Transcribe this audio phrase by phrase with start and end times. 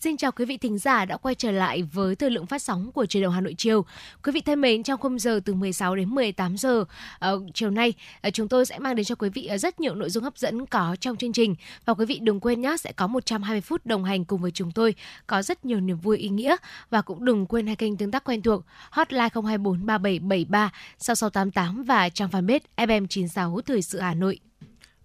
[0.00, 2.92] Xin chào quý vị thính giả đã quay trở lại với thời lượng phát sóng
[2.92, 3.84] của truyền động Hà Nội chiều.
[4.22, 7.94] Quý vị thân mến, trong khung giờ từ 16 đến 18 giờ uh, chiều nay,
[8.28, 10.38] uh, chúng tôi sẽ mang đến cho quý vị uh, rất nhiều nội dung hấp
[10.38, 13.86] dẫn có trong chương trình và quý vị đừng quên nhé sẽ có 120 phút
[13.86, 14.94] đồng hành cùng với chúng tôi,
[15.26, 16.56] có rất nhiều niềm vui ý nghĩa
[16.90, 22.08] và cũng đừng quên hai kênh tương tác quen thuộc hotline 024 3773 6688 và
[22.08, 24.40] trang fanpage FM96 Thời sự Hà Nội.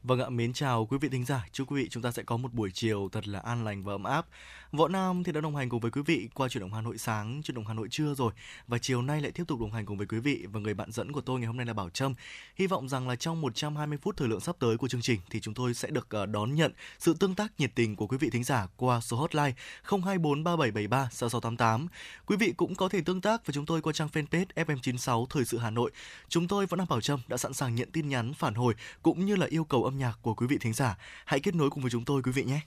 [0.08, 1.46] Vâng ạ, mến chào quý vị thính giả.
[1.52, 3.94] Chúc quý vị chúng ta sẽ có một buổi chiều thật là an lành và
[3.94, 4.26] ấm áp.
[4.72, 6.98] Võ Nam thì đã đồng hành cùng với quý vị qua chuyển động Hà Nội
[6.98, 8.32] sáng, chuyển động Hà Nội trưa rồi
[8.68, 10.92] và chiều nay lại tiếp tục đồng hành cùng với quý vị và người bạn
[10.92, 12.14] dẫn của tôi ngày hôm nay là Bảo Trâm.
[12.56, 15.40] Hy vọng rằng là trong 120 phút thời lượng sắp tới của chương trình thì
[15.40, 18.30] chúng tôi sẽ được ờ, đón nhận sự tương tác nhiệt tình của quý vị
[18.30, 19.54] thính giả qua số hotline
[19.88, 21.88] 0243773 6688.
[22.26, 25.46] Quý vị cũng có thể tương tác với chúng tôi qua trang fanpage FM96 Thời
[25.46, 25.92] sự Hà Nội.
[26.30, 29.26] Chúng tôi vẫn là Bảo Trâm đã sẵn sàng nhận tin nhắn phản hồi cũng
[29.26, 30.98] như là yêu cầu âm nhạc của quý vị thính giả.
[31.26, 32.62] Hãy kết nối cùng với chúng tôi quý vị nhé.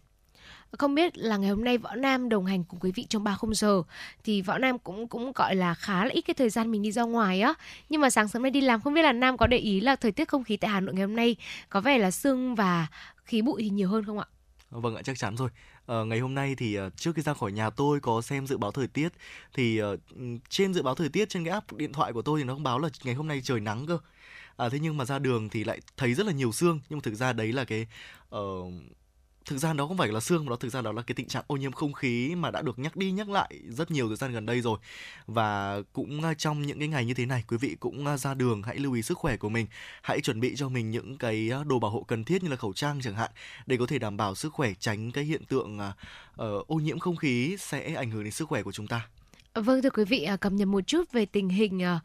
[0.73, 3.35] Không biết là ngày hôm nay Võ Nam đồng hành cùng quý vị trong ba
[3.35, 3.83] khung giờ
[4.25, 6.93] thì Võ Nam cũng cũng gọi là khá là ít cái thời gian mình đi
[6.93, 7.55] ra ngoài á.
[7.89, 9.97] Nhưng mà sáng sớm nay đi làm không biết là Nam có để ý là
[9.97, 11.37] thời tiết không khí tại Hà Nội ngày hôm nay
[11.69, 12.87] có vẻ là sương và
[13.25, 14.27] khí bụi thì nhiều hơn không ạ?
[14.71, 15.51] Vâng ạ, chắc chắn rồi.
[15.87, 18.59] À, ngày hôm nay thì uh, trước khi ra khỏi nhà tôi có xem dự
[18.59, 19.09] báo thời tiết
[19.55, 20.01] thì uh,
[20.49, 22.63] trên dự báo thời tiết trên cái app điện thoại của tôi thì nó thông
[22.63, 23.99] báo là ngày hôm nay trời nắng cơ.
[24.57, 27.01] À, thế nhưng mà ra đường thì lại thấy rất là nhiều sương nhưng mà
[27.03, 27.87] thực ra đấy là cái
[28.35, 28.73] uh,
[29.49, 31.29] thực ra đó không phải là xương mà đó thực ra đó là cái tình
[31.29, 34.17] trạng ô nhiễm không khí mà đã được nhắc đi nhắc lại rất nhiều thời
[34.17, 34.79] gian gần đây rồi.
[35.27, 38.79] Và cũng trong những cái ngày như thế này quý vị cũng ra đường hãy
[38.79, 39.67] lưu ý sức khỏe của mình.
[40.03, 42.73] Hãy chuẩn bị cho mình những cái đồ bảo hộ cần thiết như là khẩu
[42.73, 43.31] trang chẳng hạn
[43.67, 47.17] để có thể đảm bảo sức khỏe tránh cái hiện tượng uh, ô nhiễm không
[47.17, 49.09] khí sẽ ảnh hưởng đến sức khỏe của chúng ta.
[49.65, 52.01] Vâng thưa quý vị, à, cập nhật một chút về tình hình à,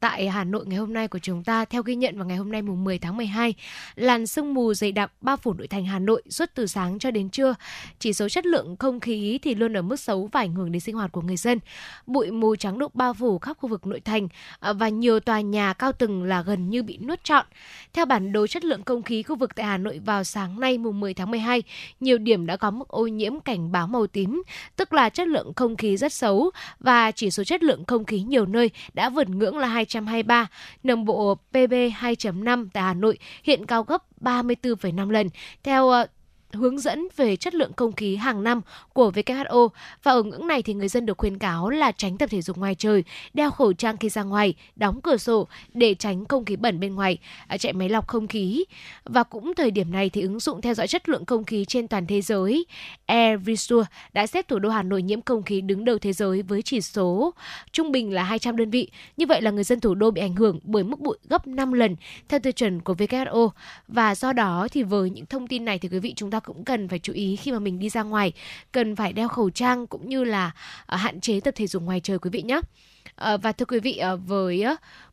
[0.00, 1.64] tại Hà Nội ngày hôm nay của chúng ta.
[1.64, 3.54] Theo ghi nhận vào ngày hôm nay mùng 10 tháng 12,
[3.96, 7.10] làn sương mù dày đặc bao phủ nội thành Hà Nội suốt từ sáng cho
[7.10, 7.54] đến trưa.
[7.98, 10.80] Chỉ số chất lượng không khí thì luôn ở mức xấu và ảnh hưởng đến
[10.80, 11.58] sinh hoạt của người dân.
[12.06, 14.28] Bụi mù trắng đục bao phủ khắp khu vực nội thành
[14.60, 17.46] à, và nhiều tòa nhà cao tầng là gần như bị nuốt trọn.
[17.92, 20.78] Theo bản đồ chất lượng không khí khu vực tại Hà Nội vào sáng nay
[20.78, 21.62] mùng 10 tháng 12,
[22.00, 24.42] nhiều điểm đã có mức ô nhiễm cảnh báo màu tím,
[24.76, 26.50] tức là chất lượng không khí rất xấu
[26.80, 30.46] và chỉ số chất lượng không khí nhiều nơi đã vượt ngưỡng là 223.
[30.82, 35.28] Nồng độ PB 2.5 tại Hà Nội hiện cao gấp 34,5 lần.
[35.62, 36.06] Theo ờ,
[36.52, 38.60] hướng dẫn về chất lượng không khí hàng năm
[38.92, 39.68] của WHO
[40.02, 42.56] và ở ngưỡng này thì người dân được khuyến cáo là tránh tập thể dục
[42.56, 43.04] ngoài trời,
[43.34, 46.94] đeo khẩu trang khi ra ngoài, đóng cửa sổ để tránh không khí bẩn bên
[46.94, 48.64] ngoài, à, chạy máy lọc không khí.
[49.04, 51.88] Và cũng thời điểm này thì ứng dụng theo dõi chất lượng không khí trên
[51.88, 52.66] toàn thế giới
[53.06, 56.42] Air Visual đã xếp thủ đô Hà Nội nhiễm không khí đứng đầu thế giới
[56.42, 57.34] với chỉ số
[57.72, 58.90] trung bình là 200 đơn vị.
[59.16, 61.72] Như vậy là người dân thủ đô bị ảnh hưởng bởi mức bụi gấp 5
[61.72, 61.96] lần
[62.28, 63.48] theo tiêu chuẩn của WHO.
[63.88, 66.44] Và do đó thì với những thông tin này thì quý vị chúng ta ta
[66.44, 68.32] cũng cần phải chú ý khi mà mình đi ra ngoài,
[68.72, 70.50] cần phải đeo khẩu trang cũng như là
[70.86, 72.60] à, hạn chế tập thể dục ngoài trời quý vị nhé
[73.14, 74.64] ờ, và thưa quý vị ờ, với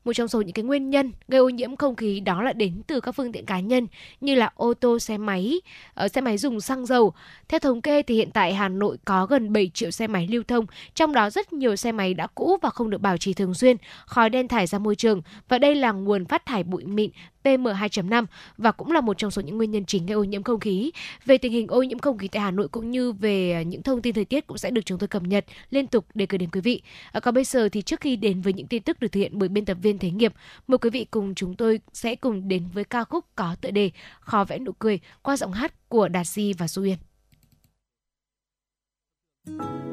[0.05, 2.81] một trong số những cái nguyên nhân gây ô nhiễm không khí đó là đến
[2.87, 3.87] từ các phương tiện cá nhân
[4.21, 5.61] như là ô tô, xe máy,
[5.93, 7.13] ờ, xe máy dùng xăng dầu.
[7.47, 10.43] Theo thống kê thì hiện tại Hà Nội có gần 7 triệu xe máy lưu
[10.47, 13.53] thông, trong đó rất nhiều xe máy đã cũ và không được bảo trì thường
[13.53, 17.11] xuyên, khói đen thải ra môi trường và đây là nguồn phát thải bụi mịn
[17.45, 18.25] PM2.5
[18.57, 20.91] và cũng là một trong số những nguyên nhân chính gây ô nhiễm không khí.
[21.25, 24.01] Về tình hình ô nhiễm không khí tại Hà Nội cũng như về những thông
[24.01, 26.49] tin thời tiết cũng sẽ được chúng tôi cập nhật liên tục để gửi đến
[26.51, 26.81] quý vị.
[27.11, 29.31] À, còn bây giờ thì trước khi đến với những tin tức được thực hiện
[29.39, 30.33] bởi biên tập viên Thế Nghiệp,
[30.67, 33.91] mời quý vị cùng chúng tôi sẽ cùng đến với ca khúc có tựa đề
[34.19, 36.97] Khó vẽ nụ cười qua giọng hát của Đạt Di và Du Yên.
[39.47, 39.84] Thank you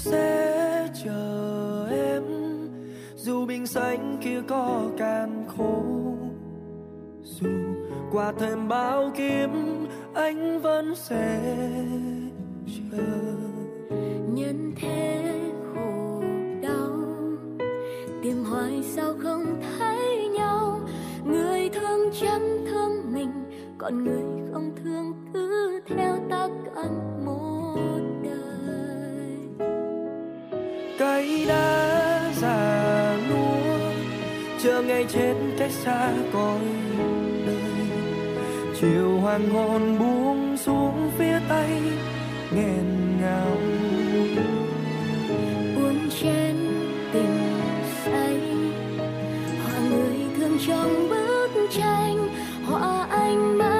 [0.00, 2.22] sẽ chờ em.
[3.16, 5.82] Dù bình xanh kia có càn khô,
[7.22, 7.48] dù
[8.12, 9.50] qua thêm bao kiếp,
[10.14, 11.40] anh vẫn sẽ
[12.66, 13.02] chờ.
[14.28, 15.34] Nhân thế
[15.74, 16.22] khổ
[16.62, 16.90] đau,
[18.22, 19.44] tìm hoài sao không
[19.78, 20.80] thấy nhau.
[21.24, 23.32] Người thương chẳng thương mình,
[23.78, 27.49] còn người không thương cứ theo ta cạn môi.
[31.00, 33.90] Cây đã già nua
[34.62, 36.60] chờ ngày chết cách xa cõi
[37.46, 37.86] đời.
[38.80, 41.70] Chiều hoàng hôn buông xuống phía tây,
[42.54, 43.56] nghẹn ngào.
[45.76, 46.56] Uống chén
[47.12, 47.60] tình
[48.04, 48.40] say,
[49.64, 52.28] hòa người thương trong bức tranh,
[52.66, 53.79] hòa anh mãi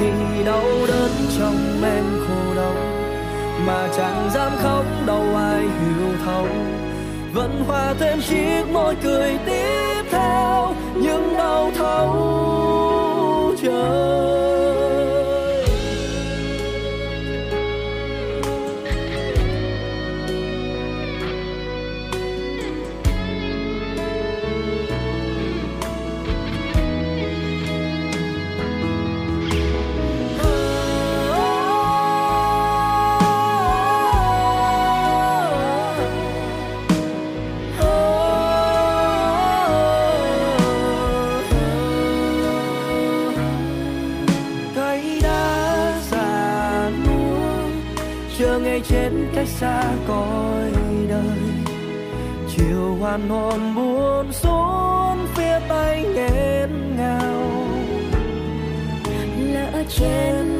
[0.00, 2.74] thì đau đớn trong em khổ đau.
[3.66, 6.46] Mà chẳng dám khóc, đâu ai hiểu thấu.
[7.34, 14.39] Vẫn hòa thêm chiếc môi cười tiếp theo, những đau thấu trời
[49.60, 50.72] xa cõi
[51.08, 51.40] đời.
[52.48, 57.42] Chiều hoàn hồn buồn xuống phía tây nghẹn ngào.
[59.54, 60.59] Lỡ trên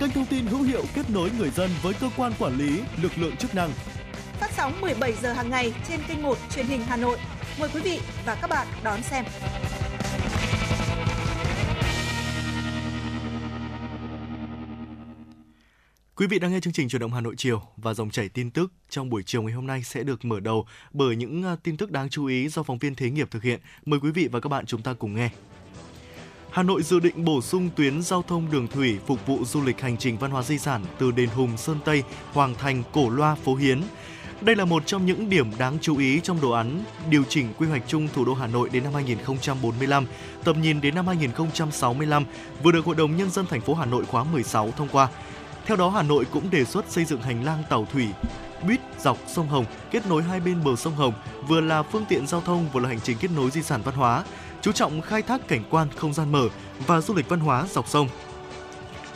[0.00, 3.12] kênh thông tin hữu hiệu kết nối người dân với cơ quan quản lý, lực
[3.18, 3.70] lượng chức năng.
[4.40, 7.18] Phát sóng 17 giờ hàng ngày trên kênh 1 truyền hình Hà Nội.
[7.60, 9.24] Mời quý vị và các bạn đón xem.
[16.16, 18.50] Quý vị đang nghe chương trình chuyển động Hà Nội chiều và dòng chảy tin
[18.50, 21.76] tức trong buổi chiều ngày hôm nay sẽ được mở đầu bởi những à, tin
[21.76, 23.60] tức đáng chú ý do phóng viên Thế nghiệp thực hiện.
[23.86, 25.30] Mời quý vị và các bạn chúng ta cùng nghe.
[26.56, 29.80] Hà Nội dự định bổ sung tuyến giao thông đường thủy phục vụ du lịch
[29.80, 33.34] hành trình văn hóa di sản từ đền Hùng Sơn Tây, Hoàng Thành, Cổ Loa,
[33.34, 33.82] Phố Hiến.
[34.40, 37.66] Đây là một trong những điểm đáng chú ý trong đồ án điều chỉnh quy
[37.66, 40.06] hoạch chung thủ đô Hà Nội đến năm 2045,
[40.44, 42.24] tầm nhìn đến năm 2065
[42.62, 45.08] vừa được Hội đồng nhân dân thành phố Hà Nội khóa 16 thông qua.
[45.66, 48.08] Theo đó, Hà Nội cũng đề xuất xây dựng hành lang tàu thủy
[48.68, 51.14] buýt dọc sông Hồng kết nối hai bên bờ sông Hồng,
[51.48, 53.94] vừa là phương tiện giao thông vừa là hành trình kết nối di sản văn
[53.94, 54.24] hóa,
[54.66, 56.48] chú trọng khai thác cảnh quan không gian mở
[56.86, 58.08] và du lịch văn hóa dọc sông.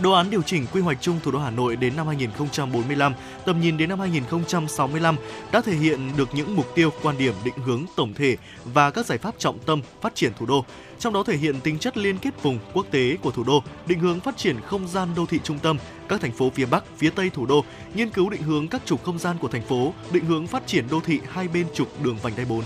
[0.03, 3.15] Đồ án điều chỉnh quy hoạch chung thủ đô Hà Nội đến năm 2045,
[3.47, 5.17] tầm nhìn đến năm 2065
[5.53, 9.07] đã thể hiện được những mục tiêu, quan điểm, định hướng tổng thể và các
[9.07, 10.65] giải pháp trọng tâm phát triển thủ đô,
[10.99, 14.01] trong đó thể hiện tính chất liên kết vùng quốc tế của thủ đô, định
[14.01, 15.79] hướng phát triển không gian đô thị trung tâm,
[16.09, 17.65] các thành phố phía Bắc, phía Tây thủ đô,
[17.95, 20.85] nghiên cứu định hướng các trục không gian của thành phố, định hướng phát triển
[20.91, 22.63] đô thị hai bên trục đường vành đai 4.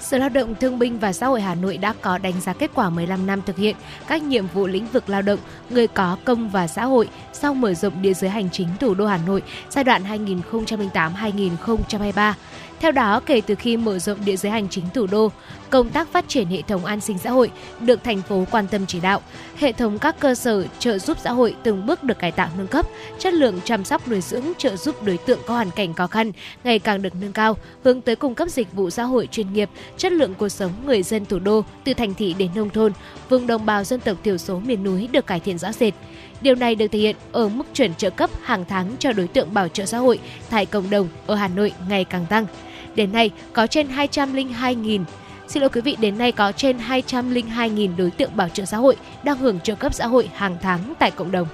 [0.00, 2.70] Sở Lao động Thương binh và Xã hội Hà Nội đã có đánh giá kết
[2.74, 3.76] quả 15 năm thực hiện
[4.06, 5.38] các nhiệm vụ lĩnh vực lao động,
[5.70, 9.06] người có công và xã hội sau mở rộng địa giới hành chính thủ đô
[9.06, 10.02] Hà Nội giai đoạn
[10.50, 12.32] 2008-2023.
[12.80, 15.30] Theo đó, kể từ khi mở rộng địa giới hành chính thủ đô,
[15.70, 18.86] công tác phát triển hệ thống an sinh xã hội được thành phố quan tâm
[18.86, 19.20] chỉ đạo.
[19.58, 22.66] Hệ thống các cơ sở trợ giúp xã hội từng bước được cải tạo nâng
[22.66, 22.86] cấp,
[23.18, 26.32] chất lượng chăm sóc nuôi dưỡng trợ giúp đối tượng có hoàn cảnh khó khăn
[26.64, 29.70] ngày càng được nâng cao, hướng tới cung cấp dịch vụ xã hội chuyên nghiệp,
[29.96, 32.92] chất lượng cuộc sống người dân thủ đô từ thành thị đến nông thôn,
[33.28, 35.94] vùng đồng bào dân tộc thiểu số miền núi được cải thiện rõ rệt.
[36.40, 39.54] Điều này được thể hiện ở mức chuyển trợ cấp hàng tháng cho đối tượng
[39.54, 40.18] bảo trợ xã hội
[40.50, 42.46] tại cộng đồng ở Hà Nội ngày càng tăng.
[42.94, 45.04] Đến nay có trên 202.000
[45.48, 48.96] Xin lỗi quý vị, đến nay có trên 202.000 đối tượng bảo trợ xã hội
[49.22, 51.48] đang hưởng trợ cấp xã hội hàng tháng tại cộng đồng.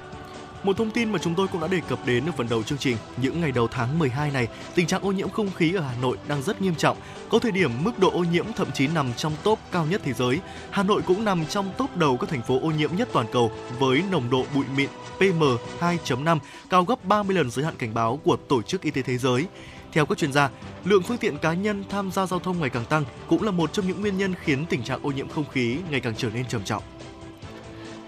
[0.62, 2.78] Một thông tin mà chúng tôi cũng đã đề cập đến ở phần đầu chương
[2.78, 5.94] trình, những ngày đầu tháng 12 này, tình trạng ô nhiễm không khí ở Hà
[6.02, 6.96] Nội đang rất nghiêm trọng.
[7.28, 10.12] Có thời điểm mức độ ô nhiễm thậm chí nằm trong top cao nhất thế
[10.12, 10.38] giới.
[10.70, 13.52] Hà Nội cũng nằm trong top đầu các thành phố ô nhiễm nhất toàn cầu
[13.78, 14.88] với nồng độ bụi mịn
[15.18, 16.38] PM2.5
[16.70, 19.46] cao gấp 30 lần giới hạn cảnh báo của Tổ chức Y tế Thế giới.
[19.92, 20.50] Theo các chuyên gia,
[20.84, 23.72] lượng phương tiện cá nhân tham gia giao thông ngày càng tăng cũng là một
[23.72, 26.44] trong những nguyên nhân khiến tình trạng ô nhiễm không khí ngày càng trở nên
[26.48, 26.82] trầm trọng.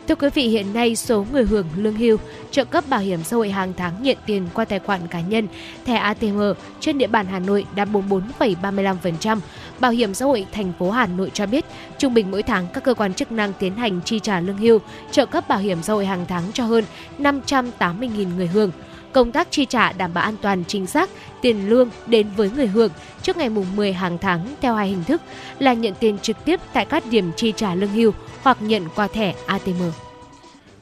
[0.08, 2.16] Thưa quý vị, hiện nay số người hưởng lương hưu,
[2.50, 5.48] trợ cấp bảo hiểm xã hội hàng tháng nhận tiền qua tài khoản cá nhân,
[5.84, 6.40] thẻ ATM
[6.80, 9.38] trên địa bàn Hà Nội đạt 44,35%.
[9.80, 11.64] Bảo hiểm xã hội thành phố Hà Nội cho biết,
[11.98, 14.78] trung bình mỗi tháng các cơ quan chức năng tiến hành chi trả lương hưu,
[15.10, 16.84] trợ cấp bảo hiểm xã hội hàng tháng cho hơn
[17.18, 18.70] 580.000 người hưởng
[19.12, 21.10] công tác chi trả đảm bảo an toàn chính xác
[21.42, 22.90] tiền lương đến với người hưởng
[23.22, 25.22] trước ngày mùng 10 hàng tháng theo hai hình thức
[25.58, 28.12] là nhận tiền trực tiếp tại các điểm chi trả lương hưu
[28.42, 29.82] hoặc nhận qua thẻ ATM.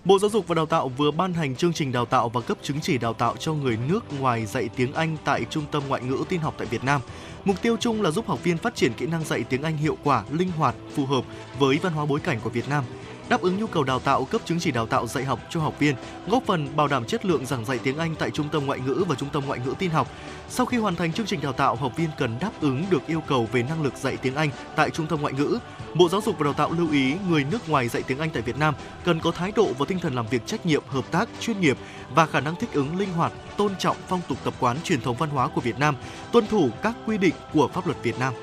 [0.05, 2.59] Bộ Giáo dục và Đào tạo vừa ban hành chương trình đào tạo và cấp
[2.63, 6.03] chứng chỉ đào tạo cho người nước ngoài dạy tiếng Anh tại Trung tâm Ngoại
[6.03, 7.01] ngữ Tin học tại Việt Nam.
[7.45, 9.97] Mục tiêu chung là giúp học viên phát triển kỹ năng dạy tiếng Anh hiệu
[10.05, 11.25] quả, linh hoạt, phù hợp
[11.59, 12.85] với văn hóa bối cảnh của Việt Nam–
[13.29, 15.79] đáp ứng nhu cầu đào tạo cấp chứng chỉ đào tạo dạy học cho học
[15.79, 15.95] viên,
[16.27, 19.05] góp phần bảo đảm chất lượng giảng dạy tiếng Anh tại trung tâm ngoại ngữ
[19.09, 20.09] và trung tâm ngoại ngữ tin học.
[20.49, 23.23] Sau khi hoàn thành chương trình đào tạo, học viên cần đáp ứng được yêu
[23.27, 25.59] cầu về năng lực dạy tiếng Anh tại trung tâm ngoại ngữ.
[25.95, 28.43] Bộ Giáo dục và Đào tạo lưu ý người nước ngoài dạy tiếng Anh tại
[28.43, 31.29] Việt Nam cần có thái độ và tinh thần làm việc trách nhiệm, hợp tác,
[31.41, 31.79] chuyên nghiệp
[32.15, 35.17] và khả năng thích ứng linh hoạt, tôn trọng phong tục tập quán truyền thống
[35.17, 35.97] văn hóa của Việt Nam,
[36.33, 38.35] tuân thủ các quy định của pháp luật Việt Nam.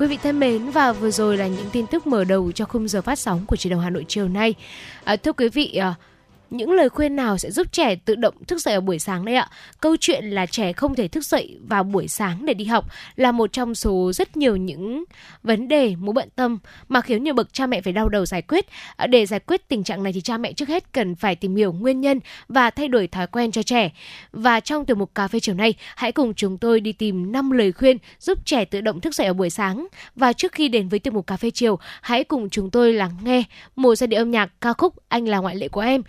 [0.00, 2.88] Quý vị thân mến và vừa rồi là những tin tức mở đầu cho khung
[2.88, 4.54] giờ phát sóng của truyền đầu Hà Nội chiều nay.
[5.04, 5.94] À, thưa quý vị, à,
[6.50, 9.34] những lời khuyên nào sẽ giúp trẻ tự động thức dậy ở buổi sáng đây
[9.34, 9.48] ạ?
[9.80, 12.84] Câu chuyện là trẻ không thể thức dậy vào buổi sáng để đi học
[13.16, 15.04] là một trong số rất nhiều những
[15.42, 18.42] vấn đề mối bận tâm mà khiến nhiều bậc cha mẹ phải đau đầu giải
[18.42, 18.66] quyết.
[18.96, 21.56] À, để giải quyết tình trạng này thì cha mẹ trước hết cần phải tìm
[21.56, 23.90] hiểu nguyên nhân và thay đổi thói quen cho trẻ.
[24.32, 27.50] Và trong tiểu mục cà phê chiều nay, hãy cùng chúng tôi đi tìm 5
[27.50, 29.86] lời khuyên giúp trẻ tự động thức dậy ở buổi sáng.
[30.16, 33.16] Và trước khi đến với tiểu mục cà phê chiều, hãy cùng chúng tôi lắng
[33.22, 33.42] nghe
[33.76, 36.02] một giai điệu âm nhạc ca khúc Anh là ngoại lệ của em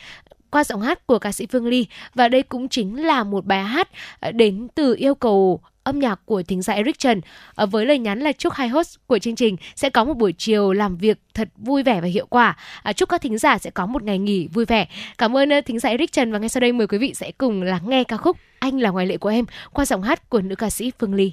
[0.51, 3.63] qua giọng hát của ca sĩ Phương Ly và đây cũng chính là một bài
[3.63, 3.89] hát
[4.19, 7.21] ờ, đến từ yêu cầu âm nhạc của thính giả Eric Trần
[7.55, 10.33] ờ, với lời nhắn là chúc hai host của chương trình sẽ có một buổi
[10.37, 12.57] chiều làm việc thật vui vẻ và hiệu quả.
[12.83, 14.87] À, chúc các thính giả sẽ có một ngày nghỉ vui vẻ.
[15.17, 17.31] Cảm ơn ờ, thính giả Eric Trần và ngay sau đây mời quý vị sẽ
[17.31, 20.41] cùng lắng nghe ca khúc Anh là ngoại lệ của em qua giọng hát của
[20.41, 21.31] nữ ca sĩ Phương Ly.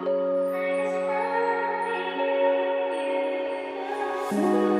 [0.00, 0.08] Thank
[4.32, 4.79] you.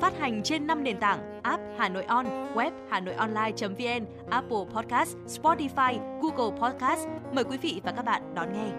[0.00, 4.64] Phát hành trên 5 nền tảng app Hà Nội On, web Hà Nội Online.vn, Apple
[4.74, 7.08] Podcast, Spotify, Google Podcast.
[7.32, 8.70] Mời quý vị và các bạn đón nghe.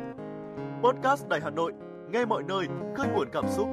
[0.83, 1.73] Podcast Đài Hà Nội,
[2.11, 3.67] nghe mọi nơi, khơi nguồn cảm xúc.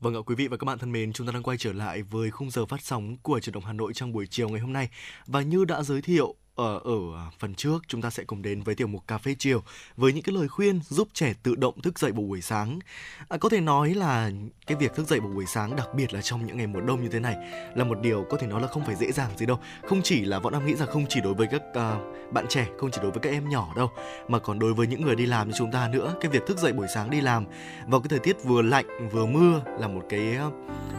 [0.00, 2.02] Vâng ạ quý vị và các bạn thân mến, chúng ta đang quay trở lại
[2.02, 4.72] với khung giờ phát sóng của truyền động Hà Nội trong buổi chiều ngày hôm
[4.72, 4.88] nay.
[5.26, 8.62] Và như đã giới thiệu Ờ, ở ở phần trước chúng ta sẽ cùng đến
[8.62, 9.62] với tiểu mục cà phê chiều
[9.96, 12.78] với những cái lời khuyên giúp trẻ tự động thức dậy vào buổi sáng.
[13.28, 14.30] À, có thể nói là
[14.66, 17.02] cái việc thức dậy vào buổi sáng đặc biệt là trong những ngày mùa đông
[17.02, 17.36] như thế này
[17.74, 19.58] là một điều có thể nói là không phải dễ dàng gì đâu.
[19.88, 22.66] Không chỉ là bọn em nghĩ rằng không chỉ đối với các uh, bạn trẻ,
[22.78, 23.90] không chỉ đối với các em nhỏ đâu
[24.28, 26.14] mà còn đối với những người đi làm như chúng ta nữa.
[26.20, 27.44] Cái việc thức dậy buổi sáng đi làm
[27.86, 30.46] vào cái thời tiết vừa lạnh vừa mưa là một cái à,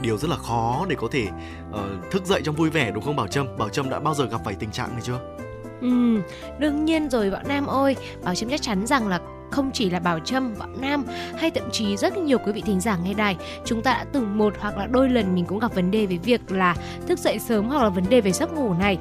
[0.02, 1.28] điều rất là khó để có thể
[1.70, 3.58] uh, thức dậy trong vui vẻ đúng không Bảo Trâm?
[3.58, 5.38] Bảo Trâm đã bao giờ gặp phải tình trạng này chưa?
[5.82, 6.22] Ừ,
[6.60, 9.20] đương nhiên rồi Bảo Nam ơi, Bảo Trâm chắc chắn rằng là
[9.52, 11.04] không chỉ là Bảo Trâm, Bảo Nam
[11.38, 13.36] hay thậm chí rất nhiều quý vị thính giả nghe đài,
[13.66, 16.18] chúng ta đã từng một hoặc là đôi lần mình cũng gặp vấn đề về
[16.18, 16.76] việc là
[17.08, 18.98] thức dậy sớm hoặc là vấn đề về giấc ngủ này.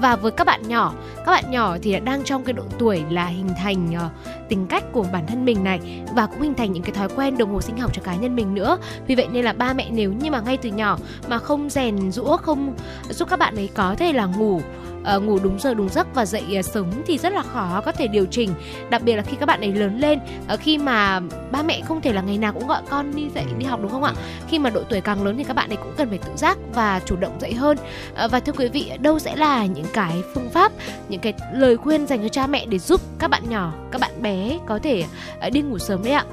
[0.00, 3.26] Và với các bạn nhỏ, các bạn nhỏ thì đang trong cái độ tuổi là
[3.26, 6.82] hình thành uh, tính cách của bản thân mình này và cũng hình thành những
[6.82, 8.78] cái thói quen đồng hồ sinh học cho cá nhân mình nữa.
[9.06, 12.12] Vì vậy nên là ba mẹ nếu như mà ngay từ nhỏ mà không rèn
[12.12, 12.74] rũa không
[13.10, 14.60] giúp các bạn ấy có thể là ngủ
[15.16, 17.92] uh, ngủ đúng giờ đúng giấc và dậy uh, sớm thì rất là khó có
[17.92, 18.50] thể điều chỉnh.
[18.90, 20.18] Đặc biệt là khi các bạn ấy lớn lên
[20.54, 23.44] uh, khi mà ba mẹ không thể là ngày nào cũng gọi con đi dậy
[23.58, 24.12] đi học đúng không ạ?
[24.48, 26.58] Khi mà độ tuổi càng lớn thì các bạn ấy cũng cần phải tự giác
[26.74, 27.76] và chủ động dậy hơn.
[28.24, 30.72] Uh, và thưa quý vị đâu sẽ là những cái phương pháp
[31.08, 34.22] những cái lời khuyên dành cho cha mẹ để giúp các bạn nhỏ các bạn
[34.22, 35.04] bé có thể
[35.46, 36.24] uh, đi ngủ sớm đấy ạ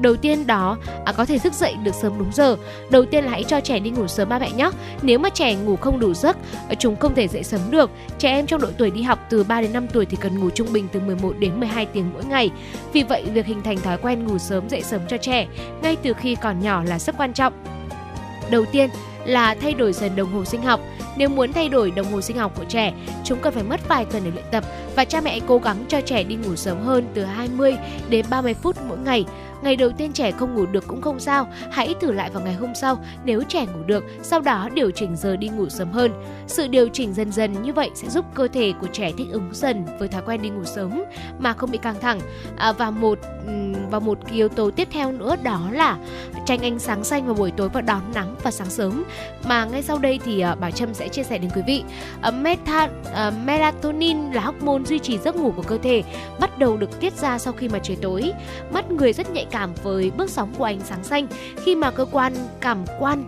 [0.00, 2.56] đầu tiên đó à, có thể thức dậy được sớm đúng giờ.
[2.90, 4.70] Đầu tiên là hãy cho trẻ đi ngủ sớm ba mẹ nhé.
[5.02, 6.36] Nếu mà trẻ ngủ không đủ giấc
[6.68, 7.90] à, chúng không thể dậy sớm được.
[8.18, 10.50] Trẻ em trong độ tuổi đi học từ 3 đến 5 tuổi thì cần ngủ
[10.50, 12.50] trung bình từ 11 đến 12 tiếng mỗi ngày.
[12.92, 15.46] Vì vậy việc hình thành thói quen ngủ sớm dậy sớm cho trẻ
[15.82, 17.52] ngay từ khi còn nhỏ là rất quan trọng.
[18.50, 18.90] Đầu tiên
[19.26, 20.80] là thay đổi dần đồng hồ sinh học.
[21.16, 22.92] Nếu muốn thay đổi đồng hồ sinh học của trẻ,
[23.24, 24.64] chúng cần phải mất vài tuần để luyện tập
[24.96, 27.76] và cha mẹ cố gắng cho trẻ đi ngủ sớm hơn từ 20
[28.08, 29.24] đến 30 phút mỗi ngày.
[29.66, 32.54] Ngày đầu tiên trẻ không ngủ được cũng không sao, hãy thử lại vào ngày
[32.54, 36.12] hôm sau nếu trẻ ngủ được, sau đó điều chỉnh giờ đi ngủ sớm hơn.
[36.46, 39.48] Sự điều chỉnh dần dần như vậy sẽ giúp cơ thể của trẻ thích ứng
[39.52, 41.02] dần với thói quen đi ngủ sớm
[41.38, 42.20] mà không bị căng thẳng.
[42.56, 43.18] À, và một
[43.90, 45.96] và một yếu tố tiếp theo nữa đó là
[46.46, 49.04] tránh ánh sáng xanh vào buổi tối và đón nắng vào sáng sớm.
[49.44, 51.84] Mà ngay sau đây thì à, Bảo Trâm sẽ chia sẻ đến quý vị.
[52.20, 56.02] À, meta, à, melatonin là hormone duy trì giấc ngủ của cơ thể,
[56.40, 58.32] bắt đầu được tiết ra sau khi mà trời tối.
[58.70, 61.26] Mắt người rất nhạy cảm với bước sóng của ánh sáng xanh
[61.64, 63.24] khi mà cơ quan cảm quan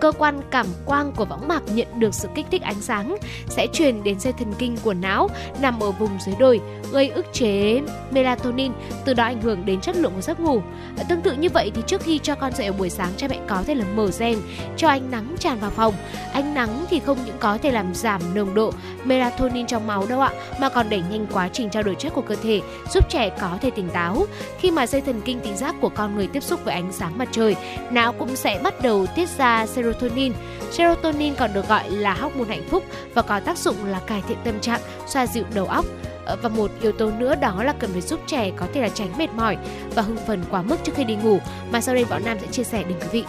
[0.00, 3.16] cơ quan cảm quang của võng mạc nhận được sự kích thích ánh sáng
[3.48, 5.28] sẽ truyền đến dây thần kinh của não
[5.60, 6.60] nằm ở vùng dưới đồi,
[6.92, 7.80] gây ức chế
[8.10, 8.72] melatonin,
[9.04, 10.62] từ đó ảnh hưởng đến chất lượng của giấc ngủ.
[11.08, 13.38] Tương tự như vậy thì trước khi cho con dậy ở buổi sáng, cha mẹ
[13.48, 14.38] có thể là mở rèm
[14.76, 15.94] cho ánh nắng tràn vào phòng.
[16.32, 18.72] Ánh nắng thì không những có thể làm giảm nồng độ
[19.04, 22.22] melatonin trong máu đâu ạ, mà còn đẩy nhanh quá trình trao đổi chất của
[22.22, 24.26] cơ thể, giúp trẻ có thể tỉnh táo.
[24.58, 27.18] Khi mà dây thần kinh thị giác của con người tiếp xúc với ánh sáng
[27.18, 27.56] mặt trời,
[27.90, 29.87] não cũng sẽ bắt đầu tiết ra serotonin.
[29.92, 30.32] Serotonin.
[30.70, 34.38] Serotonin còn được gọi là hormone hạnh phúc và có tác dụng là cải thiện
[34.44, 35.84] tâm trạng, xoa dịu đầu óc.
[36.24, 38.88] Ờ, và một yếu tố nữa đó là cần phải giúp trẻ có thể là
[38.88, 39.56] tránh mệt mỏi
[39.94, 41.38] và hưng phấn quá mức trước khi đi ngủ.
[41.70, 43.24] Mà sau đây Võ Nam sẽ chia sẻ đến quý vị.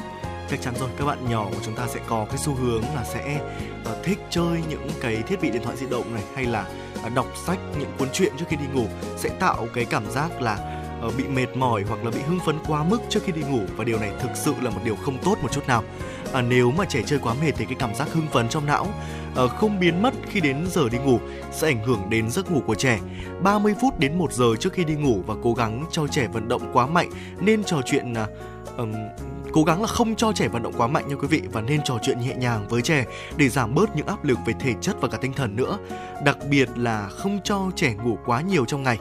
[0.50, 3.04] Chắc chắn rồi các bạn nhỏ của chúng ta sẽ có cái xu hướng là
[3.04, 3.42] sẽ
[3.82, 6.66] uh, thích chơi những cái thiết bị điện thoại di động này hay là
[7.06, 8.88] uh, đọc sách những cuốn truyện trước khi đi ngủ.
[9.18, 12.56] Sẽ tạo cái cảm giác là uh, bị mệt mỏi hoặc là bị hưng phấn
[12.68, 13.62] quá mức trước khi đi ngủ.
[13.78, 15.84] Và điều này thực sự là một điều không tốt một chút nào
[16.34, 18.88] à, nếu mà trẻ chơi quá mệt thì cái cảm giác hưng phấn trong não
[19.36, 21.20] à, không biến mất khi đến giờ đi ngủ
[21.52, 23.00] sẽ ảnh hưởng đến giấc ngủ của trẻ.
[23.44, 26.48] 30 phút đến 1 giờ trước khi đi ngủ và cố gắng cho trẻ vận
[26.48, 28.28] động quá mạnh nên trò chuyện à,
[28.78, 28.94] um,
[29.54, 31.82] cố gắng là không cho trẻ vận động quá mạnh nha quý vị và nên
[31.84, 33.06] trò chuyện nhẹ nhàng với trẻ
[33.38, 35.78] để giảm bớt những áp lực về thể chất và cả tinh thần nữa.
[36.26, 38.98] Đặc biệt là không cho trẻ ngủ quá nhiều trong ngày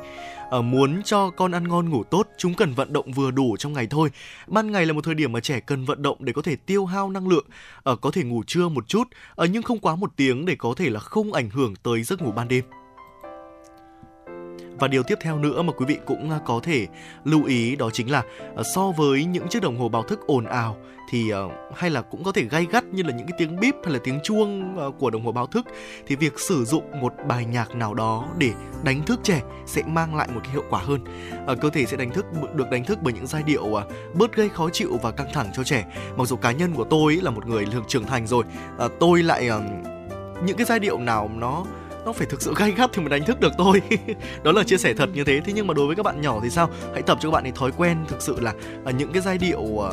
[0.56, 3.72] uh, muốn cho con ăn ngon ngủ tốt chúng cần vận động vừa đủ trong
[3.72, 4.10] ngày thôi.
[4.46, 6.86] Ban ngày là một thời điểm mà trẻ cần vận động để có thể tiêu
[6.86, 7.46] hao năng lượng
[7.90, 9.08] uh, có thể ngủ trưa một chút
[9.42, 12.22] uh, nhưng không quá một tiếng để có thể là không ảnh hưởng tới giấc
[12.22, 12.64] ngủ ban đêm
[14.78, 16.86] và điều tiếp theo nữa mà quý vị cũng à, có thể
[17.24, 18.22] lưu ý đó chính là
[18.56, 20.76] ờ, so với những chiếc đồng hồ báo thức ồn ào
[21.10, 23.74] thì ờ, hay là cũng có thể gay gắt như là những cái tiếng bíp
[23.84, 25.66] hay là tiếng chuông ờ, của đồng hồ báo thức
[26.06, 28.50] thì việc sử dụng một bài nhạc nào đó để
[28.82, 31.00] đánh thức trẻ sẽ mang lại một cái hiệu quả hơn.
[31.60, 34.48] Cơ thể sẽ đánh thức được đánh thức bởi những giai điệu à, bớt gây
[34.48, 35.86] khó chịu và căng thẳng cho trẻ.
[36.16, 38.44] Mặc dù cá nhân của tôi là một người trưởng thành rồi,
[39.00, 39.50] tôi lại
[40.44, 41.64] những cái giai điệu nào nó
[42.08, 43.82] nó phải thực sự gay gắt thì mới đánh thức được tôi?
[44.42, 45.40] Đó là chia sẻ thật như thế.
[45.44, 46.70] Thế nhưng mà đối với các bạn nhỏ thì sao?
[46.92, 48.52] Hãy tập cho các bạn ấy thói quen thực sự là
[48.88, 49.84] uh, những cái giai điệu uh,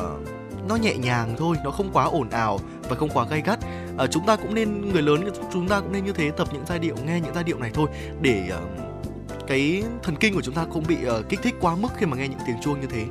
[0.68, 3.58] nó nhẹ nhàng thôi nó không quá ồn ào và không quá gay gắt.
[4.04, 6.64] Uh, chúng ta cũng nên người lớn chúng ta cũng nên như thế tập những
[6.66, 7.88] giai điệu nghe những giai điệu này thôi
[8.20, 11.88] để uh, cái thần kinh của chúng ta không bị uh, kích thích quá mức
[11.96, 13.04] khi mà nghe những tiếng chuông như thế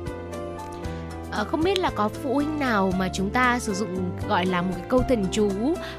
[1.36, 4.62] à, không biết là có phụ huynh nào mà chúng ta sử dụng gọi là
[4.62, 5.50] một cái câu thần chú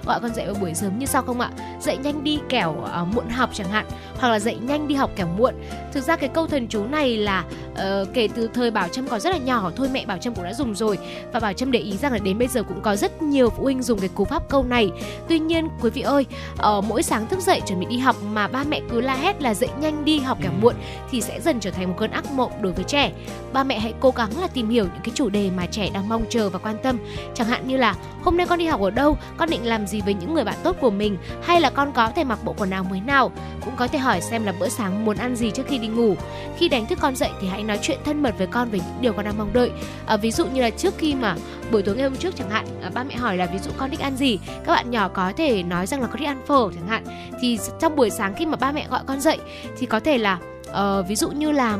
[0.05, 1.51] gọi con dậy vào buổi sớm như sau không ạ?
[1.81, 3.85] Dậy nhanh đi kẻo uh, muộn học chẳng hạn
[4.17, 5.53] hoặc là dậy nhanh đi học kẻo muộn.
[5.93, 9.19] Thực ra cái câu thần chú này là uh, kể từ thời bảo trâm còn
[9.19, 10.97] rất là nhỏ thôi mẹ bảo trâm cũng đã dùng rồi.
[11.33, 13.63] Và bảo trâm để ý rằng là đến bây giờ cũng có rất nhiều phụ
[13.63, 14.89] huynh dùng cái cú pháp câu này.
[15.27, 18.47] Tuy nhiên quý vị ơi uh, mỗi sáng thức dậy chuẩn bị đi học mà
[18.47, 20.75] ba mẹ cứ la hét là dậy nhanh đi học kẻo muộn
[21.11, 23.11] thì sẽ dần trở thành một cơn ác mộng đối với trẻ.
[23.53, 26.09] Ba mẹ hãy cố gắng là tìm hiểu những cái chủ đề mà trẻ đang
[26.09, 26.97] mong chờ và quan tâm.
[27.33, 29.17] Chẳng hạn như là hôm nay con đi học ở đâu?
[29.37, 31.17] Con định làm gì với những người bạn tốt của mình?
[31.43, 33.31] Hay là con có thể mặc bộ quần áo mới nào?
[33.65, 36.15] Cũng có thể hỏi xem là bữa sáng muốn ăn gì trước khi đi ngủ.
[36.57, 39.01] Khi đánh thức con dậy thì hãy nói chuyện thân mật với con về những
[39.01, 39.71] điều con đang mong đợi.
[40.05, 41.35] À, ví dụ như là trước khi mà
[41.71, 43.89] buổi tối ngày hôm trước chẳng hạn à, ba mẹ hỏi là ví dụ con
[43.89, 44.39] thích ăn gì?
[44.65, 47.03] Các bạn nhỏ có thể nói rằng là con thích ăn phở chẳng hạn.
[47.41, 49.37] Thì trong buổi sáng khi mà ba mẹ gọi con dậy
[49.77, 51.77] thì có thể là uh, ví dụ như là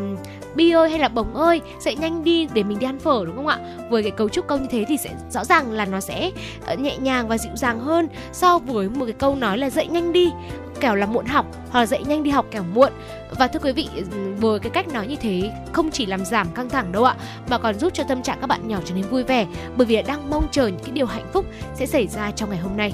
[0.58, 3.36] bi ơi hay là bồng ơi dậy nhanh đi để mình đi ăn phở, đúng
[3.36, 3.60] không ạ?
[3.90, 6.32] Với cái cấu trúc câu như thế thì sẽ rõ ràng là nó sẽ
[6.66, 9.88] ờ, nhẹ nhàng và dịu dàng hơn so với một cái câu nói là dậy
[9.88, 10.32] nhanh đi,
[10.80, 12.92] kẻo là muộn học, hoặc là dậy nhanh đi học kẻo muộn.
[13.38, 13.90] Và thưa quý vị,
[14.38, 17.16] với cái cách nói như thế, không chỉ làm giảm căng thẳng đâu ạ,
[17.50, 19.46] mà còn giúp cho tâm trạng các bạn nhỏ trở nên vui vẻ,
[19.78, 22.60] bởi vì đang mong chờ những cái điều hạnh phúc sẽ xảy ra trong ngày
[22.60, 22.94] hôm nay.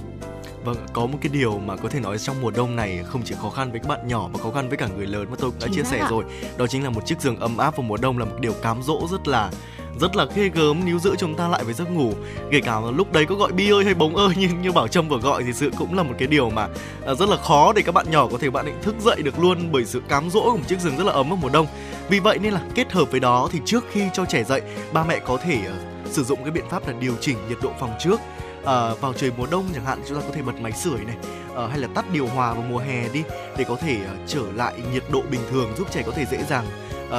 [0.63, 3.35] Vâng, có một cái điều mà có thể nói trong mùa đông này không chỉ
[3.41, 5.51] khó khăn với các bạn nhỏ mà khó khăn với cả người lớn mà tôi
[5.51, 6.07] cũng đã chia sẻ ạ.
[6.09, 6.23] rồi.
[6.57, 8.83] Đó chính là một chiếc giường ấm áp vào mùa đông là một điều cám
[8.83, 9.51] dỗ rất là
[9.99, 12.13] rất là ghê gớm níu giữ chúng ta lại với giấc ngủ
[12.51, 15.09] kể cả lúc đấy có gọi bi ơi hay bóng ơi nhưng như bảo trâm
[15.09, 16.67] vừa gọi thì sự cũng là một cái điều mà
[17.05, 19.39] à, rất là khó để các bạn nhỏ có thể bạn định thức dậy được
[19.39, 21.67] luôn bởi sự cám dỗ của một chiếc giường rất là ấm vào mùa đông
[22.09, 24.61] vì vậy nên là kết hợp với đó thì trước khi cho trẻ dậy
[24.93, 27.71] ba mẹ có thể uh, sử dụng cái biện pháp là điều chỉnh nhiệt độ
[27.79, 28.19] phòng trước
[28.63, 31.15] uh, vào trời mùa đông chẳng hạn chúng ta có thể bật máy sưởi này
[31.51, 33.23] uh, hay là tắt điều hòa vào mùa hè đi
[33.57, 36.43] để có thể uh, trở lại nhiệt độ bình thường giúp trẻ có thể dễ
[36.43, 36.65] dàng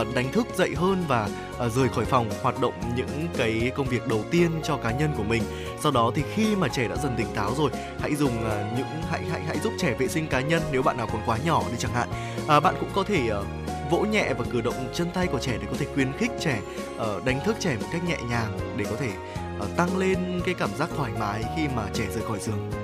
[0.00, 1.28] uh, đánh thức dậy hơn và
[1.66, 5.10] uh, rời khỏi phòng hoạt động những cái công việc đầu tiên cho cá nhân
[5.16, 5.42] của mình.
[5.82, 8.86] Sau đó thì khi mà trẻ đã dần tỉnh táo rồi hãy dùng uh, những
[9.10, 11.62] hãy hãy hãy giúp trẻ vệ sinh cá nhân nếu bạn nào còn quá nhỏ
[11.70, 12.08] đi chẳng hạn.
[12.56, 13.46] Uh, bạn cũng có thể uh,
[13.90, 16.60] vỗ nhẹ và cử động chân tay của trẻ để có thể khuyến khích trẻ
[16.96, 19.10] uh, đánh thức trẻ một cách nhẹ nhàng để có thể
[19.64, 22.83] Ờ, tăng lên cái cảm giác thoải mái khi mà trẻ rời khỏi giường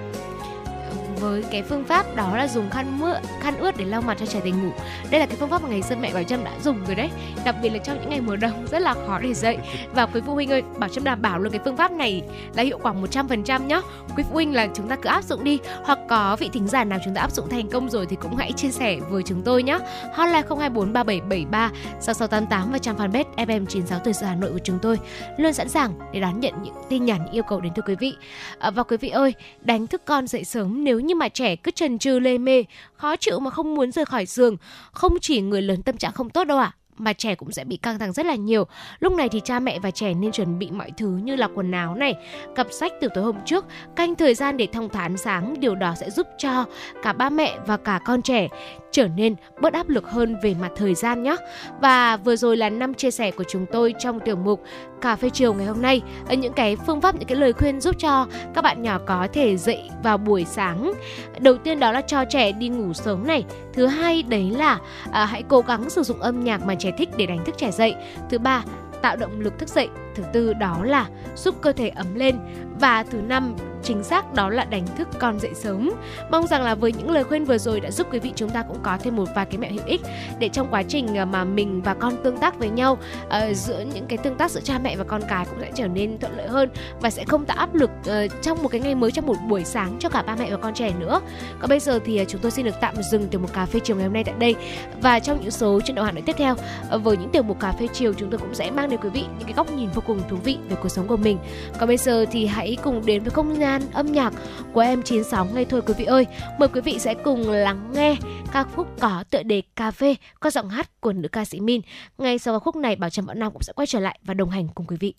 [1.20, 4.26] với cái phương pháp đó là dùng khăn mưa khăn ướt để lau mặt cho
[4.26, 4.70] trẻ tỉnh ngủ.
[5.10, 7.10] Đây là cái phương pháp mà ngày xưa mẹ bảo trâm đã dùng rồi đấy.
[7.44, 9.58] Đặc biệt là trong những ngày mùa đông rất là khó để dậy.
[9.94, 12.22] Và quý phụ huynh ơi bảo trâm đảm bảo luôn cái phương pháp này
[12.54, 13.80] là hiệu quả 100% nhá.
[14.16, 15.58] Quý phụ huynh là chúng ta cứ áp dụng đi.
[15.84, 18.36] Hoặc có vị thính giả nào chúng ta áp dụng thành công rồi thì cũng
[18.36, 19.78] hãy chia sẻ với chúng tôi nhé
[20.12, 24.78] hotline 024 3773 6688 và trang fanpage FM 96 tuổi sự Hà Nội của chúng
[24.82, 24.98] tôi.
[25.36, 28.16] Luôn sẵn sàng để đón nhận những tin nhắn yêu cầu đến từ quý vị.
[28.58, 31.70] À, và quý vị ơi đánh thức con dậy sớm nếu như mà trẻ cứ
[31.70, 34.56] trần trừ lê mê khó chịu mà không muốn rời khỏi giường.
[34.92, 37.64] Không chỉ người lớn tâm trạng không tốt đâu ạ à mà trẻ cũng sẽ
[37.64, 38.64] bị căng thẳng rất là nhiều.
[39.00, 41.72] Lúc này thì cha mẹ và trẻ nên chuẩn bị mọi thứ như là quần
[41.72, 42.14] áo này,
[42.56, 43.64] cặp sách từ tối hôm trước,
[43.96, 46.64] canh thời gian để thông thoáng sáng, điều đó sẽ giúp cho
[47.02, 48.48] cả ba mẹ và cả con trẻ
[48.90, 51.36] trở nên bớt áp lực hơn về mặt thời gian nhé.
[51.80, 54.62] Và vừa rồi là năm chia sẻ của chúng tôi trong tiểu mục
[55.00, 56.02] cà phê chiều ngày hôm nay.
[56.30, 59.56] Những cái phương pháp những cái lời khuyên giúp cho các bạn nhỏ có thể
[59.56, 60.92] dậy vào buổi sáng.
[61.38, 63.44] Đầu tiên đó là cho trẻ đi ngủ sớm này.
[63.72, 64.78] Thứ hai đấy là
[65.12, 67.70] à, hãy cố gắng sử dụng âm nhạc mà trẻ thích để đánh thức trẻ
[67.70, 67.94] dậy.
[68.30, 68.64] Thứ ba
[69.02, 69.88] tạo động lực thức dậy.
[70.14, 72.38] Thứ tư đó là giúp cơ thể ấm lên
[72.80, 75.90] và thứ năm chính xác đó là đánh thức con dậy sớm.
[76.30, 78.62] Mong rằng là với những lời khuyên vừa rồi đã giúp quý vị chúng ta
[78.62, 80.00] cũng có thêm một vài cái mẹo hữu ích
[80.38, 83.84] để trong quá trình ờ, mà mình và con tương tác với nhau uh, giữa
[83.94, 86.36] những cái tương tác giữa cha mẹ và con cái cũng sẽ trở nên thuận
[86.36, 86.68] lợi hơn
[87.00, 89.64] và sẽ không tạo áp lực uh, trong một cái ngày mới trong một buổi
[89.64, 91.20] sáng cho cả ba mẹ và con trẻ nữa.
[91.60, 93.80] Còn bây giờ thì uh, chúng tôi xin được tạm dừng tiểu mục cà phê
[93.84, 94.54] chiều ngày hôm nay tại đây
[95.02, 96.54] và trong những số chuyển đầu Hà Nội tiếp theo
[96.94, 99.08] uh, với những tiểu mục cà phê chiều chúng tôi cũng sẽ mang đến quý
[99.08, 101.38] vị những cái góc nhìn vô cùng thú vị về cuộc sống của mình.
[101.78, 104.32] Còn bây giờ thì hãy cùng đến với không gian âm nhạc
[104.72, 106.26] của em 96 ngay thôi quý vị ơi.
[106.58, 108.16] Mời quý vị sẽ cùng lắng nghe
[108.52, 111.80] ca khúc có tựa đề Cà phê có giọng hát của nữ ca sĩ Min.
[112.18, 114.34] Ngay sau ca khúc này, Bảo Trâm Bảo Nam cũng sẽ quay trở lại và
[114.34, 115.14] đồng hành cùng quý vị.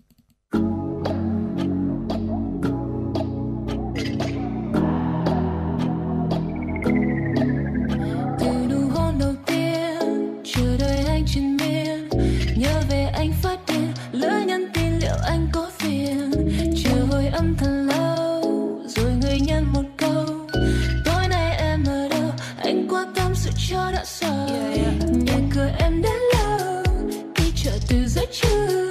[11.33, 11.60] trên
[28.31, 28.90] từ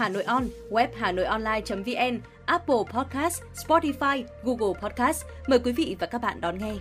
[0.00, 5.24] Hà Nội On, web Hà Nội Online.vn, Apple Podcast, Spotify, Google Podcast.
[5.46, 6.74] Mời quý vị và các bạn đón nghe.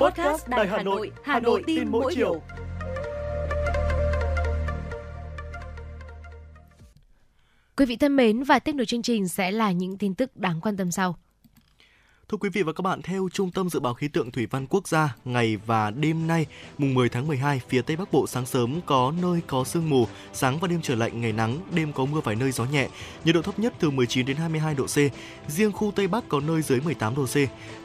[0.00, 2.42] Podcast Đài Hà Nội, Hà Nội tin mỗi chiều.
[7.76, 10.60] Quý vị thân mến và tiếp nối chương trình sẽ là những tin tức đáng
[10.60, 11.16] quan tâm sau.
[12.32, 14.66] Thưa quý vị và các bạn, theo Trung tâm Dự báo Khí tượng Thủy văn
[14.66, 16.46] Quốc gia, ngày và đêm nay,
[16.78, 20.06] mùng 10 tháng 12, phía Tây Bắc Bộ sáng sớm có nơi có sương mù,
[20.32, 22.88] sáng và đêm trời lạnh, ngày nắng, đêm có mưa vài nơi gió nhẹ.
[23.24, 24.96] Nhiệt độ thấp nhất từ 19 đến 22 độ C,
[25.48, 27.36] riêng khu Tây Bắc có nơi dưới 18 độ C.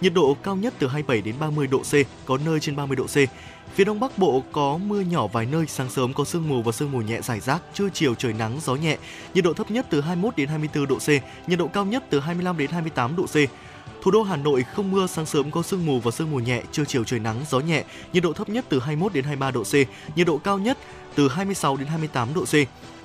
[0.02, 1.94] Nhiệt độ cao nhất từ 27 đến 30 độ C,
[2.26, 3.18] có nơi trên 30 độ C.
[3.76, 6.72] Phía Đông Bắc Bộ có mưa nhỏ vài nơi, sáng sớm có sương mù và
[6.72, 8.98] sương mù nhẹ rải rác, trưa chiều trời nắng, gió nhẹ.
[9.34, 11.10] Nhiệt độ thấp nhất từ 21 đến 24 độ C,
[11.50, 13.36] nhiệt độ cao nhất từ 25 đến 28 độ C.
[14.02, 16.62] Thủ đô Hà Nội không mưa, sáng sớm có sương mù và sương mù nhẹ,
[16.72, 17.84] trưa chiều trời nắng, gió nhẹ,
[18.14, 19.74] nhiệt độ thấp nhất từ 21 đến 23 độ C,
[20.16, 20.78] nhiệt độ cao nhất
[21.16, 22.54] từ 26 đến 28 độ C.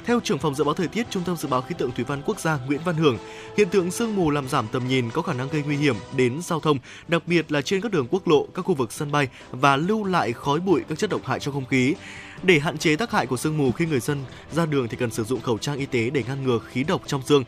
[0.04, 2.22] Theo trưởng phòng dự báo thời tiết Trung tâm dự báo khí tượng thủy văn
[2.26, 3.18] quốc gia Nguyễn Văn Hưởng,
[3.56, 6.42] hiện tượng sương mù làm giảm tầm nhìn có khả năng gây nguy hiểm đến
[6.42, 6.78] giao thông,
[7.08, 10.04] đặc biệt là trên các đường quốc lộ, các khu vực sân bay và lưu
[10.04, 11.94] lại khói bụi các chất độc hại trong không khí.
[12.42, 15.10] Để hạn chế tác hại của sương mù khi người dân ra đường thì cần
[15.10, 17.44] sử dụng khẩu trang y tế để ngăn ngừa khí độc trong sương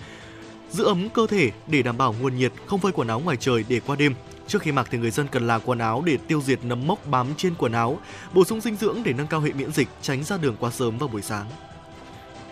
[0.71, 3.65] giữ ấm cơ thể để đảm bảo nguồn nhiệt, không phơi quần áo ngoài trời
[3.69, 4.15] để qua đêm.
[4.47, 7.07] Trước khi mặc thì người dân cần là quần áo để tiêu diệt nấm mốc
[7.07, 7.99] bám trên quần áo,
[8.33, 10.99] bổ sung dinh dưỡng để nâng cao hệ miễn dịch, tránh ra đường quá sớm
[10.99, 11.47] vào buổi sáng.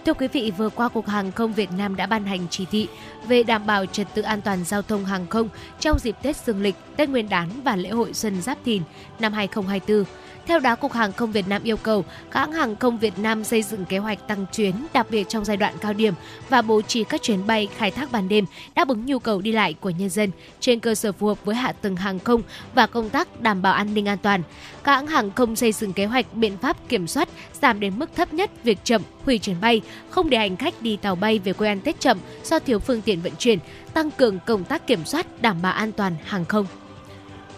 [0.06, 2.88] Thưa quý vị, vừa qua Cục Hàng không Việt Nam đã ban hành chỉ thị
[3.28, 5.48] về đảm bảo trật tự an toàn giao thông hàng không
[5.80, 8.82] trong dịp Tết Dương lịch, Tết Nguyên đán và lễ hội Xuân Giáp Thìn
[9.18, 10.04] năm 2024.
[10.46, 13.44] Theo đó, Cục Hàng không Việt Nam yêu cầu các hãng hàng không Việt Nam
[13.44, 16.14] xây dựng kế hoạch tăng chuyến, đặc biệt trong giai đoạn cao điểm
[16.48, 19.52] và bố trí các chuyến bay khai thác ban đêm đáp ứng nhu cầu đi
[19.52, 22.42] lại của nhân dân trên cơ sở phù hợp với hạ tầng hàng không
[22.74, 24.42] và công tác đảm bảo an ninh an toàn.
[24.84, 27.28] Các hãng hàng không xây dựng kế hoạch biện pháp kiểm soát
[27.60, 29.80] giảm đến mức thấp nhất việc chậm, hủy chuyến bay,
[30.10, 33.02] không để hành khách đi tàu bay về quê ăn Tết chậm do thiếu phương
[33.02, 33.58] tiện vận chuyển,
[33.94, 36.66] tăng cường công tác kiểm soát đảm bảo an toàn hàng không.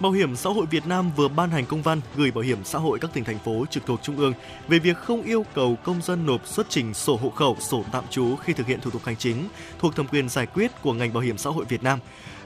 [0.00, 2.78] Bảo hiểm xã hội Việt Nam vừa ban hành công văn gửi Bảo hiểm xã
[2.78, 4.32] hội các tỉnh thành phố trực thuộc trung ương
[4.68, 8.04] về việc không yêu cầu công dân nộp xuất trình sổ hộ khẩu, sổ tạm
[8.10, 11.12] trú khi thực hiện thủ tục hành chính thuộc thẩm quyền giải quyết của ngành
[11.12, 11.98] Bảo hiểm xã hội Việt Nam.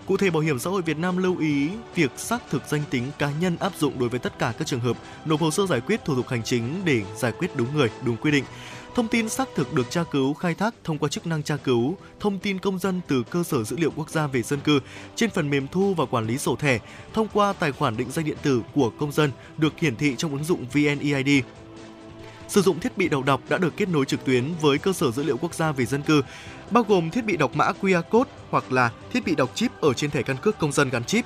[0.07, 3.05] Cụ thể, Bảo hiểm xã hội Việt Nam lưu ý việc xác thực danh tính
[3.19, 5.81] cá nhân áp dụng đối với tất cả các trường hợp nộp hồ sơ giải
[5.81, 8.45] quyết thủ tục hành chính để giải quyết đúng người, đúng quy định.
[8.99, 11.97] Thông tin xác thực được tra cứu khai thác thông qua chức năng tra cứu
[12.21, 14.81] thông tin công dân từ cơ sở dữ liệu quốc gia về dân cư
[15.17, 16.79] trên phần mềm thu và quản lý sổ thẻ
[17.15, 20.33] thông qua tài khoản định danh điện tử của công dân được hiển thị trong
[20.33, 21.45] ứng dụng VNeID.
[22.49, 25.11] Sử dụng thiết bị đầu đọc đã được kết nối trực tuyến với cơ sở
[25.11, 26.23] dữ liệu quốc gia về dân cư,
[26.71, 29.93] bao gồm thiết bị đọc mã QR code hoặc là thiết bị đọc chip ở
[29.93, 31.25] trên thẻ căn cước công dân gắn chip.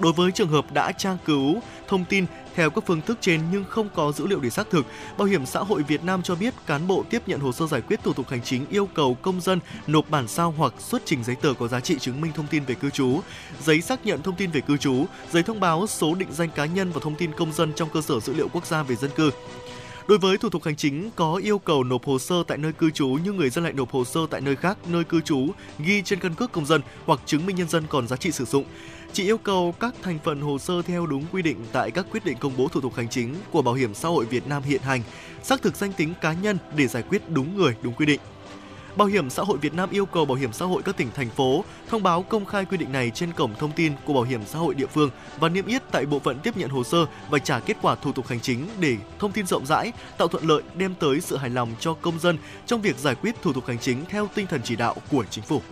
[0.00, 3.64] Đối với trường hợp đã tra cứu thông tin theo các phương thức trên nhưng
[3.64, 4.86] không có dữ liệu để xác thực,
[5.18, 7.80] Bảo hiểm xã hội Việt Nam cho biết cán bộ tiếp nhận hồ sơ giải
[7.80, 11.24] quyết thủ tục hành chính yêu cầu công dân nộp bản sao hoặc xuất trình
[11.24, 13.20] giấy tờ có giá trị chứng minh thông tin về cư trú,
[13.64, 16.64] giấy xác nhận thông tin về cư trú, giấy thông báo số định danh cá
[16.64, 19.10] nhân và thông tin công dân trong cơ sở dữ liệu quốc gia về dân
[19.16, 19.30] cư.
[20.08, 22.90] Đối với thủ tục hành chính có yêu cầu nộp hồ sơ tại nơi cư
[22.90, 25.48] trú nhưng người dân lại nộp hồ sơ tại nơi khác nơi cư trú
[25.78, 28.44] ghi trên căn cước công dân hoặc chứng minh nhân dân còn giá trị sử
[28.44, 28.64] dụng.
[29.12, 32.24] Chỉ yêu cầu các thành phần hồ sơ theo đúng quy định tại các quyết
[32.24, 34.82] định công bố thủ tục hành chính của Bảo hiểm xã hội Việt Nam hiện
[34.82, 35.02] hành,
[35.42, 38.20] xác thực danh tính cá nhân để giải quyết đúng người, đúng quy định.
[38.96, 41.30] Bảo hiểm xã hội Việt Nam yêu cầu bảo hiểm xã hội các tỉnh thành
[41.30, 44.40] phố thông báo công khai quy định này trên cổng thông tin của bảo hiểm
[44.46, 47.38] xã hội địa phương và niêm yết tại bộ phận tiếp nhận hồ sơ và
[47.38, 50.62] trả kết quả thủ tục hành chính để thông tin rộng rãi, tạo thuận lợi
[50.74, 53.78] đem tới sự hài lòng cho công dân trong việc giải quyết thủ tục hành
[53.78, 55.62] chính theo tinh thần chỉ đạo của chính phủ.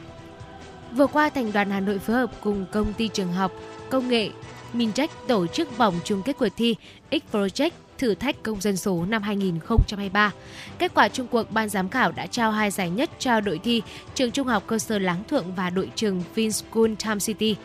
[0.96, 3.52] Vừa qua, Thành đoàn Hà Nội phối hợp cùng công ty trường học,
[3.90, 4.30] công nghệ
[4.72, 6.76] Mintech tổ chức vòng chung kết cuộc thi
[7.10, 10.32] X Project thử thách công dân số năm 2023.
[10.78, 13.82] Kết quả chung cuộc, ban giám khảo đã trao hai giải nhất cho đội thi
[14.14, 17.56] trường trung học cơ sở Láng Thượng và đội trường Vinschool Time City.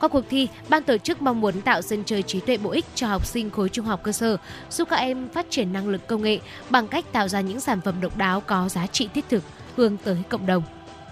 [0.00, 2.84] Qua cuộc thi, ban tổ chức mong muốn tạo sân chơi trí tuệ bổ ích
[2.94, 4.36] cho học sinh khối trung học cơ sở,
[4.70, 6.38] giúp các em phát triển năng lực công nghệ
[6.70, 9.42] bằng cách tạo ra những sản phẩm độc đáo có giá trị thiết thực,
[9.76, 10.62] hướng tới cộng đồng.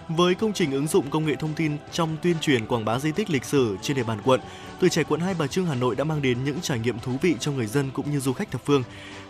[0.09, 3.13] Với công trình ứng dụng công nghệ thông tin trong tuyên truyền quảng bá di
[3.13, 4.41] tích lịch sử trên địa bàn quận,
[4.81, 7.13] tuổi trẻ quận Hai Bà Trưng Hà Nội đã mang đến những trải nghiệm thú
[7.23, 8.83] vị cho người dân cũng như du khách thập phương.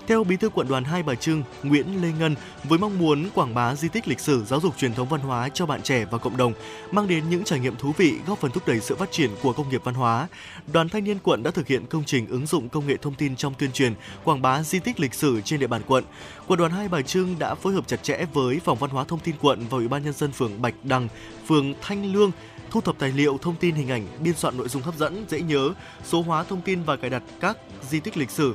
[0.06, 2.34] Theo Bí thư quận đoàn Hai Bà Trưng, Nguyễn Lê Ngân,
[2.64, 5.48] với mong muốn quảng bá di tích lịch sử, giáo dục truyền thống văn hóa
[5.48, 6.52] cho bạn trẻ và cộng đồng,
[6.90, 9.52] mang đến những trải nghiệm thú vị, góp phần thúc đẩy sự phát triển của
[9.52, 10.28] công nghiệp văn hóa,
[10.72, 13.36] Đoàn Thanh niên quận đã thực hiện công trình ứng dụng công nghệ thông tin
[13.36, 13.94] trong tuyên truyền,
[14.24, 16.04] quảng bá di tích lịch sử trên địa bàn quận.
[16.46, 19.20] Quận đoàn Hai Bà Trưng đã phối hợp chặt chẽ với Phòng Văn hóa Thông
[19.20, 21.08] tin quận và Ủy ban nhân dân phường Bạch Đằng,
[21.46, 22.30] phường Thanh Lương
[22.70, 25.40] thu thập tài liệu, thông tin hình ảnh, biên soạn nội dung hấp dẫn, dễ
[25.40, 25.72] nhớ,
[26.04, 27.56] số hóa thông tin và cài đặt các
[27.90, 28.54] di tích lịch sử.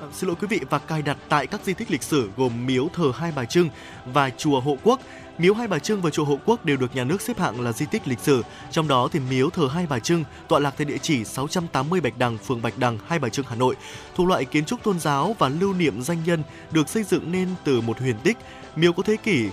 [0.00, 2.66] À, xin lỗi quý vị và cài đặt tại các di tích lịch sử gồm
[2.66, 3.68] miếu thờ Hai Bà Trưng
[4.06, 5.00] và chùa Hộ Quốc.
[5.38, 7.72] Miếu Hai Bà Trưng và chùa Hộ Quốc đều được nhà nước xếp hạng là
[7.72, 8.42] di tích lịch sử.
[8.70, 12.18] Trong đó thì miếu thờ Hai Bà Trưng tọa lạc tại địa chỉ 680 Bạch
[12.18, 13.76] Đằng, phường Bạch Đằng, Hai Bà Trưng, Hà Nội.
[14.14, 17.48] Thuộc loại kiến trúc tôn giáo và lưu niệm danh nhân được xây dựng nên
[17.64, 18.36] từ một huyền tích.
[18.76, 19.48] Miếu có thế kỷ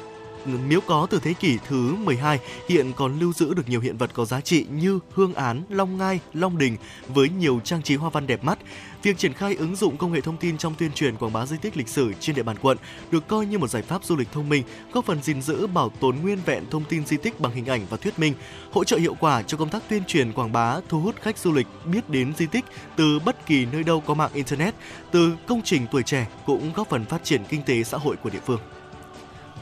[0.45, 2.39] miếu có từ thế kỷ thứ 12
[2.69, 5.97] hiện còn lưu giữ được nhiều hiện vật có giá trị như hương án, long
[5.97, 6.77] ngai, long đình
[7.07, 8.59] với nhiều trang trí hoa văn đẹp mắt.
[9.05, 11.57] Việc triển khai ứng dụng công nghệ thông tin trong tuyên truyền quảng bá di
[11.57, 12.77] tích lịch sử trên địa bàn quận
[13.11, 15.89] được coi như một giải pháp du lịch thông minh, góp phần gìn giữ bảo
[15.89, 18.33] tồn nguyên vẹn thông tin di tích bằng hình ảnh và thuyết minh,
[18.71, 21.51] hỗ trợ hiệu quả cho công tác tuyên truyền quảng bá, thu hút khách du
[21.51, 24.75] lịch biết đến di tích từ bất kỳ nơi đâu có mạng internet,
[25.11, 28.29] từ công trình tuổi trẻ cũng góp phần phát triển kinh tế xã hội của
[28.29, 28.59] địa phương.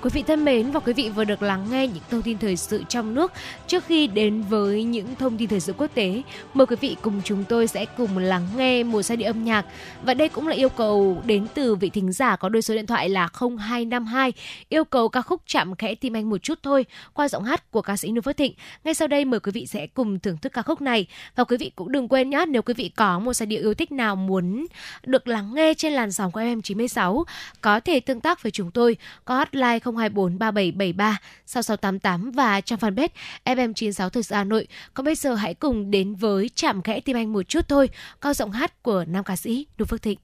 [0.03, 2.55] Quý vị thân mến và quý vị vừa được lắng nghe những thông tin thời
[2.55, 3.31] sự trong nước.
[3.67, 6.21] Trước khi đến với những thông tin thời sự quốc tế,
[6.53, 9.65] mời quý vị cùng chúng tôi sẽ cùng lắng nghe một giai điệu âm nhạc.
[10.03, 12.85] Và đây cũng là yêu cầu đến từ vị thính giả có đôi số điện
[12.85, 13.29] thoại là
[13.59, 14.33] 0252,
[14.69, 17.81] yêu cầu ca khúc chạm khẽ tim anh một chút thôi qua giọng hát của
[17.81, 18.53] ca sĩ Noo Phước Thịnh.
[18.83, 21.07] Ngay sau đây mời quý vị sẽ cùng thưởng thức ca khúc này.
[21.35, 23.73] Và quý vị cũng đừng quên nhé, nếu quý vị có một giai điệu yêu
[23.73, 24.65] thích nào muốn
[25.05, 27.23] được lắng nghe trên làn sóng của FM96,
[27.61, 33.07] có thể tương tác với chúng tôi có hotline 024 3773 6688 và trong fanpage
[33.45, 34.67] FM96 Thời sự Hà Nội.
[34.93, 37.89] Còn bây giờ hãy cùng đến với chạm khẽ tim anh một chút thôi,
[38.21, 40.19] cao giọng hát của nam ca sĩ Đỗ Phước Thịnh.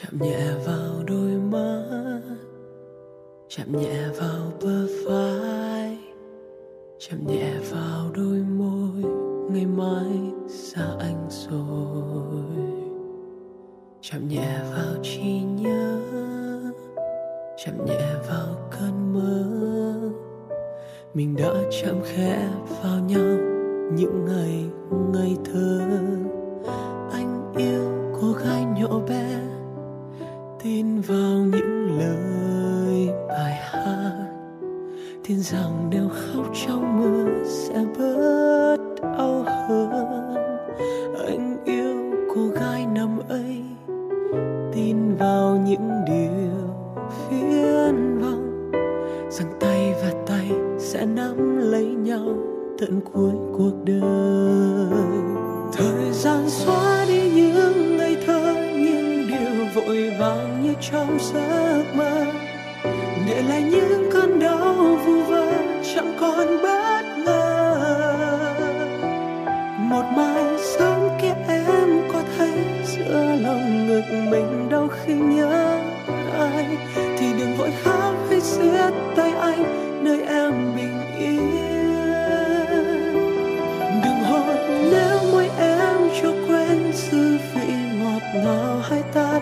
[0.00, 1.87] chạm nhẹ vào đôi mắt
[3.50, 5.98] chạm nhẹ vào bờ vai,
[6.98, 9.12] chạm nhẹ vào đôi môi,
[9.50, 12.66] ngày mai xa anh rồi.
[14.00, 16.00] Chạm nhẹ vào trí nhớ,
[17.64, 19.44] chạm nhẹ vào cơn mơ.
[21.14, 22.48] Mình đã chạm khẽ
[22.82, 23.36] vào nhau
[23.92, 24.66] những ngày
[25.12, 25.80] ngây thơ.
[27.12, 29.40] Anh yêu cô gái nhỏ bé,
[30.62, 32.47] tin vào những lời
[33.28, 34.12] bài hát.
[35.24, 40.34] Tin rằng nếu khóc trong mưa sẽ bớt đau hơn.
[41.26, 41.96] Anh yêu
[42.34, 43.62] cô gái năm ấy,
[44.72, 46.74] tin vào những điều
[47.28, 48.70] phiền vọng
[49.30, 52.34] rằng tay và tay sẽ nắm lấy nhau
[52.78, 53.98] tận cuối cuộc đời.
[55.72, 62.37] Thời gian xóa đi những ngày thơ, những điều vội vàng như trong giấc mơ
[63.28, 64.74] để lại những cơn đau
[65.04, 65.46] vu vơ
[65.94, 68.54] chẳng còn bất ngờ.
[69.78, 72.52] Một mai sớm kia em có thấy
[72.84, 75.80] giữa lòng ngực mình đau khi nhớ
[76.38, 76.66] ai.
[77.18, 79.64] Thì đừng vội khóc hay siết tay anh,
[80.04, 81.50] nơi em bình yên.
[84.04, 84.56] Đừng hôn
[84.90, 89.37] nếu môi em cho quên dư vị ngọt ngào hai ta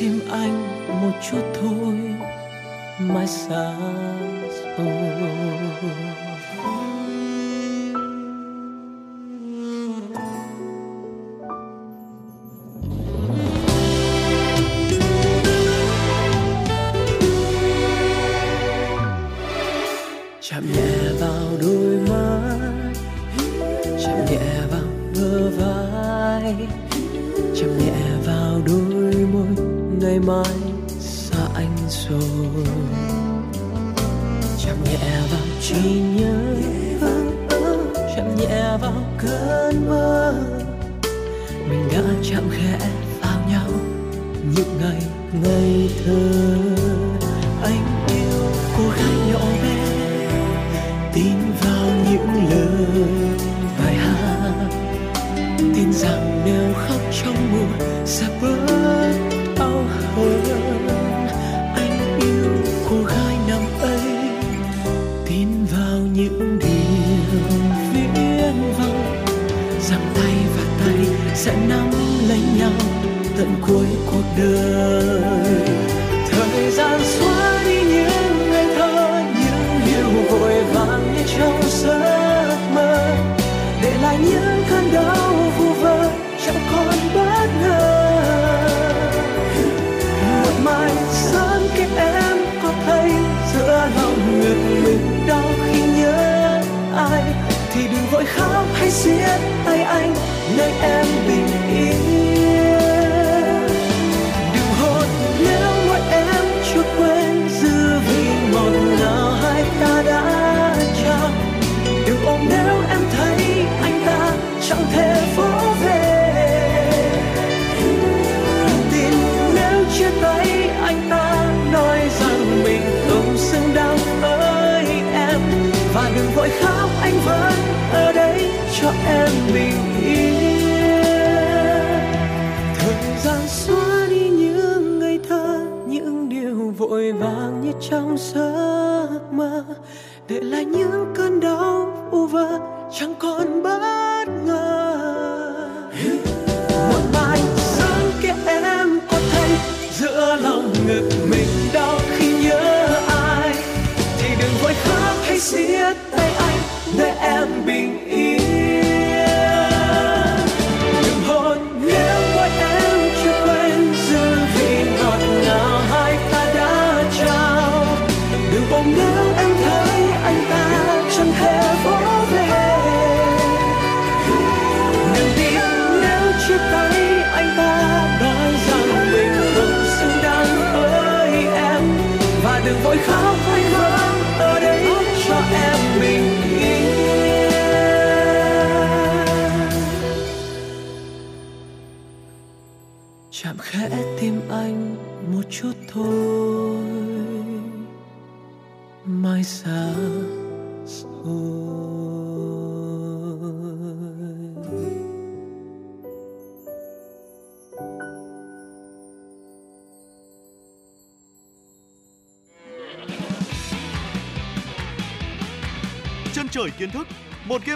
[0.00, 1.96] khẽ tim anh một chút thôi
[2.98, 3.74] mai xa
[4.78, 6.29] rồi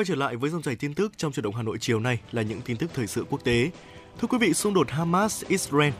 [0.00, 2.18] Quay trở lại với dòng chảy tin tức trong chuyển động Hà Nội chiều nay
[2.32, 3.70] là những tin tức thời sự quốc tế.
[4.20, 5.90] Thưa quý vị, xung đột Hamas-Israel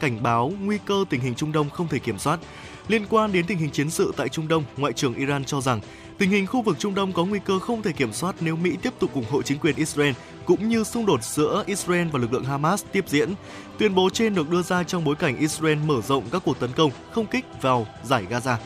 [0.00, 2.40] cảnh báo nguy cơ tình hình Trung Đông không thể kiểm soát.
[2.88, 5.80] Liên quan đến tình hình chiến sự tại Trung Đông, Ngoại trưởng Iran cho rằng
[6.18, 8.76] tình hình khu vực Trung Đông có nguy cơ không thể kiểm soát nếu Mỹ
[8.82, 10.12] tiếp tục ủng hộ chính quyền Israel
[10.44, 13.34] cũng như xung đột giữa Israel và lực lượng Hamas tiếp diễn.
[13.78, 16.70] Tuyên bố trên được đưa ra trong bối cảnh Israel mở rộng các cuộc tấn
[16.76, 18.56] công không kích vào giải Gaza.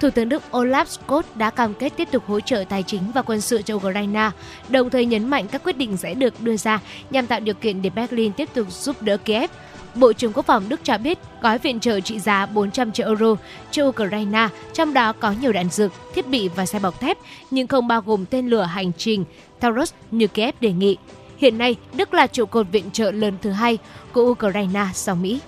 [0.00, 3.22] Thủ tướng Đức Olaf Scholz đã cam kết tiếp tục hỗ trợ tài chính và
[3.22, 4.30] quân sự cho Ukraine,
[4.68, 6.80] đồng thời nhấn mạnh các quyết định sẽ được đưa ra
[7.10, 9.50] nhằm tạo điều kiện để Berlin tiếp tục giúp đỡ Kiev.
[9.94, 13.36] Bộ trưởng Quốc phòng Đức cho biết gói viện trợ trị giá 400 triệu euro
[13.70, 17.18] cho Ukraine, trong đó có nhiều đạn dược, thiết bị và xe bọc thép,
[17.50, 19.24] nhưng không bao gồm tên lửa hành trình
[19.60, 20.96] Taurus như Kiev đề nghị.
[21.36, 23.78] Hiện nay, Đức là trụ cột viện trợ lớn thứ hai
[24.12, 25.40] của Ukraine sau Mỹ.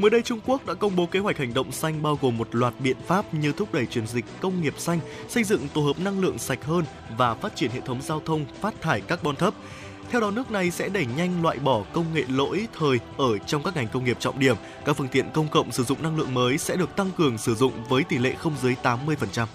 [0.00, 2.54] Mới đây, Trung Quốc đã công bố kế hoạch hành động xanh bao gồm một
[2.54, 5.98] loạt biện pháp như thúc đẩy chuyển dịch công nghiệp xanh, xây dựng tổ hợp
[5.98, 6.84] năng lượng sạch hơn
[7.16, 9.54] và phát triển hệ thống giao thông phát thải carbon thấp.
[10.10, 13.62] Theo đó, nước này sẽ đẩy nhanh loại bỏ công nghệ lỗi thời ở trong
[13.62, 14.56] các ngành công nghiệp trọng điểm.
[14.84, 17.54] Các phương tiện công cộng sử dụng năng lượng mới sẽ được tăng cường sử
[17.54, 19.46] dụng với tỷ lệ không dưới 80%.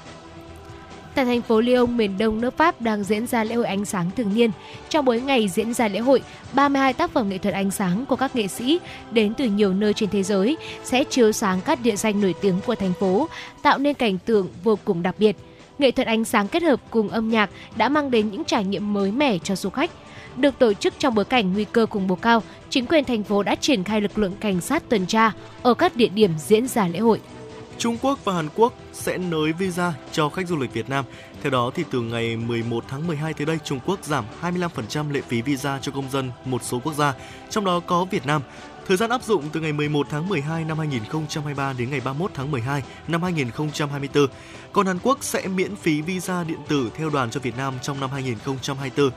[1.15, 4.11] Tại thành phố Lyon, miền đông nước Pháp đang diễn ra lễ hội ánh sáng
[4.17, 4.51] thường niên.
[4.89, 6.21] Trong mỗi ngày diễn ra lễ hội,
[6.53, 8.79] 32 tác phẩm nghệ thuật ánh sáng của các nghệ sĩ
[9.11, 12.59] đến từ nhiều nơi trên thế giới sẽ chiếu sáng các địa danh nổi tiếng
[12.65, 13.29] của thành phố,
[13.61, 15.35] tạo nên cảnh tượng vô cùng đặc biệt.
[15.79, 18.93] Nghệ thuật ánh sáng kết hợp cùng âm nhạc đã mang đến những trải nghiệm
[18.93, 19.91] mới mẻ cho du khách.
[20.35, 23.43] Được tổ chức trong bối cảnh nguy cơ khủng bố cao, chính quyền thành phố
[23.43, 25.31] đã triển khai lực lượng cảnh sát tuần tra
[25.63, 27.19] ở các địa điểm diễn ra lễ hội.
[27.77, 31.05] Trung Quốc và Hàn Quốc sẽ nới visa cho khách du lịch Việt Nam.
[31.41, 35.21] Theo đó thì từ ngày 11 tháng 12 tới đây, Trung Quốc giảm 25% lệ
[35.27, 37.13] phí visa cho công dân một số quốc gia,
[37.49, 38.41] trong đó có Việt Nam.
[38.87, 42.51] Thời gian áp dụng từ ngày 11 tháng 12 năm 2023 đến ngày 31 tháng
[42.51, 44.27] 12 năm 2024.
[44.73, 47.99] Còn Hàn Quốc sẽ miễn phí visa điện tử theo đoàn cho Việt Nam trong
[47.99, 49.09] năm 2024.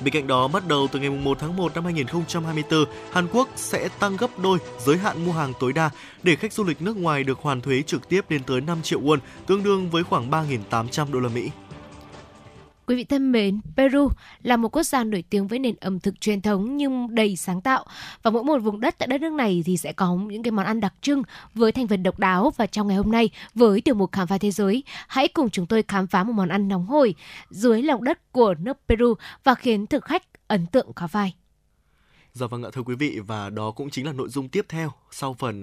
[0.00, 3.88] Bên cạnh đó, bắt đầu từ ngày 1 tháng 1 năm 2024, Hàn Quốc sẽ
[3.98, 5.90] tăng gấp đôi giới hạn mua hàng tối đa
[6.22, 9.00] để khách du lịch nước ngoài được hoàn thuế trực tiếp lên tới 5 triệu
[9.00, 11.50] won, tương đương với khoảng 3.800 đô la Mỹ.
[12.86, 14.08] Quý vị thân mến, Peru
[14.42, 17.60] là một quốc gia nổi tiếng với nền ẩm thực truyền thống nhưng đầy sáng
[17.60, 17.84] tạo
[18.22, 20.66] và mỗi một vùng đất tại đất nước này thì sẽ có những cái món
[20.66, 21.22] ăn đặc trưng
[21.54, 24.38] với thành phần độc đáo và trong ngày hôm nay với tiểu mục khám phá
[24.38, 27.14] thế giới, hãy cùng chúng tôi khám phá một món ăn nóng hổi
[27.50, 29.14] dưới lòng đất của nước Peru
[29.44, 31.34] và khiến thực khách ấn tượng khó phai.
[32.36, 34.92] Dạ vâng ạ thưa quý vị và đó cũng chính là nội dung tiếp theo
[35.10, 35.62] sau phần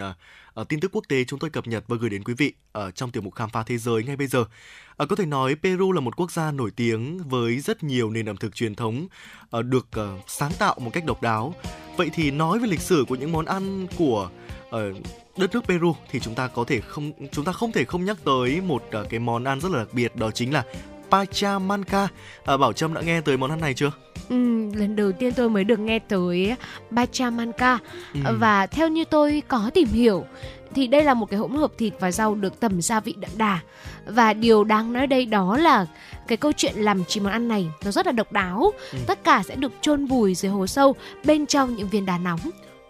[0.60, 2.88] uh, tin tức quốc tế chúng tôi cập nhật và gửi đến quý vị ở
[2.88, 4.40] uh, trong tiểu mục khám phá thế giới ngay bây giờ.
[4.42, 8.30] Uh, có thể nói Peru là một quốc gia nổi tiếng với rất nhiều nền
[8.30, 9.08] ẩm thực truyền thống
[9.58, 11.56] uh, được uh, sáng tạo một cách độc đáo.
[11.98, 14.30] Vậy thì nói về lịch sử của những món ăn của
[14.68, 14.74] uh,
[15.38, 18.18] đất nước Peru thì chúng ta có thể không chúng ta không thể không nhắc
[18.24, 20.66] tới một uh, cái món ăn rất là đặc biệt đó chính là
[21.10, 22.04] pachamanca.
[22.54, 23.92] Uh, Bảo Trâm đã nghe tới món ăn này chưa?
[24.30, 24.36] Ừ,
[24.76, 26.56] lần đầu tiên tôi mới được nghe tới
[26.96, 27.80] pachamanca
[28.14, 28.20] ừ.
[28.40, 30.26] và theo như tôi có tìm hiểu
[30.76, 33.32] thì đây là một cái hỗn hợp thịt và rau được tẩm gia vị đậm
[33.38, 33.60] đà
[34.06, 35.86] và điều đáng nói đây đó là
[36.28, 39.00] cái câu chuyện làm chỉ món ăn này nó rất là độc đáo ừ.
[39.08, 42.40] tất cả sẽ được chôn vùi dưới hố sâu bên trong những viên đá nóng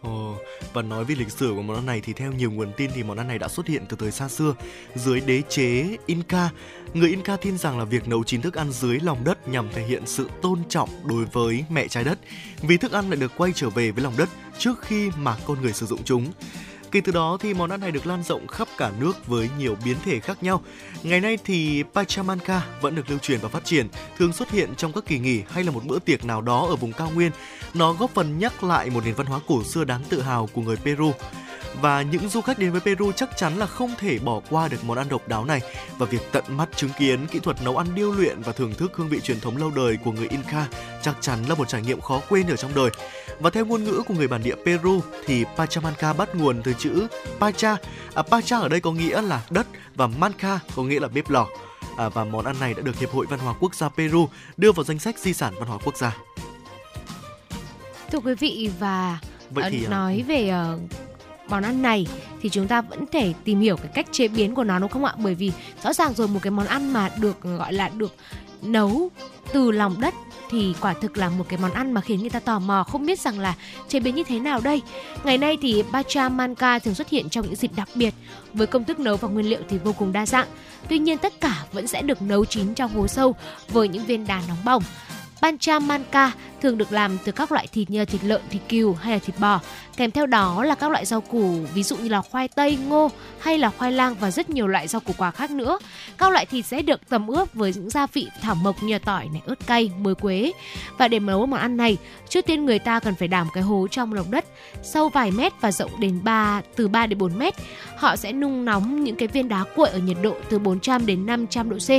[0.04, 0.36] Ồ,
[0.74, 3.04] và nói về lịch sử của món ăn này thì theo nhiều nguồn tin thì
[3.04, 4.56] món ăn này đã xuất hiện từ thời xa xưa
[4.95, 6.49] dưới đế chế Inca.
[6.93, 9.86] Người Inca tin rằng là việc nấu chín thức ăn dưới lòng đất nhằm thể
[9.86, 12.20] hiện sự tôn trọng đối với mẹ trái đất,
[12.62, 15.62] vì thức ăn lại được quay trở về với lòng đất trước khi mà con
[15.62, 16.32] người sử dụng chúng.
[16.94, 19.78] Kể từ đó thì món ăn này được lan rộng khắp cả nước với nhiều
[19.86, 20.62] biến thể khác nhau.
[21.04, 23.88] Ngày nay thì pachamanca vẫn được lưu truyền và phát triển,
[24.18, 26.76] thường xuất hiện trong các kỳ nghỉ hay là một bữa tiệc nào đó ở
[26.76, 27.32] vùng cao nguyên.
[27.74, 30.62] Nó góp phần nhắc lại một nền văn hóa cổ xưa đáng tự hào của
[30.62, 31.12] người Peru
[31.82, 34.84] và những du khách đến với Peru chắc chắn là không thể bỏ qua được
[34.84, 35.62] món ăn độc đáo này
[35.98, 38.92] và việc tận mắt chứng kiến kỹ thuật nấu ăn điêu luyện và thưởng thức
[38.96, 40.68] hương vị truyền thống lâu đời của người Inca
[41.02, 42.90] chắc chắn là một trải nghiệm khó quên ở trong đời.
[43.40, 47.08] Và theo ngôn ngữ của người bản địa Peru thì Pachamanca bắt nguồn từ chữ
[47.40, 47.78] Pacha.
[48.14, 51.48] À, Pacha ở đây có nghĩa là đất và Manca có nghĩa là bếp lò.
[51.98, 54.72] À, và món ăn này đã được Hiệp hội Văn hóa Quốc gia Peru đưa
[54.72, 56.18] vào danh sách di sản văn hóa quốc gia.
[58.12, 59.20] Thưa quý vị và
[59.50, 60.80] Vậy thì, à, nói về uh,
[61.54, 62.08] món ăn này
[62.41, 65.06] thì chúng ta vẫn thể tìm hiểu cái cách chế biến của nó, đúng không
[65.06, 65.14] ạ?
[65.18, 65.51] Bởi vì
[65.84, 68.16] rõ ràng rồi, một cái món ăn mà được ờ, gọi là được
[68.62, 69.10] nấu
[69.54, 70.14] từ lòng đất
[70.49, 73.06] thì quả thực là một cái món ăn mà khiến người ta tò mò, không
[73.06, 73.56] biết rằng là
[73.88, 74.82] chế biến như thế nào đây.
[75.24, 78.14] Ngày nay thì bacha manka thường xuất hiện trong những dịp đặc biệt
[78.54, 80.47] với công thức nấu và nguyên liệu thì vô cùng đa dạng.
[80.89, 83.36] Tuy nhiên tất cả vẫn sẽ được nấu chín trong hố sâu
[83.70, 84.84] với những viên đá nóng bỏng.
[85.41, 86.32] Pancha manka
[86.64, 89.39] thường được làm từ các loại thịt như thịt lợn, thịt cừu hay là thịt
[89.39, 89.59] bò.
[89.97, 93.09] Kèm theo đó là các loại rau củ, ví dụ như là khoai tây, ngô
[93.39, 95.80] hay là khoai lang và rất nhiều loại rau củ quả khác nữa.
[96.18, 99.28] Các loại thịt sẽ được tẩm ướp với những gia vị thảo mộc như tỏi,
[99.34, 100.51] này, ớt cay, muối quế.
[100.97, 101.97] Và để nấu món ăn này,
[102.30, 104.45] trước tiên người ta cần phải đào một cái hố trong lòng đất
[104.84, 107.53] sâu vài mét và rộng đến 3 từ 3 đến 4 mét.
[107.97, 111.26] Họ sẽ nung nóng những cái viên đá cuội ở nhiệt độ từ 400 đến
[111.26, 111.89] 500 độ C.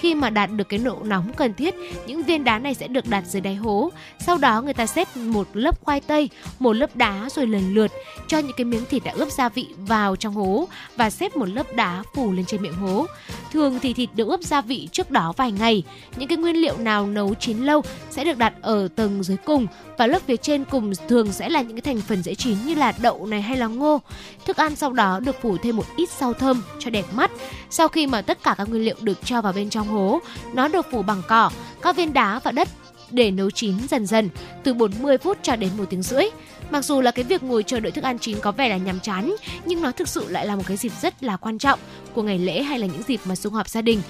[0.00, 1.74] Khi mà đạt được cái độ nóng cần thiết,
[2.06, 3.90] những viên đá này sẽ được đặt dưới đáy hố.
[4.26, 7.90] Sau đó người ta xếp một lớp khoai tây, một lớp đá rồi lần lượt
[8.28, 11.48] cho những cái miếng thịt đã ướp gia vị vào trong hố và xếp một
[11.48, 13.06] lớp đá phủ lên trên miệng hố.
[13.52, 15.82] Thường thì thịt được ướp gia vị trước đó vài ngày.
[16.16, 19.66] Những cái nguyên liệu nào nấu chín lâu sẽ được đặt ở tầng dưới cùng
[19.98, 22.74] và lớp phía trên cùng thường sẽ là những cái thành phần dễ chín như
[22.74, 24.00] là đậu này hay là ngô.
[24.46, 27.30] Thức ăn sau đó được phủ thêm một ít rau thơm cho đẹp mắt.
[27.70, 30.20] Sau khi mà tất cả các nguyên liệu được cho vào bên trong hố,
[30.54, 31.50] nó được phủ bằng cỏ,
[31.82, 32.68] các viên đá và đất
[33.12, 34.28] để nấu chín dần dần
[34.62, 36.24] từ 40 phút cho đến một tiếng rưỡi.
[36.70, 39.00] Mặc dù là cái việc ngồi chờ đợi thức ăn chín có vẻ là nhàm
[39.00, 39.34] chán,
[39.64, 41.78] nhưng nó thực sự lại là một cái dịp rất là quan trọng
[42.14, 44.02] của ngày lễ hay là những dịp mà sum họp gia đình.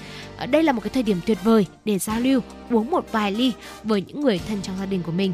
[0.49, 2.39] Đây là một cái thời điểm tuyệt vời để giao lưu,
[2.69, 5.33] uống một vài ly với những người thân trong gia đình của mình.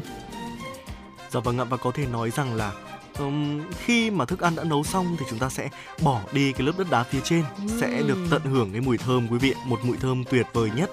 [1.30, 2.72] Dạ vâng ạ và có thể nói rằng là
[3.20, 5.68] um, khi mà thức ăn đã nấu xong thì chúng ta sẽ
[6.02, 7.44] bỏ đi cái lớp đất đá phía trên.
[7.58, 7.68] Mm.
[7.80, 10.90] sẽ được tận hưởng cái mùi thơm quý vị một mùi thơm tuyệt vời nhất.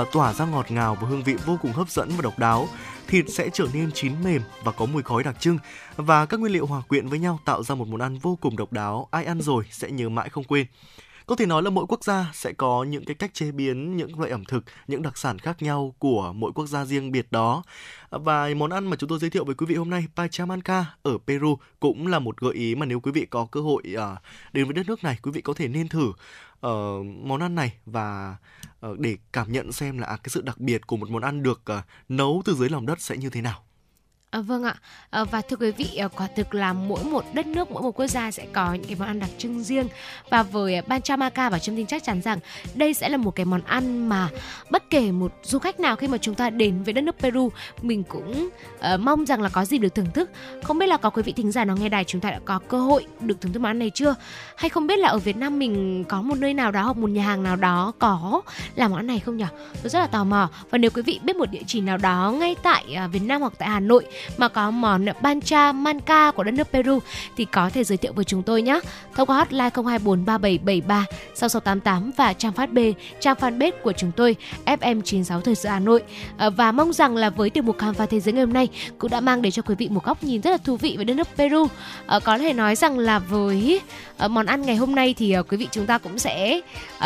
[0.00, 2.68] Uh, tỏa ra ngọt ngào và hương vị vô cùng hấp dẫn và độc đáo.
[3.08, 5.58] Thịt sẽ trở nên chín mềm và có mùi khói đặc trưng.
[5.96, 8.56] Và các nguyên liệu hòa quyện với nhau tạo ra một món ăn vô cùng
[8.56, 9.08] độc đáo.
[9.10, 10.66] Ai ăn rồi sẽ nhớ mãi không quên
[11.26, 14.18] có thể nói là mỗi quốc gia sẽ có những cái cách chế biến những
[14.18, 17.62] loại ẩm thực, những đặc sản khác nhau của mỗi quốc gia riêng biệt đó.
[18.10, 21.18] Và món ăn mà chúng tôi giới thiệu với quý vị hôm nay, pachamanca ở
[21.26, 24.16] Peru cũng là một gợi ý mà nếu quý vị có cơ hội à,
[24.52, 27.72] đến với đất nước này, quý vị có thể nên thử uh, món ăn này
[27.86, 28.36] và
[28.86, 31.42] uh, để cảm nhận xem là à, cái sự đặc biệt của một món ăn
[31.42, 33.65] được uh, nấu từ dưới lòng đất sẽ như thế nào.
[34.36, 34.74] À, vâng ạ.
[35.10, 37.90] À, và thưa quý vị ờ, quả thực là mỗi một đất nước mỗi một
[37.90, 39.88] quốc gia sẽ có những cái món ăn đặc trưng riêng.
[40.30, 42.38] Và với ban chamaka và trâm tin chắc chắn rằng
[42.74, 44.28] đây sẽ là một cái món ăn mà
[44.70, 47.50] bất kể một du khách nào khi mà chúng ta đến với đất nước Peru
[47.82, 48.48] mình cũng
[48.94, 50.30] uh, mong rằng là có gì được thưởng thức.
[50.62, 52.58] Không biết là có quý vị thính giả nào nghe đài chúng ta đã có
[52.68, 54.14] cơ hội được thưởng thức món ăn này chưa?
[54.56, 57.10] Hay không biết là ở Việt Nam mình có một nơi nào đó hoặc một
[57.10, 58.42] nhà hàng nào đó có
[58.74, 59.44] làm món ăn này không nhỉ?
[59.82, 60.48] Tôi rất là tò mò.
[60.70, 63.52] Và nếu quý vị biết một địa chỉ nào đó ngay tại Việt Nam hoặc
[63.58, 66.98] tại Hà Nội mà có món bancha manca của đất nước Peru
[67.36, 68.80] thì có thể giới thiệu với chúng tôi nhé.
[69.14, 71.04] Thông qua hotline 0243773
[71.34, 72.78] 6688 và trang phát B,
[73.20, 76.02] trang fanpage của chúng tôi FM96 Thời sự Hà Nội.
[76.36, 78.68] Ờ, và mong rằng là với tiểu mục khám phá thế giới ngày hôm nay
[78.98, 81.04] cũng đã mang đến cho quý vị một góc nhìn rất là thú vị về
[81.04, 81.66] đất nước Peru.
[82.06, 83.80] Ờ, có thể nói rằng là với
[84.16, 86.60] ờ, món ăn ngày hôm nay thì quý vị chúng ta cũng sẽ
[86.98, 87.04] uh,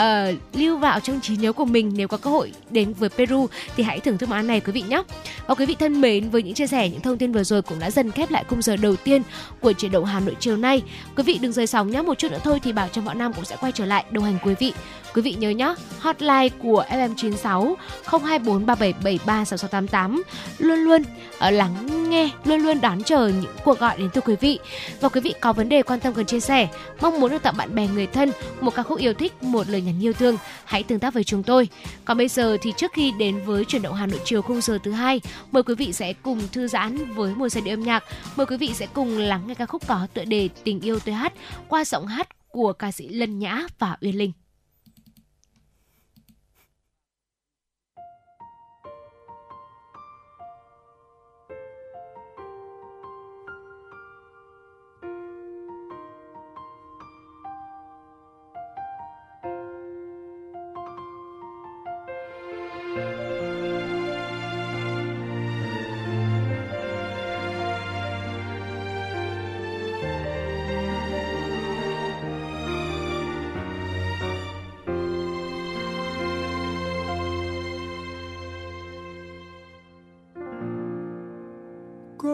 [0.54, 3.46] lưu vào trong trí nhớ của mình nếu có cơ hội đến với Peru
[3.76, 5.02] thì hãy thưởng thức món ăn này quý vị nhé.
[5.46, 7.62] Và quý vị thân mến với những chia sẻ những thông Thông tin vừa rồi
[7.62, 9.22] cũng đã dần khép lại khung giờ đầu tiên
[9.60, 10.82] của chuyển động Hà Nội chiều nay.
[11.16, 13.32] Quý vị đừng rời sóng nhé, một chút nữa thôi thì Bảo Trâm Võ Nam
[13.32, 14.72] cũng sẽ quay trở lại đồng hành quý vị.
[15.14, 20.22] Quý vị nhớ nhé, hotline của FM96 02437736688
[20.58, 21.02] luôn luôn
[21.38, 24.58] ở lắng nghe, luôn luôn đón chờ những cuộc gọi đến từ quý vị.
[25.00, 26.68] Và quý vị có vấn đề quan tâm cần chia sẻ,
[27.00, 29.82] mong muốn được tặng bạn bè người thân một ca khúc yêu thích, một lời
[29.82, 31.68] nhắn yêu thương, hãy tương tác với chúng tôi.
[32.04, 34.78] Còn bây giờ thì trước khi đến với chuyển động Hà Nội chiều khung giờ
[34.82, 35.20] thứ hai,
[35.52, 38.04] mời quý vị sẽ cùng thư giãn với một giai điệu âm nhạc.
[38.36, 41.14] Mời quý vị sẽ cùng lắng nghe ca khúc có tựa đề Tình yêu tôi
[41.14, 41.32] hát
[41.68, 44.32] qua giọng hát của ca sĩ Lân Nhã và Uyên Linh.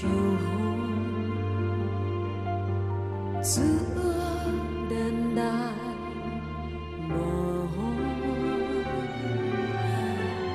[0.00, 0.80] chiều hôm
[3.42, 3.78] giữa
[4.90, 5.74] đêm đài
[7.08, 7.66] mờ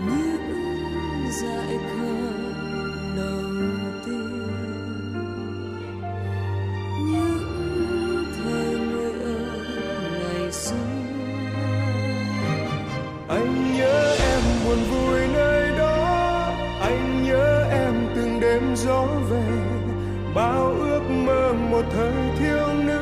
[0.06, 2.01] những dại khờ
[21.82, 23.02] một thời thiếu nữ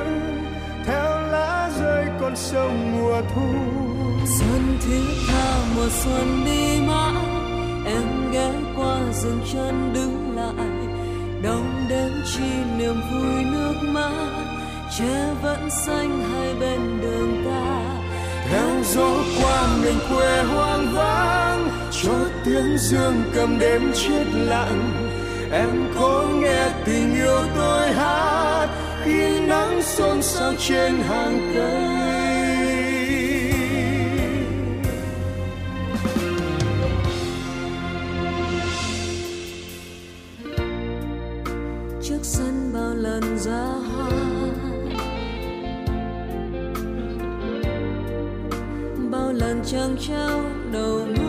[0.86, 3.49] theo lá rơi con sông mùa thu.
[4.39, 7.23] Xuân thiết tha mùa xuân đi mãi
[7.86, 10.69] em ghé qua dừng chân đứng lại.
[11.43, 14.45] Đong đến chi niềm vui nước mắt
[14.97, 17.82] tre vẫn xanh hai bên đường ta.
[18.49, 19.09] Theo gió
[19.41, 21.69] qua miền quê hoang vắng
[22.03, 22.13] cho
[22.45, 25.09] tiếng dương cầm đêm chết lặng
[25.52, 28.68] em có nghe tình yêu tôi hát
[29.04, 32.00] khi nắng xôn xao trên hàng cây.
[42.04, 44.10] Trước sân bao lần ra hoa,
[49.12, 50.41] bao lần trăng treo
[50.72, 51.28] đầu mưa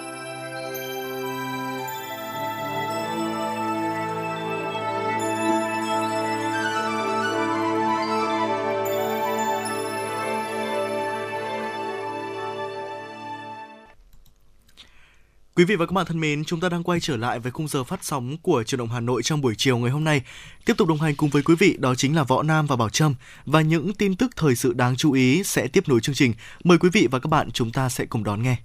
[15.61, 17.67] Quý vị và các bạn thân mến, chúng ta đang quay trở lại với khung
[17.67, 20.21] giờ phát sóng của Truyền động Hà Nội trong buổi chiều ngày hôm nay.
[20.65, 22.89] Tiếp tục đồng hành cùng với quý vị đó chính là Võ Nam và Bảo
[22.89, 26.33] Trâm và những tin tức thời sự đáng chú ý sẽ tiếp nối chương trình.
[26.63, 28.55] Mời quý vị và các bạn chúng ta sẽ cùng đón nghe.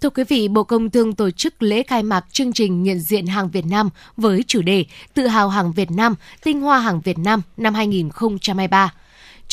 [0.00, 3.26] Thưa quý vị, Bộ Công Thương tổ chức lễ khai mạc chương trình nhận diện
[3.26, 6.14] hàng Việt Nam với chủ đề Tự hào hàng Việt Nam,
[6.44, 8.92] tinh hoa hàng Việt Nam năm 2023.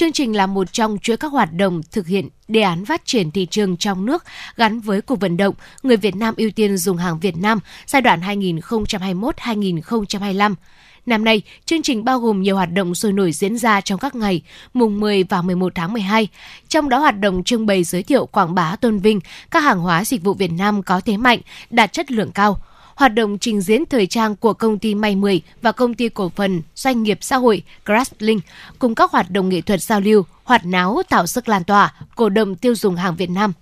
[0.01, 3.31] Chương trình là một trong chuỗi các hoạt động thực hiện đề án phát triển
[3.31, 4.23] thị trường trong nước
[4.55, 8.01] gắn với cuộc vận động Người Việt Nam ưu tiên dùng hàng Việt Nam giai
[8.01, 10.55] đoạn 2021-2025.
[11.05, 14.15] Năm nay, chương trình bao gồm nhiều hoạt động sôi nổi diễn ra trong các
[14.15, 14.41] ngày
[14.73, 16.27] mùng 10 và 11 tháng 12.
[16.67, 19.19] Trong đó hoạt động trưng bày giới thiệu quảng bá tôn vinh
[19.51, 21.39] các hàng hóa dịch vụ Việt Nam có thế mạnh,
[21.69, 22.57] đạt chất lượng cao
[22.95, 26.31] hoạt động trình diễn thời trang của công ty May 10 và công ty cổ
[26.35, 28.39] phần doanh nghiệp xã hội Craftlink
[28.79, 32.29] cùng các hoạt động nghệ thuật giao lưu, hoạt náo tạo sức lan tỏa, cổ
[32.29, 33.53] động tiêu dùng hàng Việt Nam.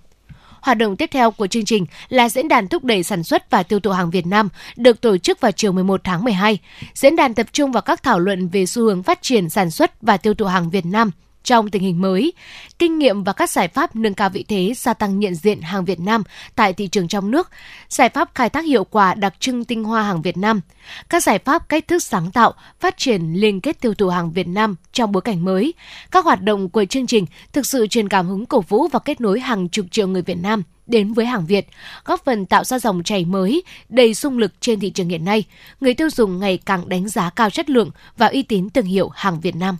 [0.60, 3.62] Hoạt động tiếp theo của chương trình là diễn đàn thúc đẩy sản xuất và
[3.62, 6.58] tiêu thụ hàng Việt Nam được tổ chức vào chiều 11 tháng 12.
[6.94, 10.02] Diễn đàn tập trung vào các thảo luận về xu hướng phát triển sản xuất
[10.02, 11.10] và tiêu thụ hàng Việt Nam
[11.44, 12.32] trong tình hình mới,
[12.78, 15.84] kinh nghiệm và các giải pháp nâng cao vị thế gia tăng nhận diện hàng
[15.84, 16.22] Việt Nam
[16.54, 17.50] tại thị trường trong nước,
[17.88, 20.60] giải pháp khai thác hiệu quả đặc trưng tinh hoa hàng Việt Nam,
[21.08, 24.48] các giải pháp cách thức sáng tạo, phát triển liên kết tiêu thụ hàng Việt
[24.48, 25.74] Nam trong bối cảnh mới.
[26.10, 29.20] Các hoạt động của chương trình thực sự truyền cảm hứng cổ vũ và kết
[29.20, 31.68] nối hàng chục triệu người Việt Nam đến với hàng Việt,
[32.04, 35.44] góp phần tạo ra dòng chảy mới, đầy sung lực trên thị trường hiện nay.
[35.80, 39.08] Người tiêu dùng ngày càng đánh giá cao chất lượng và uy tín thương hiệu
[39.14, 39.76] hàng Việt Nam.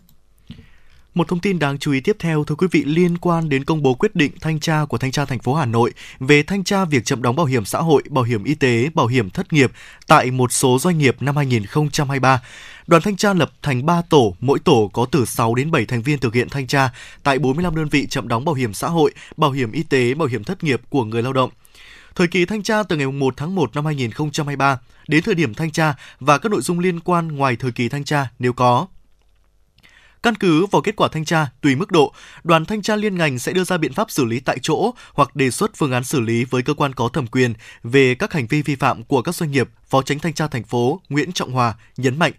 [1.14, 3.82] Một thông tin đáng chú ý tiếp theo thưa quý vị liên quan đến công
[3.82, 6.84] bố quyết định thanh tra của thanh tra thành phố Hà Nội về thanh tra
[6.84, 9.72] việc chậm đóng bảo hiểm xã hội, bảo hiểm y tế, bảo hiểm thất nghiệp
[10.06, 12.42] tại một số doanh nghiệp năm 2023.
[12.86, 16.02] Đoàn thanh tra lập thành 3 tổ, mỗi tổ có từ 6 đến 7 thành
[16.02, 16.90] viên thực hiện thanh tra
[17.22, 20.28] tại 45 đơn vị chậm đóng bảo hiểm xã hội, bảo hiểm y tế, bảo
[20.28, 21.50] hiểm thất nghiệp của người lao động.
[22.14, 25.70] Thời kỳ thanh tra từ ngày 1 tháng 1 năm 2023 đến thời điểm thanh
[25.70, 28.86] tra và các nội dung liên quan ngoài thời kỳ thanh tra nếu có.
[30.23, 32.12] Căn cứ vào kết quả thanh tra, tùy mức độ,
[32.45, 35.37] đoàn thanh tra liên ngành sẽ đưa ra biện pháp xử lý tại chỗ hoặc
[35.37, 38.47] đề xuất phương án xử lý với cơ quan có thẩm quyền về các hành
[38.47, 41.53] vi vi phạm của các doanh nghiệp, Phó Tránh thanh tra thành phố Nguyễn Trọng
[41.53, 42.33] Hòa nhấn mạnh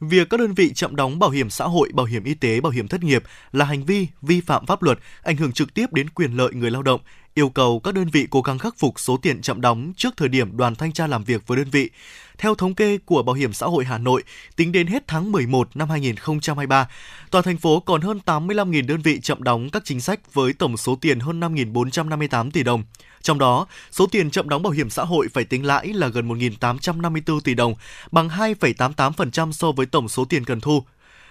[0.00, 2.72] Việc các đơn vị chậm đóng bảo hiểm xã hội, bảo hiểm y tế, bảo
[2.72, 6.10] hiểm thất nghiệp là hành vi vi phạm pháp luật, ảnh hưởng trực tiếp đến
[6.10, 7.00] quyền lợi người lao động,
[7.34, 10.28] yêu cầu các đơn vị cố gắng khắc phục số tiền chậm đóng trước thời
[10.28, 11.90] điểm đoàn thanh tra làm việc với đơn vị.
[12.38, 14.22] Theo thống kê của Bảo hiểm xã hội Hà Nội,
[14.56, 16.88] tính đến hết tháng 11 năm 2023,
[17.30, 20.76] toàn thành phố còn hơn 85.000 đơn vị chậm đóng các chính sách với tổng
[20.76, 22.84] số tiền hơn 5.458 tỷ đồng.
[23.22, 26.28] Trong đó, số tiền chậm đóng bảo hiểm xã hội phải tính lãi là gần
[26.28, 27.74] 1.854 tỷ đồng,
[28.10, 30.82] bằng 2,88% so với tổng số tiền cần thu.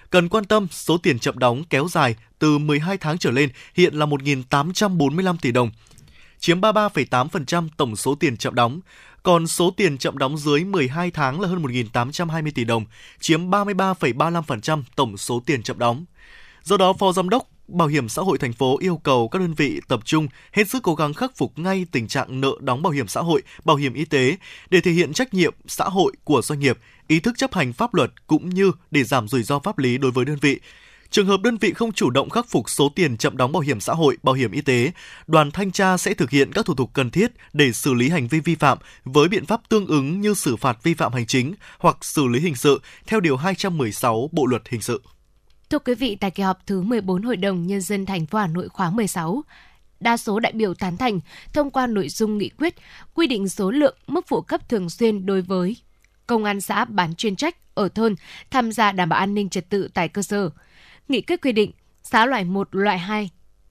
[0.10, 3.94] Cần quan tâm, số tiền chậm đóng kéo dài từ 12 tháng trở lên hiện
[3.94, 5.72] là 1.845 tỷ đồng,
[6.40, 8.80] chiếm 33,8% tổng số tiền chậm đóng.
[9.26, 12.86] Còn số tiền chậm đóng dưới 12 tháng là hơn 1.820 tỷ đồng,
[13.20, 16.06] chiếm 33,35% tổng số tiền chậm đóng.
[16.64, 19.54] Do đó, Phó Giám đốc Bảo hiểm xã hội thành phố yêu cầu các đơn
[19.54, 22.94] vị tập trung hết sức cố gắng khắc phục ngay tình trạng nợ đóng bảo
[22.94, 24.38] hiểm xã hội, bảo hiểm y tế
[24.70, 27.94] để thể hiện trách nhiệm xã hội của doanh nghiệp, ý thức chấp hành pháp
[27.94, 30.60] luật cũng như để giảm rủi ro pháp lý đối với đơn vị.
[31.10, 33.80] Trường hợp đơn vị không chủ động khắc phục số tiền chậm đóng bảo hiểm
[33.80, 34.92] xã hội, bảo hiểm y tế,
[35.28, 38.28] đoàn thanh tra sẽ thực hiện các thủ tục cần thiết để xử lý hành
[38.28, 41.54] vi vi phạm với biện pháp tương ứng như xử phạt vi phạm hành chính
[41.80, 45.02] hoặc xử lý hình sự theo điều 216 Bộ luật hình sự.
[45.70, 48.48] Thưa quý vị, tại kỳ họp thứ 14 Hội đồng Nhân dân thành phố Hà
[48.48, 49.44] Nội khóa 16,
[50.00, 51.20] đa số đại biểu tán thành
[51.54, 52.76] thông qua nội dung nghị quyết
[53.14, 55.78] quy định số lượng mức phụ cấp thường xuyên đối với
[56.28, 58.16] công an xã bán chuyên trách ở thôn
[58.52, 60.50] tham gia đảm bảo an ninh trật tự tại cơ sở.
[61.08, 61.72] Nghị quyết quy định
[62.04, 63.30] xã loại 1, loại 2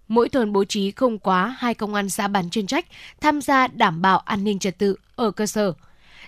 [0.09, 2.87] mỗi thôn bố trí không quá hai công an xã bán chuyên trách
[3.20, 5.72] tham gia đảm bảo an ninh trật tự ở cơ sở.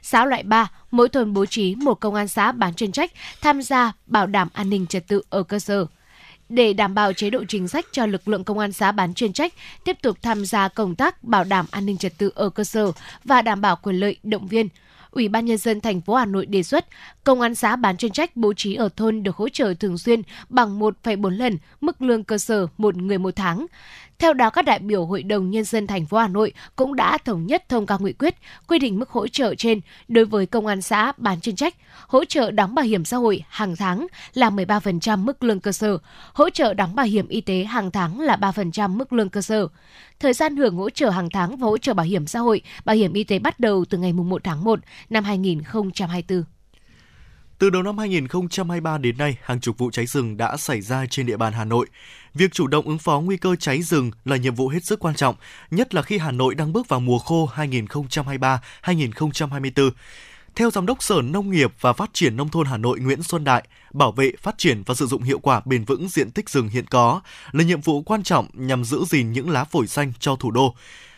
[0.02, 3.62] Xã loại 3, mỗi thôn bố trí một công an xã bán chuyên trách tham
[3.62, 5.86] gia bảo đảm an ninh trật tự ở cơ sở.
[6.48, 9.32] Để đảm bảo chế độ chính sách cho lực lượng công an xã bán chuyên
[9.32, 9.52] trách
[9.84, 12.92] tiếp tục tham gia công tác bảo đảm an ninh trật tự ở cơ sở
[13.24, 14.68] và đảm bảo quyền lợi động viên,
[15.16, 16.86] Ủy ban nhân dân thành phố Hà Nội đề xuất
[17.24, 20.22] công an xã bán chuyên trách bố trí ở thôn được hỗ trợ thường xuyên
[20.48, 23.66] bằng 1,4 lần mức lương cơ sở một người một tháng.
[24.18, 27.18] Theo đó, các đại biểu Hội đồng Nhân dân thành phố Hà Nội cũng đã
[27.18, 28.34] thống nhất thông qua nghị quyết
[28.68, 31.74] quy định mức hỗ trợ trên đối với công an xã bán chuyên trách,
[32.06, 35.98] hỗ trợ đóng bảo hiểm xã hội hàng tháng là 13% mức lương cơ sở,
[36.32, 39.68] hỗ trợ đóng bảo hiểm y tế hàng tháng là 3% mức lương cơ sở.
[40.20, 42.96] Thời gian hưởng hỗ trợ hàng tháng và hỗ trợ bảo hiểm xã hội, bảo
[42.96, 46.44] hiểm y tế bắt đầu từ ngày 1 tháng 1 năm 2024.
[47.58, 51.26] Từ đầu năm 2023 đến nay, hàng chục vụ cháy rừng đã xảy ra trên
[51.26, 51.86] địa bàn Hà Nội.
[52.38, 55.14] Việc chủ động ứng phó nguy cơ cháy rừng là nhiệm vụ hết sức quan
[55.14, 55.34] trọng,
[55.70, 57.50] nhất là khi Hà Nội đang bước vào mùa khô
[58.82, 59.90] 2023-2024.
[60.54, 63.44] Theo Giám đốc Sở Nông nghiệp và Phát triển Nông thôn Hà Nội Nguyễn Xuân
[63.44, 66.68] Đại, bảo vệ, phát triển và sử dụng hiệu quả bền vững diện tích rừng
[66.68, 67.20] hiện có
[67.52, 70.74] là nhiệm vụ quan trọng nhằm giữ gìn những lá phổi xanh cho thủ đô.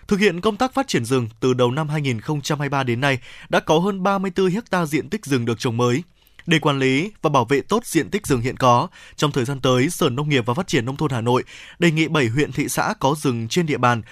[0.09, 3.79] Thực hiện công tác phát triển rừng từ đầu năm 2023 đến nay đã có
[3.79, 6.03] hơn 34 ha diện tích rừng được trồng mới.
[6.49, 9.61] Để quản lý và bảo vệ tốt diện tích rừng hiện có, trong thời gian
[9.61, 11.45] tới, Sở Nông nghiệp và Phát triển Nông thôn Hà Nội
[11.79, 14.03] đề nghị 7 huyện thị xã có rừng trên địa bàn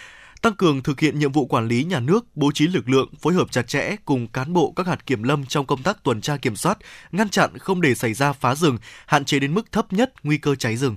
[0.43, 3.35] tăng cường thực hiện nhiệm vụ quản lý nhà nước, bố trí lực lượng, phối
[3.35, 6.37] hợp chặt chẽ cùng cán bộ các hạt kiểm lâm trong công tác tuần tra
[6.37, 6.79] kiểm soát,
[7.13, 10.39] ngăn chặn không để xảy ra phá rừng, hạn chế đến mức thấp nhất nguy
[10.39, 10.97] cơ cháy rừng.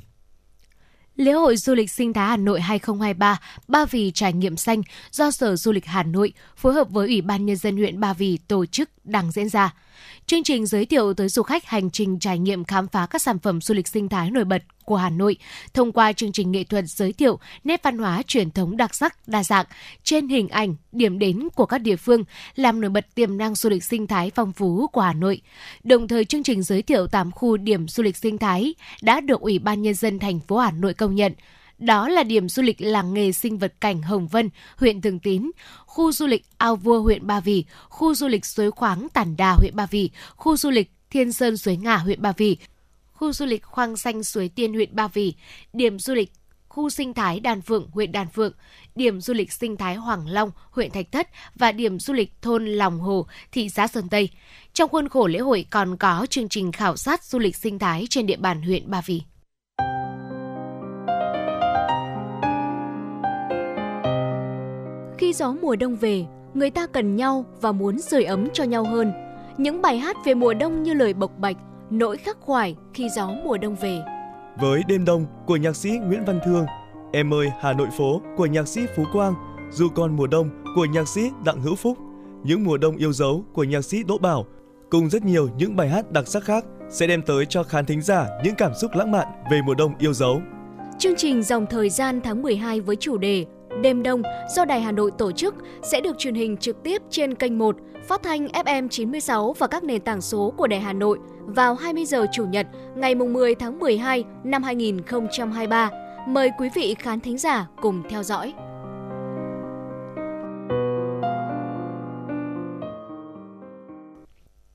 [1.15, 4.81] Lễ hội du lịch sinh thái Hà Nội 2023 Ba Vì trải nghiệm xanh
[5.11, 8.13] do Sở Du lịch Hà Nội phối hợp với Ủy ban Nhân dân huyện Ba
[8.13, 9.73] Vì tổ chức đang diễn ra.
[10.25, 13.39] Chương trình giới thiệu tới du khách hành trình trải nghiệm khám phá các sản
[13.39, 15.37] phẩm du lịch sinh thái nổi bật của Hà Nội
[15.73, 19.27] thông qua chương trình nghệ thuật giới thiệu nét văn hóa truyền thống đặc sắc,
[19.27, 19.65] đa dạng
[20.03, 22.23] trên hình ảnh, điểm đến của các địa phương,
[22.55, 25.41] làm nổi bật tiềm năng du lịch sinh thái phong phú của Hà Nội.
[25.83, 29.41] Đồng thời chương trình giới thiệu 8 khu điểm du lịch sinh thái đã được
[29.41, 31.33] Ủy ban nhân dân thành phố Hà Nội công nhận.
[31.79, 35.51] Đó là điểm du lịch làng nghề sinh vật cảnh Hồng Vân, huyện Thường Tín,
[35.85, 39.53] khu du lịch Ao Vua, huyện Ba Vì, khu du lịch Suối Khoáng Tản Đà,
[39.53, 42.57] huyện Ba Vì, khu du lịch Thiên Sơn Suối Ngà, huyện Ba Vì,
[43.13, 45.33] khu du lịch Khoang Xanh Suối Tiên, huyện Ba Vì,
[45.73, 46.31] điểm du lịch
[46.69, 48.53] khu sinh thái Đàn Phượng, huyện Đàn Phượng,
[48.95, 52.65] điểm du lịch sinh thái Hoàng Long, huyện Thạch Thất và điểm du lịch thôn
[52.65, 54.29] Lòng Hồ, thị xã Sơn Tây.
[54.73, 58.07] Trong khuôn khổ lễ hội còn có chương trình khảo sát du lịch sinh thái
[58.09, 59.21] trên địa bàn huyện Ba Vì.
[65.19, 68.83] Khi gió mùa đông về, người ta cần nhau và muốn sưởi ấm cho nhau
[68.83, 69.11] hơn.
[69.57, 71.57] Những bài hát về mùa đông như lời bộc bạch,
[71.89, 74.01] nỗi khắc khoải khi gió mùa đông về.
[74.59, 76.65] Với Đêm Đông của nhạc sĩ Nguyễn Văn Thương,
[77.13, 79.33] Em ơi Hà Nội phố của nhạc sĩ Phú Quang,
[79.71, 81.97] Dù còn mùa đông của nhạc sĩ Đặng Hữu Phúc,
[82.43, 84.45] Những mùa đông yêu dấu của nhạc sĩ Đỗ Bảo,
[84.89, 88.01] cùng rất nhiều những bài hát đặc sắc khác sẽ đem tới cho khán thính
[88.01, 90.41] giả những cảm xúc lãng mạn về mùa đông yêu dấu.
[90.99, 93.45] Chương trình Dòng Thời gian tháng 12 với chủ đề
[93.81, 94.21] Đêm Đông
[94.55, 97.75] do Đài Hà Nội tổ chức sẽ được truyền hình trực tiếp trên kênh 1,
[98.07, 102.05] phát thanh FM 96 và các nền tảng số của Đài Hà Nội vào 20
[102.05, 105.89] giờ Chủ nhật ngày 10 tháng 12 năm 2023.
[106.27, 108.53] Mời quý vị khán thính giả cùng theo dõi.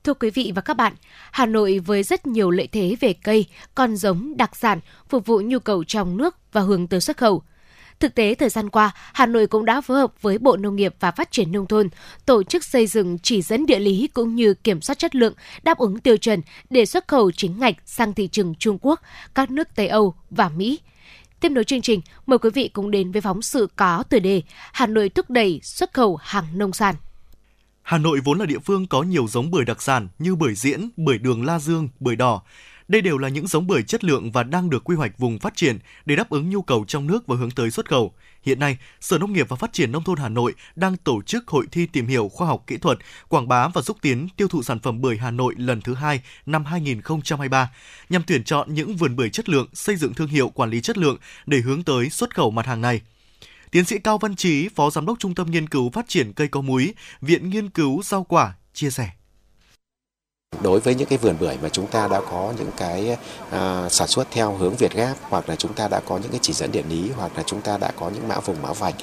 [0.03, 0.93] Thưa quý vị và các bạn,
[1.31, 3.45] Hà Nội với rất nhiều lợi thế về cây,
[3.75, 4.79] con giống, đặc sản
[5.09, 7.43] phục vụ nhu cầu trong nước và hướng tới xuất khẩu.
[7.99, 10.95] Thực tế thời gian qua, Hà Nội cũng đã phối hợp với Bộ Nông nghiệp
[10.99, 11.89] và Phát triển nông thôn
[12.25, 15.33] tổ chức xây dựng chỉ dẫn địa lý cũng như kiểm soát chất lượng
[15.63, 19.01] đáp ứng tiêu chuẩn để xuất khẩu chính ngạch sang thị trường Trung Quốc,
[19.35, 20.79] các nước Tây Âu và Mỹ.
[21.39, 24.41] Tiếp nối chương trình, mời quý vị cùng đến với phóng sự có tựa đề
[24.73, 26.95] Hà Nội thúc đẩy xuất khẩu hàng nông sản.
[27.81, 30.89] Hà Nội vốn là địa phương có nhiều giống bưởi đặc sản như bưởi diễn,
[30.97, 32.41] bưởi đường La Dương, bưởi đỏ.
[32.87, 35.55] Đây đều là những giống bưởi chất lượng và đang được quy hoạch vùng phát
[35.55, 38.13] triển để đáp ứng nhu cầu trong nước và hướng tới xuất khẩu.
[38.43, 41.47] Hiện nay, Sở Nông nghiệp và Phát triển Nông thôn Hà Nội đang tổ chức
[41.47, 42.97] hội thi tìm hiểu khoa học kỹ thuật,
[43.29, 46.21] quảng bá và xúc tiến tiêu thụ sản phẩm bưởi Hà Nội lần thứ hai
[46.45, 47.71] năm 2023,
[48.09, 50.97] nhằm tuyển chọn những vườn bưởi chất lượng, xây dựng thương hiệu quản lý chất
[50.97, 53.01] lượng để hướng tới xuất khẩu mặt hàng này.
[53.71, 56.47] Tiến sĩ Cao Văn Trí, Phó Giám đốc Trung tâm Nghiên cứu Phát triển cây
[56.47, 59.09] có múi, Viện Nghiên cứu Rau quả, chia sẻ.
[60.65, 63.17] Đối với những cái vườn bưởi mà chúng ta đã có những cái
[63.51, 66.39] à, sản xuất theo hướng Việt Gáp hoặc là chúng ta đã có những cái
[66.41, 68.95] chỉ dẫn địa lý hoặc là chúng ta đã có những mã vùng mã vạch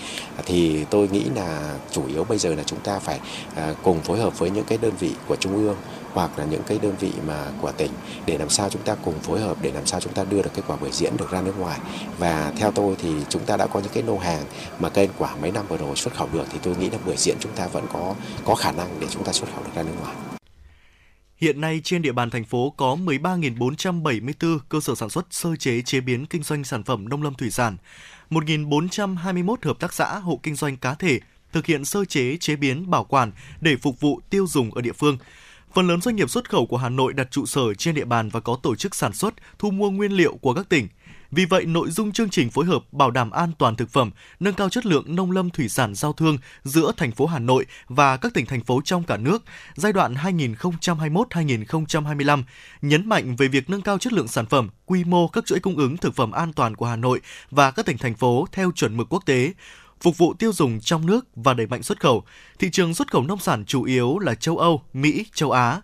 [0.47, 3.21] thì tôi nghĩ là chủ yếu bây giờ là chúng ta phải
[3.57, 5.77] à, cùng phối hợp với những cái đơn vị của trung ương
[6.13, 7.91] hoặc là những cái đơn vị mà của tỉnh
[8.27, 10.51] để làm sao chúng ta cùng phối hợp để làm sao chúng ta đưa được
[10.55, 11.79] cái quả bưởi diễn được ra nước ngoài
[12.19, 14.45] và theo tôi thì chúng ta đã có những cái lô hàng
[14.79, 17.17] mà cây quả mấy năm vừa rồi xuất khẩu được thì tôi nghĩ là bưởi
[17.17, 18.15] diễn chúng ta vẫn có
[18.45, 20.15] có khả năng để chúng ta xuất khẩu được ra nước ngoài.
[21.43, 25.83] Hiện nay trên địa bàn thành phố có 13.474 cơ sở sản xuất sơ chế
[25.83, 27.77] chế biến kinh doanh sản phẩm nông lâm thủy sản,
[28.31, 31.21] 1.421 hợp tác xã hộ kinh doanh cá thể
[31.53, 34.93] thực hiện sơ chế chế biến bảo quản để phục vụ tiêu dùng ở địa
[34.93, 35.19] phương.
[35.75, 38.29] Phần lớn doanh nghiệp xuất khẩu của Hà Nội đặt trụ sở trên địa bàn
[38.29, 40.89] và có tổ chức sản xuất, thu mua nguyên liệu của các tỉnh.
[41.33, 44.11] Vì vậy, nội dung chương trình phối hợp bảo đảm an toàn thực phẩm,
[44.41, 47.67] nâng cao chất lượng nông lâm thủy sản giao thương giữa thành phố Hà Nội
[47.89, 49.43] và các tỉnh thành phố trong cả nước
[49.75, 52.43] giai đoạn 2021-2025
[52.83, 55.77] nhấn mạnh về việc nâng cao chất lượng sản phẩm, quy mô các chuỗi cung
[55.77, 58.97] ứng thực phẩm an toàn của Hà Nội và các tỉnh thành phố theo chuẩn
[58.97, 59.53] mực quốc tế,
[60.01, 62.25] phục vụ tiêu dùng trong nước và đẩy mạnh xuất khẩu.
[62.59, 65.81] Thị trường xuất khẩu nông sản chủ yếu là châu Âu, Mỹ, châu Á.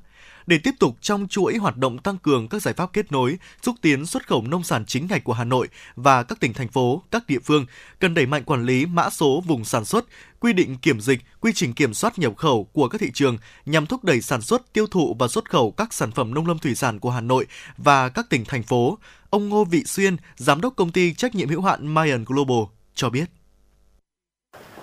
[0.48, 3.76] Để tiếp tục trong chuỗi hoạt động tăng cường các giải pháp kết nối, xúc
[3.82, 7.02] tiến xuất khẩu nông sản chính ngạch của Hà Nội và các tỉnh thành phố,
[7.10, 7.66] các địa phương,
[7.98, 10.04] cần đẩy mạnh quản lý mã số vùng sản xuất,
[10.40, 13.86] quy định kiểm dịch, quy trình kiểm soát nhập khẩu của các thị trường nhằm
[13.86, 16.74] thúc đẩy sản xuất, tiêu thụ và xuất khẩu các sản phẩm nông lâm thủy
[16.74, 17.46] sản của Hà Nội
[17.76, 18.98] và các tỉnh thành phố.
[19.30, 22.64] Ông Ngô Vị Xuyên, giám đốc công ty trách nhiệm hữu hạn Mayan Global
[22.94, 23.24] cho biết.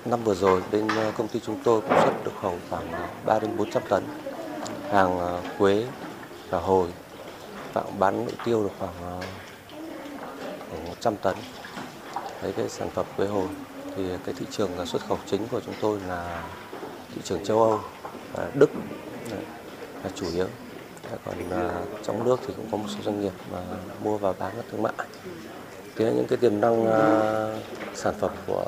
[0.05, 2.91] Năm vừa rồi bên ờ, công ty chúng tôi cũng xuất được khoảng
[3.25, 4.03] 3 đến 400 tấn
[4.91, 5.85] hàng ờ, quế
[6.49, 6.87] và hồi
[7.73, 9.19] và bán nội tiêu được khoảng ờ,
[9.79, 11.35] một khoảng 100 tấn.
[12.41, 13.47] Đấy cái sản phẩm quế hồi
[13.95, 16.43] thì cái thị trường ờ, xuất khẩu chính của chúng tôi là
[17.15, 17.79] thị trường châu Âu
[18.33, 18.69] và Đức
[20.03, 20.47] là chủ yếu.
[21.25, 21.35] Còn
[22.03, 23.59] trong nước thì cũng có một số doanh nghiệp mà
[24.03, 24.93] mua và bán các thương mại.
[25.95, 26.85] Thế những cái tiềm năng
[27.93, 28.65] sản phẩm của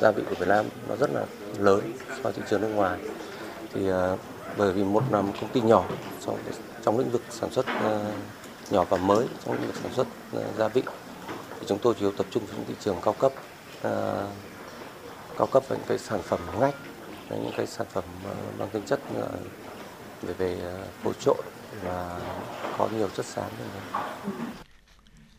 [0.00, 1.24] gia vị của Việt Nam nó rất là
[1.58, 2.98] lớn so với thị trường nước ngoài
[3.74, 4.18] thì uh,
[4.56, 5.84] bởi vì một là một công ty nhỏ
[6.26, 6.38] trong
[6.84, 8.12] trong lĩnh vực sản xuất ờ,
[8.70, 10.82] nhỏ và mới trong lĩnh vực sản xuất ờ, gia vị.
[11.60, 13.32] Thì chúng tôi chủ yếu tập trung vào những thị trường cao cấp
[13.82, 14.28] ờ,
[15.38, 16.74] cao cấp và những cái sản phẩm ngách
[17.30, 18.04] những cái sản phẩm
[18.58, 19.00] mang tính chất
[20.22, 20.58] về về
[21.02, 21.36] phối trộn
[21.84, 22.20] và
[22.78, 23.50] có nhiều chất xám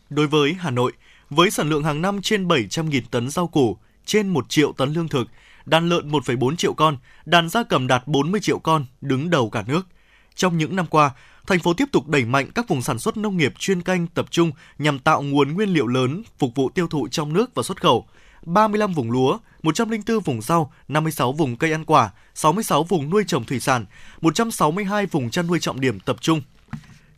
[0.09, 0.91] Đối với Hà Nội,
[1.29, 5.07] với sản lượng hàng năm trên 700.000 tấn rau củ, trên 1 triệu tấn lương
[5.07, 5.27] thực,
[5.65, 9.63] đàn lợn 1,4 triệu con, đàn gia cầm đạt 40 triệu con, đứng đầu cả
[9.67, 9.87] nước.
[10.35, 11.11] Trong những năm qua,
[11.47, 14.25] thành phố tiếp tục đẩy mạnh các vùng sản xuất nông nghiệp chuyên canh tập
[14.31, 17.81] trung nhằm tạo nguồn nguyên liệu lớn phục vụ tiêu thụ trong nước và xuất
[17.81, 18.05] khẩu.
[18.45, 23.43] 35 vùng lúa, 104 vùng rau, 56 vùng cây ăn quả, 66 vùng nuôi trồng
[23.43, 23.85] thủy sản,
[24.21, 26.41] 162 vùng chăn nuôi trọng điểm tập trung.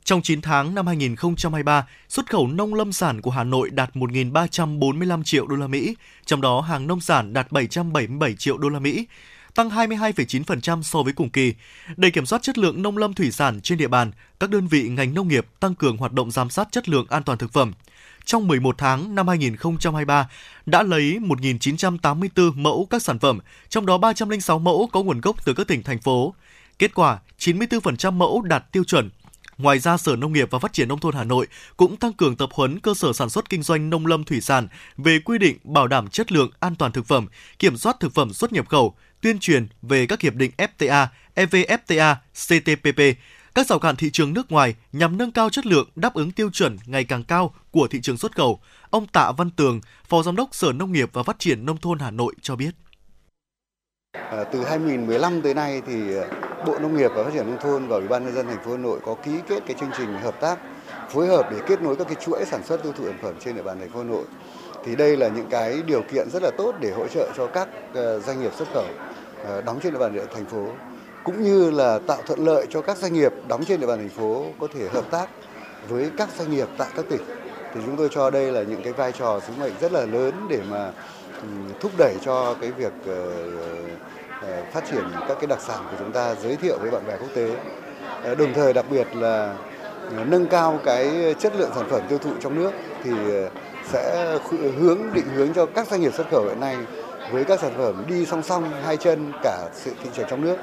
[0.07, 5.23] Trong 9 tháng năm 2023, xuất khẩu nông lâm sản của Hà Nội đạt 1.345
[5.23, 9.07] triệu đô la Mỹ, trong đó hàng nông sản đạt 777 triệu đô la Mỹ,
[9.55, 11.53] tăng 22,9% so với cùng kỳ.
[11.97, 14.89] Để kiểm soát chất lượng nông lâm thủy sản trên địa bàn, các đơn vị
[14.89, 17.73] ngành nông nghiệp tăng cường hoạt động giám sát chất lượng an toàn thực phẩm.
[18.25, 20.29] Trong 11 tháng năm 2023
[20.65, 23.39] đã lấy 1.984 mẫu các sản phẩm,
[23.69, 26.33] trong đó 306 mẫu có nguồn gốc từ các tỉnh thành phố.
[26.79, 29.09] Kết quả, 94% mẫu đạt tiêu chuẩn,
[29.57, 31.47] Ngoài ra, Sở Nông nghiệp và Phát triển Nông thôn Hà Nội
[31.77, 34.67] cũng tăng cường tập huấn cơ sở sản xuất kinh doanh nông lâm thủy sản
[34.97, 37.27] về quy định bảo đảm chất lượng an toàn thực phẩm,
[37.59, 42.15] kiểm soát thực phẩm xuất nhập khẩu, tuyên truyền về các hiệp định FTA, EVFTA,
[42.33, 43.19] CTPP,
[43.55, 46.49] các rào cản thị trường nước ngoài nhằm nâng cao chất lượng đáp ứng tiêu
[46.49, 48.59] chuẩn ngày càng cao của thị trường xuất khẩu.
[48.89, 51.99] Ông Tạ Văn Tường, Phó Giám đốc Sở Nông nghiệp và Phát triển Nông thôn
[51.99, 52.75] Hà Nội cho biết.
[54.31, 56.27] À, từ 2015 tới nay thì ờ,
[56.65, 58.71] Bộ Nông nghiệp và Phát triển nông thôn và Ủy ban nhân dân thành phố
[58.71, 60.59] Hà Nội có ký kết cái chương trình hợp tác
[61.09, 63.55] phối hợp để kết nối các cái chuỗi sản xuất tiêu thụ sản phẩm trên
[63.55, 64.23] địa bàn thành phố Hà Nội.
[64.85, 67.67] Thì đây là những cái điều kiện rất là tốt để hỗ trợ cho các
[67.93, 68.85] ờ, doanh nghiệp xuất khẩu
[69.65, 70.67] đóng trên địa bàn thành phố
[71.23, 74.09] cũng như là tạo thuận lợi cho các doanh nghiệp đóng trên địa bàn thành
[74.09, 75.29] phố có thể hợp tác
[75.87, 77.21] với các doanh nghiệp tại các tỉnh.
[77.73, 80.33] Thì chúng tôi cho đây là những cái vai trò sứ mệnh rất là lớn
[80.49, 80.91] để mà
[81.79, 82.93] thúc đẩy cho cái việc
[84.41, 87.17] Ờ, phát triển các cái đặc sản của chúng ta, giới thiệu với bạn bè
[87.17, 87.49] quốc tế.
[88.23, 89.55] Ờ, đồng thời đặc biệt là
[90.17, 92.71] ờ, nâng cao cái chất lượng sản phẩm tiêu thụ trong nước
[93.03, 93.11] thì
[93.91, 94.37] sẽ
[94.79, 96.77] hướng, định hướng cho các doanh nghiệp xuất khẩu hiện nay
[97.31, 100.57] với các sản phẩm đi song song, hai chân cả sự thị trường trong nước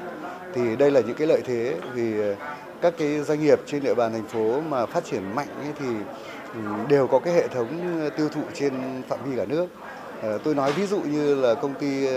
[0.53, 2.13] thì đây là những cái lợi thế vì
[2.81, 5.85] các cái doanh nghiệp trên địa bàn thành phố mà phát triển mạnh ấy thì
[6.53, 9.67] ừ, đều có cái hệ thống tiêu thụ trên phạm vi cả nước
[10.43, 12.07] tôi nói ví dụ như là công ty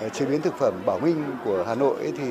[0.00, 2.24] Ờ, chế biến thực phẩm Bảo Minh của Hà Nội ấy thì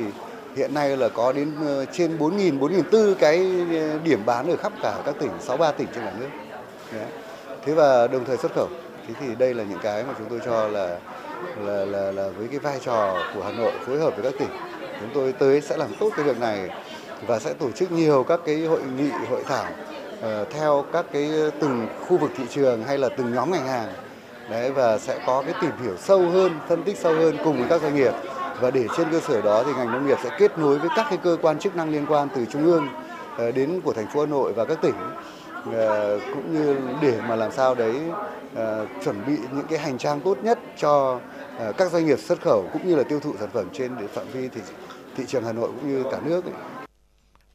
[0.56, 4.72] hiện nay là có đến ờ, trên 4.000, 4.400 cái ờ, điểm bán ở khắp
[4.82, 6.28] cả các tỉnh, 63 tỉnh trên cả nước.
[6.92, 7.06] Dạ.
[7.64, 8.68] Thế và đồng thời xuất khẩu.
[9.08, 10.98] Thế thì đây là những cái mà chúng tôi cho là
[11.64, 14.48] là là, là với cái vai trò của Hà Nội phối hợp với các tỉnh,
[15.00, 16.70] chúng tôi tới sẽ làm tốt cái việc này
[17.26, 19.66] và sẽ tổ chức nhiều các cái hội nghị, hội thảo
[20.18, 21.30] uh, theo các cái
[21.60, 23.92] từng khu vực thị trường hay là từng nhóm ngành hàng
[24.50, 27.68] Đấy, và sẽ có cái tìm hiểu sâu hơn, phân tích sâu hơn cùng với
[27.68, 28.12] các doanh nghiệp
[28.60, 31.06] và để trên cơ sở đó thì ngành nông nghiệp sẽ kết nối với các
[31.08, 32.88] cái cơ quan chức năng liên quan từ trung ương
[33.36, 34.94] ờ, đến của thành phố Hà Nội và các tỉnh
[35.72, 38.00] ờ, cũng như để mà làm sao đấy
[38.54, 41.20] ờ, chuẩn bị những cái hành trang tốt nhất cho
[41.76, 44.26] các doanh nghiệp xuất khẩu cũng như là tiêu thụ sản phẩm trên địa phạm
[44.32, 44.60] vi thị,
[45.16, 46.44] thị trường Hà Nội cũng như cả nước.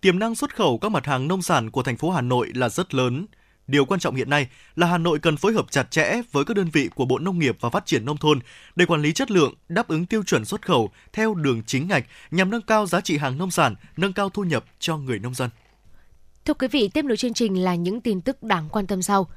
[0.01, 2.69] Tiềm năng xuất khẩu các mặt hàng nông sản của thành phố Hà Nội là
[2.69, 3.25] rất lớn.
[3.71, 6.57] Điều quan trọng hiện nay là Hà Nội cần phối hợp chặt chẽ với các
[6.57, 8.39] đơn vị của Bộ Nông nghiệp và Phát triển Nông thôn
[8.75, 12.05] để quản lý chất lượng, đáp ứng tiêu chuẩn xuất khẩu theo đường chính ngạch
[12.31, 15.33] nhằm nâng cao giá trị hàng nông sản, nâng cao thu nhập cho người nông
[15.33, 15.49] dân.
[16.45, 19.27] Thưa quý vị, tiếp nối chương trình là những tin tức đáng quan tâm sau.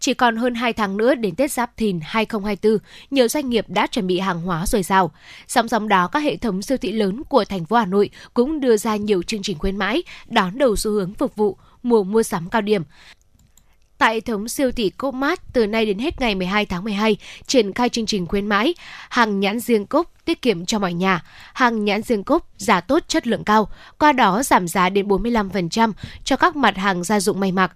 [0.00, 2.78] Chỉ còn hơn 2 tháng nữa đến Tết Giáp Thìn 2024,
[3.10, 5.10] nhiều doanh nghiệp đã chuẩn bị hàng hóa rồi rào.
[5.48, 8.60] Song song đó, các hệ thống siêu thị lớn của thành phố Hà Nội cũng
[8.60, 12.22] đưa ra nhiều chương trình khuyến mãi đón đầu xu hướng phục vụ mùa mua
[12.22, 12.82] sắm cao điểm.
[13.98, 17.16] Tại hệ thống siêu thị Copmart từ nay đến hết ngày 12 tháng 12
[17.46, 18.74] triển khai chương trình khuyến mãi
[19.08, 23.02] hàng nhãn riêng cốc tiết kiệm cho mọi nhà, hàng nhãn riêng cốc giá tốt
[23.08, 23.68] chất lượng cao,
[23.98, 25.92] qua đó giảm giá đến 45%
[26.24, 27.72] cho các mặt hàng gia dụng may mặc,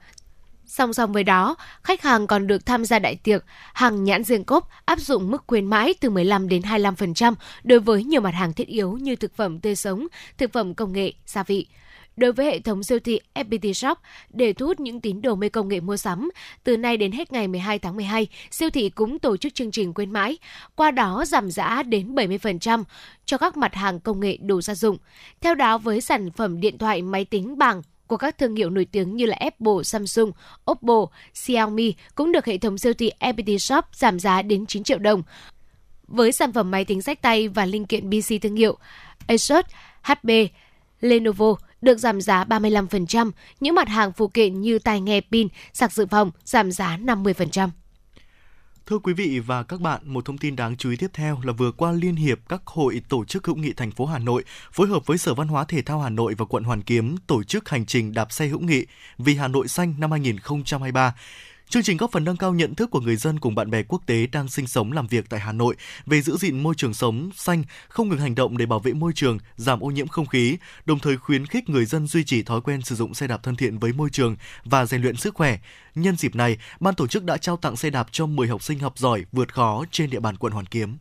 [0.66, 4.44] Song song với đó, khách hàng còn được tham gia đại tiệc, hàng nhãn riêng
[4.44, 7.34] cốp áp dụng mức khuyến mãi từ 15 đến 25%
[7.64, 10.06] đối với nhiều mặt hàng thiết yếu như thực phẩm tươi sống,
[10.38, 11.66] thực phẩm công nghệ, gia vị
[12.16, 13.98] đối với hệ thống siêu thị FPT Shop
[14.30, 16.30] để thu hút những tín đồ mê công nghệ mua sắm.
[16.64, 19.94] Từ nay đến hết ngày 12 tháng 12, siêu thị cũng tổ chức chương trình
[19.94, 20.38] khuyến mãi,
[20.76, 22.84] qua đó giảm giá đến 70%
[23.24, 24.98] cho các mặt hàng công nghệ đồ gia dụng.
[25.40, 28.86] Theo đó, với sản phẩm điện thoại máy tính bảng của các thương hiệu nổi
[28.92, 30.32] tiếng như là Apple, Samsung,
[30.70, 34.98] Oppo, Xiaomi cũng được hệ thống siêu thị FPT Shop giảm giá đến 9 triệu
[34.98, 35.22] đồng.
[36.06, 38.78] Với sản phẩm máy tính sách tay và linh kiện PC thương hiệu
[39.26, 39.64] Asus,
[40.02, 40.28] HP,
[41.00, 43.30] Lenovo được giảm giá 35%,
[43.60, 47.68] những mặt hàng phụ kiện như tai nghe pin, sạc dự phòng giảm giá 50%.
[48.86, 51.52] Thưa quý vị và các bạn, một thông tin đáng chú ý tiếp theo là
[51.52, 54.88] vừa qua Liên hiệp các hội tổ chức hữu nghị thành phố Hà Nội phối
[54.88, 57.68] hợp với Sở Văn hóa Thể thao Hà Nội và quận Hoàn Kiếm tổ chức
[57.68, 58.86] hành trình đạp xe hữu nghị
[59.18, 61.14] vì Hà Nội xanh năm 2023.
[61.72, 64.02] Chương trình góp phần nâng cao nhận thức của người dân cùng bạn bè quốc
[64.06, 65.76] tế đang sinh sống làm việc tại Hà Nội
[66.06, 69.12] về giữ gìn môi trường sống xanh, không ngừng hành động để bảo vệ môi
[69.14, 72.60] trường, giảm ô nhiễm không khí, đồng thời khuyến khích người dân duy trì thói
[72.60, 75.58] quen sử dụng xe đạp thân thiện với môi trường và rèn luyện sức khỏe.
[75.94, 78.78] Nhân dịp này, ban tổ chức đã trao tặng xe đạp cho 10 học sinh
[78.78, 80.96] học giỏi vượt khó trên địa bàn quận Hoàn Kiếm.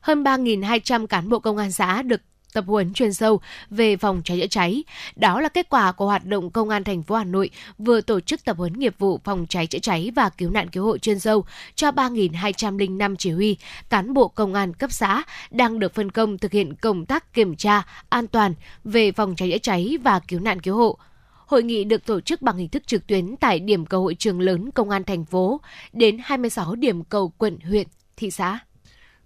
[0.00, 2.20] Hơn 3.200 cán bộ công an xã được
[2.52, 4.84] tập huấn chuyên sâu về phòng cháy chữa cháy.
[5.16, 8.20] Đó là kết quả của hoạt động Công an thành phố Hà Nội vừa tổ
[8.20, 11.18] chức tập huấn nghiệp vụ phòng cháy chữa cháy và cứu nạn cứu hộ chuyên
[11.18, 13.56] sâu cho 3.205 chỉ huy,
[13.90, 17.56] cán bộ công an cấp xã đang được phân công thực hiện công tác kiểm
[17.56, 18.54] tra an toàn
[18.84, 20.98] về phòng cháy chữa cháy và cứu nạn cứu hộ.
[21.46, 24.40] Hội nghị được tổ chức bằng hình thức trực tuyến tại điểm cầu hội trường
[24.40, 25.60] lớn công an thành phố
[25.92, 28.58] đến 26 điểm cầu quận, huyện, thị xã.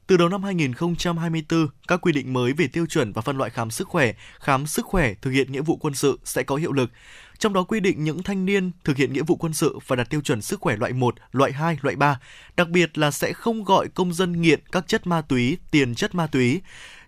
[0.08, 3.70] Từ đầu năm 2024, các quy định mới về tiêu chuẩn và phân loại khám
[3.70, 6.90] sức khỏe, khám sức khỏe thực hiện nghĩa vụ quân sự sẽ có hiệu lực.
[7.38, 10.10] Trong đó quy định những thanh niên thực hiện nghĩa vụ quân sự phải đạt
[10.10, 12.20] tiêu chuẩn sức khỏe loại 1, loại 2, loại 3,
[12.56, 16.14] đặc biệt là sẽ không gọi công dân nghiện các chất ma túy, tiền chất
[16.14, 16.60] ma túy.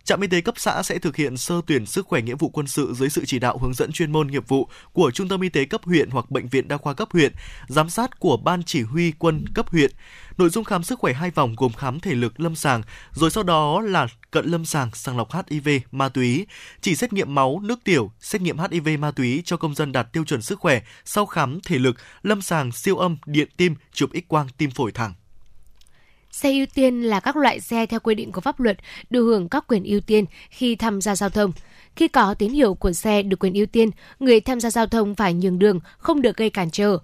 [0.08, 2.66] Trạm y tế cấp xã sẽ thực hiện sơ tuyển sức khỏe nghĩa vụ quân
[2.66, 5.48] sự dưới sự chỉ đạo hướng dẫn chuyên môn nghiệp vụ của trung tâm y
[5.48, 7.32] tế cấp huyện hoặc bệnh viện đa khoa cấp huyện,
[7.68, 9.90] giám sát của ban chỉ huy quân cấp huyện.
[10.38, 12.82] Nội dung khám sức khỏe hai vòng gồm khám thể lực lâm sàng,
[13.12, 16.46] rồi sau đó là cận lâm sàng sàng lọc HIV, ma túy,
[16.80, 20.12] chỉ xét nghiệm máu, nước tiểu, xét nghiệm HIV ma túy cho công dân đạt
[20.12, 24.10] tiêu chuẩn sức khỏe sau khám thể lực, lâm sàng, siêu âm, điện tim, chụp
[24.14, 25.14] X quang tim phổi thẳng.
[26.38, 28.78] Xe ưu tiên là các loại xe theo quy định của pháp luật
[29.10, 31.52] được hưởng các quyền ưu tiên khi tham gia giao thông.
[31.96, 35.14] Khi có tín hiệu của xe được quyền ưu tiên, người tham gia giao thông
[35.14, 36.98] phải nhường đường, không được gây cản trở.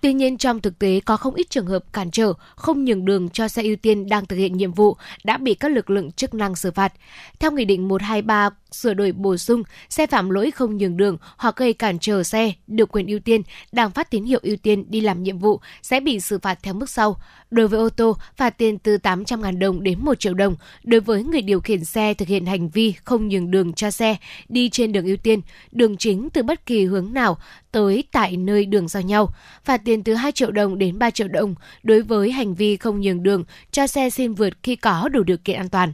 [0.00, 3.28] Tuy nhiên trong thực tế có không ít trường hợp cản trở, không nhường đường
[3.28, 6.34] cho xe ưu tiên đang thực hiện nhiệm vụ đã bị các lực lượng chức
[6.34, 6.92] năng xử phạt.
[7.38, 11.56] Theo Nghị định 123 sửa đổi bổ sung, xe phạm lỗi không nhường đường hoặc
[11.56, 13.42] gây cản trở xe được quyền ưu tiên
[13.72, 16.74] đang phát tín hiệu ưu tiên đi làm nhiệm vụ sẽ bị xử phạt theo
[16.74, 17.16] mức sau.
[17.50, 20.56] Đối với ô tô, phạt tiền từ 800.000 đồng đến 1 triệu đồng.
[20.84, 24.16] Đối với người điều khiển xe thực hiện hành vi không nhường đường cho xe
[24.48, 25.40] đi trên đường ưu tiên,
[25.72, 27.38] đường chính từ bất kỳ hướng nào
[27.72, 29.28] tới tại nơi đường giao nhau.
[29.64, 33.00] Phạt tiền từ 2 triệu đồng đến 3 triệu đồng đối với hành vi không
[33.00, 35.92] nhường đường cho xe xin vượt khi có đủ điều kiện an toàn.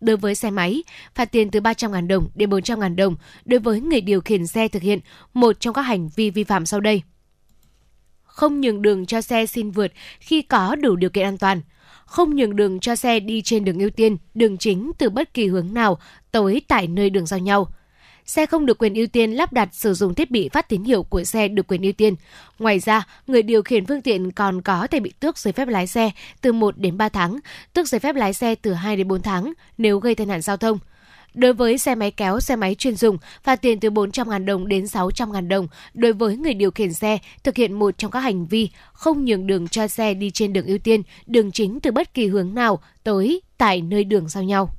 [0.00, 0.82] Đối với xe máy,
[1.14, 4.82] phạt tiền từ 300.000 đồng đến 400.000 đồng đối với người điều khiển xe thực
[4.82, 4.98] hiện
[5.34, 7.02] một trong các hành vi vi phạm sau đây.
[8.40, 11.60] Không nhường đường cho xe xin vượt khi có đủ điều kiện an toàn.
[12.06, 15.46] Không nhường đường cho xe đi trên đường ưu tiên, đường chính từ bất kỳ
[15.46, 15.98] hướng nào
[16.32, 17.68] tới tại nơi đường giao nhau–
[18.30, 21.02] xe không được quyền ưu tiên lắp đặt sử dụng thiết bị phát tín hiệu
[21.02, 22.14] của xe được quyền ưu tiên.
[22.58, 25.86] Ngoài ra, người điều khiển phương tiện còn có thể bị tước giấy phép lái
[25.86, 26.10] xe
[26.40, 27.38] từ 1 đến 3 tháng,
[27.72, 30.56] tước giấy phép lái xe từ 2 đến 4 tháng nếu gây tai nạn giao
[30.56, 30.78] thông.
[31.34, 34.84] Đối với xe máy kéo, xe máy chuyên dùng, phạt tiền từ 400.000 đồng đến
[34.84, 38.70] 600.000 đồng đối với người điều khiển xe thực hiện một trong các hành vi
[38.92, 42.26] không nhường đường cho xe đi trên đường ưu tiên, đường chính từ bất kỳ
[42.26, 44.70] hướng nào tới tại nơi đường giao nhau.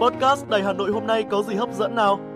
[0.00, 2.35] Podcast Đài Hà Nội hôm nay có gì hấp dẫn nào?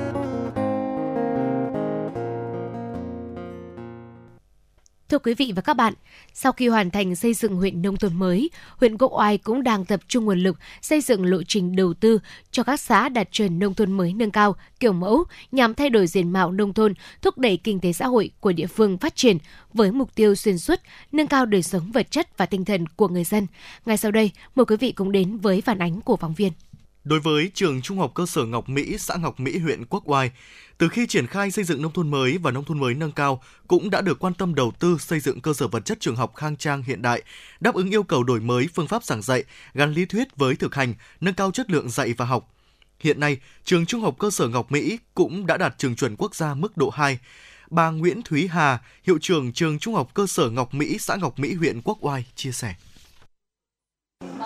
[5.11, 5.93] Thưa quý vị và các bạn,
[6.33, 9.85] sau khi hoàn thành xây dựng huyện nông thôn mới, huyện Quốc Oai cũng đang
[9.85, 12.19] tập trung nguồn lực xây dựng lộ trình đầu tư
[12.51, 16.07] cho các xã đạt chuẩn nông thôn mới nâng cao, kiểu mẫu nhằm thay đổi
[16.07, 19.37] diện mạo nông thôn, thúc đẩy kinh tế xã hội của địa phương phát triển
[19.73, 20.79] với mục tiêu xuyên suốt
[21.11, 23.47] nâng cao đời sống vật chất và tinh thần của người dân.
[23.85, 26.51] Ngay sau đây, mời quý vị cùng đến với phản ánh của phóng viên.
[27.03, 30.31] Đối với trường Trung học cơ sở Ngọc Mỹ, xã Ngọc Mỹ, huyện Quốc Oai,
[30.77, 33.43] từ khi triển khai xây dựng nông thôn mới và nông thôn mới nâng cao
[33.67, 36.35] cũng đã được quan tâm đầu tư xây dựng cơ sở vật chất trường học
[36.35, 37.21] khang trang hiện đại,
[37.59, 40.75] đáp ứng yêu cầu đổi mới phương pháp giảng dạy, gắn lý thuyết với thực
[40.75, 42.53] hành, nâng cao chất lượng dạy và học.
[42.99, 46.35] Hiện nay, trường Trung học cơ sở Ngọc Mỹ cũng đã đạt trường chuẩn quốc
[46.35, 47.19] gia mức độ 2.
[47.69, 51.39] Bà Nguyễn Thúy Hà, hiệu trưởng trường Trung học cơ sở Ngọc Mỹ, xã Ngọc
[51.39, 52.75] Mỹ, huyện Quốc Oai chia sẻ.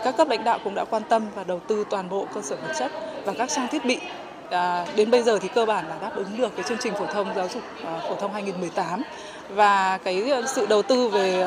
[0.03, 2.56] Các cấp lãnh đạo cũng đã quan tâm và đầu tư toàn bộ cơ sở
[2.56, 2.91] vật chất
[3.26, 3.99] và các trang thiết bị.
[4.49, 7.06] À, đến bây giờ thì cơ bản là đáp ứng được cái chương trình phổ
[7.06, 9.02] thông giáo dục à, phổ thông 2018
[9.49, 11.41] và cái ờ, sự đầu tư về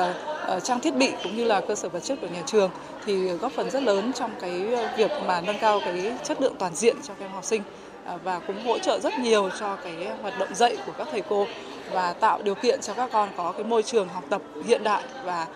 [0.46, 2.70] à, trang thiết bị cũng như là cơ sở vật chất của nhà trường
[3.06, 6.74] thì góp phần rất lớn trong cái việc mà nâng cao cái chất lượng toàn
[6.74, 7.62] diện cho các em học sinh.
[8.04, 11.22] À, và cũng hỗ trợ rất nhiều cho cái hoạt động dạy của các thầy
[11.28, 11.46] cô
[11.92, 15.02] và tạo điều kiện cho các con có cái môi trường học tập hiện đại
[15.24, 15.46] và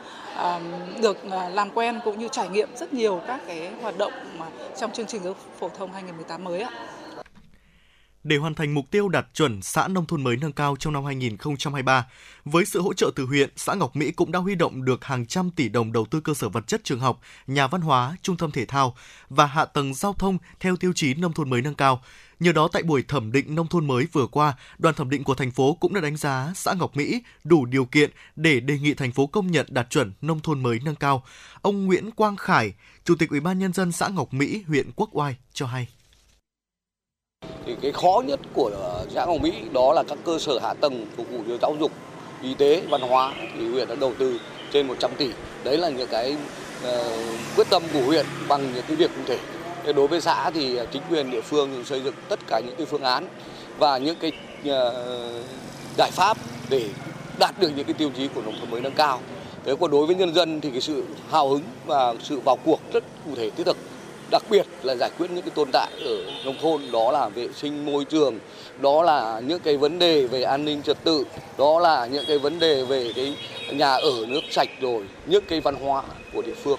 [1.03, 4.47] được ờ, làm quen cũng như trải nghiệm rất nhiều các cái hoạt động mà
[4.81, 6.71] trong chương trình giáo phổ thông 2018 mới ạ.
[8.25, 11.05] Để hoàn thành mục tiêu đạt chuẩn xã nông thôn mới nâng cao trong năm
[11.05, 12.07] 2023,
[12.45, 15.27] với sự hỗ trợ từ huyện, xã Ngọc Mỹ cũng đã huy động được hàng
[15.27, 18.37] trăm tỷ đồng đầu tư cơ sở vật chất trường học, nhà văn hóa, trung
[18.37, 18.95] tâm thể thao
[19.29, 22.03] và hạ tầng giao thông theo tiêu chí nông thôn mới nâng cao.
[22.43, 25.35] Nhờ đó tại buổi thẩm định nông thôn mới vừa qua, đoàn thẩm định của
[25.35, 28.95] thành phố cũng đã đánh giá xã Ngọc Mỹ đủ điều kiện để đề nghị
[28.95, 31.23] thành phố công nhận đạt chuẩn nông thôn mới nâng cao.
[31.63, 32.73] Ông Nguyễn Quang Khải,
[33.05, 35.89] Chủ tịch Ủy ban nhân dân xã Ngọc Mỹ, huyện Quốc Oai cho hay.
[37.67, 38.71] Thì cái khó nhất của
[39.15, 41.93] xã Ngọc Mỹ đó là các cơ sở hạ tầng phục vụ cho giáo dục,
[42.43, 44.41] y tế, văn hóa thì huyện đã đầu tư
[44.73, 45.31] trên 100 tỷ.
[45.65, 46.37] Đấy là những cái
[46.83, 46.97] uh,
[47.57, 49.39] quyết tâm của huyện bằng những cái việc cụ thể.
[49.87, 53.03] Đối với xã thì chính quyền địa phương xây dựng tất cả những cái phương
[53.03, 53.29] án
[53.79, 54.33] và những cái
[54.67, 54.95] ờ,
[55.99, 56.37] giải pháp
[56.71, 56.89] để
[57.39, 59.21] đạt được những cái tiêu chí của nông thôn mới nâng cao.
[59.65, 62.81] Thế còn đối với nhân dân thì cái sự hào hứng và sự vào cuộc
[62.93, 63.77] rất cụ thể, thiết thực
[64.31, 67.49] đặc biệt là giải quyết những cái tồn tại ở nông thôn, đó là vệ
[67.55, 68.39] sinh môi trường,
[68.81, 71.25] đó là những cái vấn đề về an ninh trật tự,
[71.59, 73.37] đó là những cái vấn đề về cái
[73.73, 76.03] nhà ở nước sạch rồi, những cái văn hóa
[76.33, 76.79] của địa phương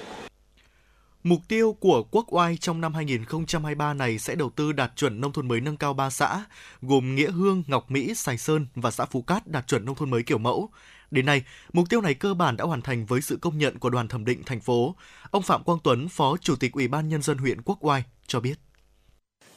[1.23, 5.33] Mục tiêu của Quốc Oai trong năm 2023 này sẽ đầu tư đạt chuẩn nông
[5.33, 6.43] thôn mới nâng cao 3 xã,
[6.81, 10.09] gồm Nghĩa Hương, Ngọc Mỹ, Sài Sơn và xã Phú Cát đạt chuẩn nông thôn
[10.09, 10.69] mới kiểu mẫu.
[11.11, 11.43] Đến nay,
[11.73, 14.25] mục tiêu này cơ bản đã hoàn thành với sự công nhận của đoàn thẩm
[14.25, 14.95] định thành phố.
[15.31, 18.39] Ông Phạm Quang Tuấn, Phó Chủ tịch Ủy ban Nhân dân huyện Quốc Oai cho
[18.39, 18.55] biết.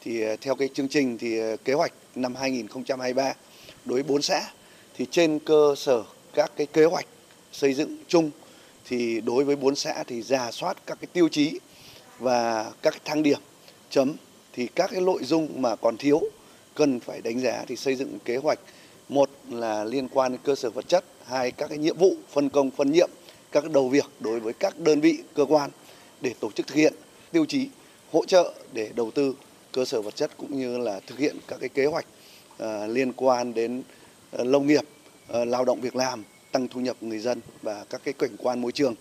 [0.00, 3.32] Thì ờ, theo cái chương trình thì ờ, kế hoạch năm 2023
[3.84, 4.40] đối với 4 xã
[4.96, 7.06] thì trên cơ sở các cái kế hoạch
[7.52, 8.30] xây dựng chung
[8.88, 11.58] thì đối với bốn xã thì giả soát các cái tiêu chí
[12.18, 13.38] và các thang điểm
[13.90, 14.14] chấm.
[14.52, 16.20] Thì các cái nội dung mà còn thiếu
[16.74, 18.58] cần phải đánh giá thì xây dựng kế hoạch.
[19.08, 22.48] Một là liên quan đến cơ sở vật chất hai các cái nhiệm vụ phân
[22.48, 23.10] công phân nhiệm
[23.52, 25.70] các đầu việc đối với các đơn vị cơ quan
[26.20, 26.94] để tổ chức thực hiện
[27.32, 27.68] tiêu chí
[28.12, 29.34] hỗ trợ để đầu tư
[29.72, 32.06] cơ sở vật chất cũng như là thực hiện các cái kế hoạch
[32.62, 33.82] uh, liên quan đến
[34.40, 34.84] uh, nông nghiệp,
[35.40, 36.24] uh, lao động việc làm,
[36.56, 38.94] tăng thu nhập người dân và các cái cảnh quan môi trường.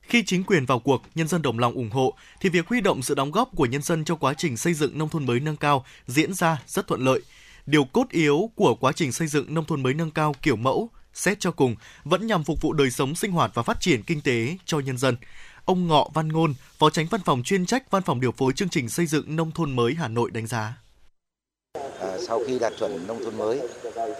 [0.00, 3.02] Khi chính quyền vào cuộc, nhân dân đồng lòng ủng hộ thì việc huy động
[3.02, 5.56] sự đóng góp của nhân dân trong quá trình xây dựng nông thôn mới nâng
[5.56, 7.20] cao diễn ra rất thuận lợi.
[7.66, 10.90] Điều cốt yếu của quá trình xây dựng nông thôn mới nâng cao kiểu mẫu
[11.12, 14.20] xét cho cùng vẫn nhằm phục vụ đời sống sinh hoạt và phát triển kinh
[14.20, 15.16] tế cho nhân dân.
[15.64, 18.68] Ông Ngọ Văn Ngôn, Phó Tránh Văn phòng chuyên trách Văn phòng điều phối chương
[18.68, 20.76] trình xây dựng nông thôn mới Hà Nội đánh giá.
[22.00, 23.60] À, sau khi đạt chuẩn nông thôn mới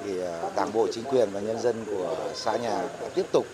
[0.05, 3.47] thì à, Đảng bộ chính quyền và nhân dân của xã nhà tiếp tục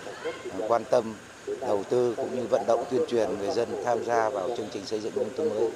[0.50, 1.14] à, quan tâm,
[1.60, 4.86] đầu tư cũng như vận động tuyên truyền người dân tham gia vào chương trình
[4.86, 5.68] xây dựng nông thôn mới.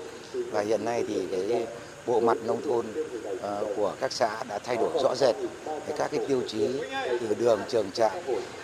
[0.51, 1.67] Và hiện nay thì cái
[2.07, 2.87] bộ mặt nông thôn
[3.41, 5.35] ờ, của các xã đã thay đổi rõ rệt
[5.99, 6.69] các cái tiêu chí
[7.21, 8.13] từ đường trường trạm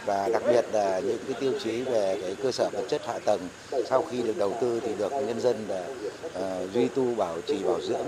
[0.07, 3.19] và đặc biệt là những cái tiêu chí về cái cơ sở vật chất hạ
[3.19, 3.41] tầng
[3.89, 5.87] sau khi được đầu tư thì được nhân dân là
[6.27, 8.07] uh, duy tu bảo trì bảo dưỡng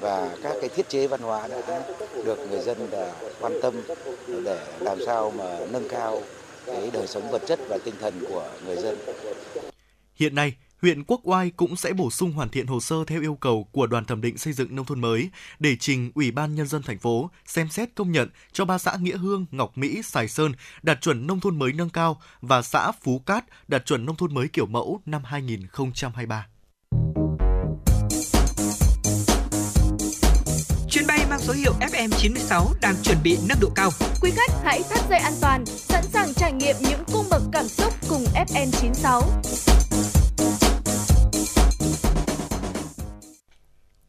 [0.00, 1.82] và các cái thiết chế văn hóa đã
[2.24, 3.74] được người dân là quan tâm
[4.44, 6.22] để làm sao mà nâng cao
[6.66, 8.96] cái đời sống vật chất và tinh thần của người dân.
[10.14, 10.52] Hiện nay,
[10.82, 13.86] huyện Quốc Oai cũng sẽ bổ sung hoàn thiện hồ sơ theo yêu cầu của
[13.86, 16.98] đoàn thẩm định xây dựng nông thôn mới để trình Ủy ban nhân dân thành
[16.98, 20.52] phố xem xét công nhận cho ba xã Nghĩa Hương, Ngọc Mỹ, Sài Sơn
[20.82, 24.34] đạt chuẩn nông thôn mới nâng cao và xã Phú Cát đạt chuẩn nông thôn
[24.34, 26.46] mới kiểu mẫu năm 2023.
[30.90, 33.90] Chuyến bay mang số hiệu FM96 đang chuẩn bị nâng độ cao.
[34.22, 37.68] Quý khách hãy thắt dây an toàn, sẵn sàng trải nghiệm những cung bậc cảm
[37.68, 40.19] xúc cùng FM96.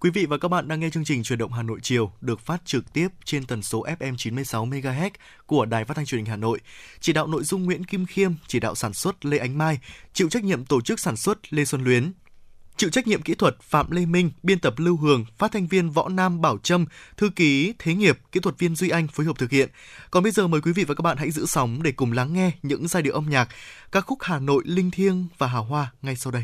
[0.02, 2.40] Quý vị và các bạn đang nghe chương trình Truyền động Hà Nội chiều được
[2.40, 5.10] phát trực tiếp trên tần số FM 96 MHz
[5.46, 6.60] của Đài Phát thanh Truyền hình Hà Nội.
[7.00, 9.80] Chỉ đạo nội dung Nguyễn Kim Khiêm, chỉ đạo sản xuất Lê Ánh Mai,
[10.14, 12.12] chịu trách nhiệm tổ chức sản xuất Lê Xuân Luyến.
[12.78, 15.90] Chịu trách nhiệm kỹ thuật Phạm Lê Minh, biên tập Lưu Hường, phát thanh viên
[15.90, 16.86] Võ Nam Bảo Trâm,
[17.18, 19.70] thư ký Thế nghiệp, kỹ thuật viên Duy Anh phối hợp thực hiện.
[20.12, 22.34] Còn bây giờ mời quý vị và các bạn hãy giữ sóng để cùng lắng
[22.34, 23.50] nghe những giai điệu âm nhạc,
[23.92, 26.44] các khúc Hà Nội linh thiêng và hào hoa ngay sau đây.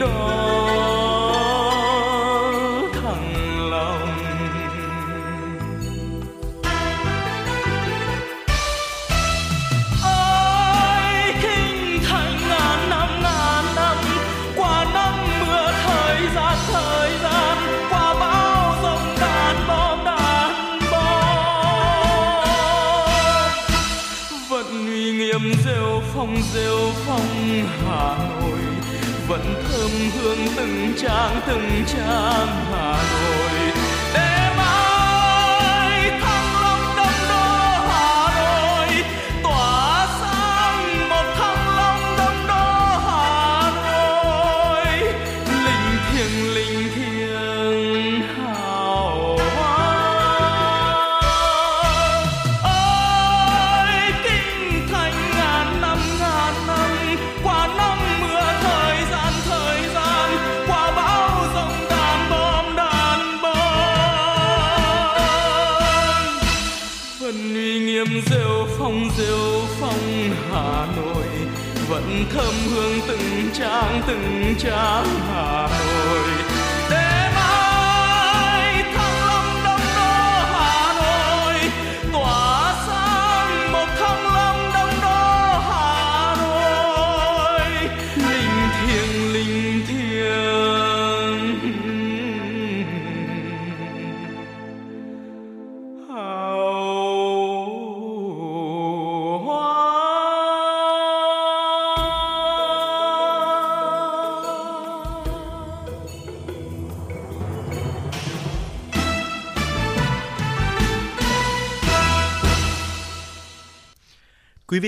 [0.00, 0.39] Đó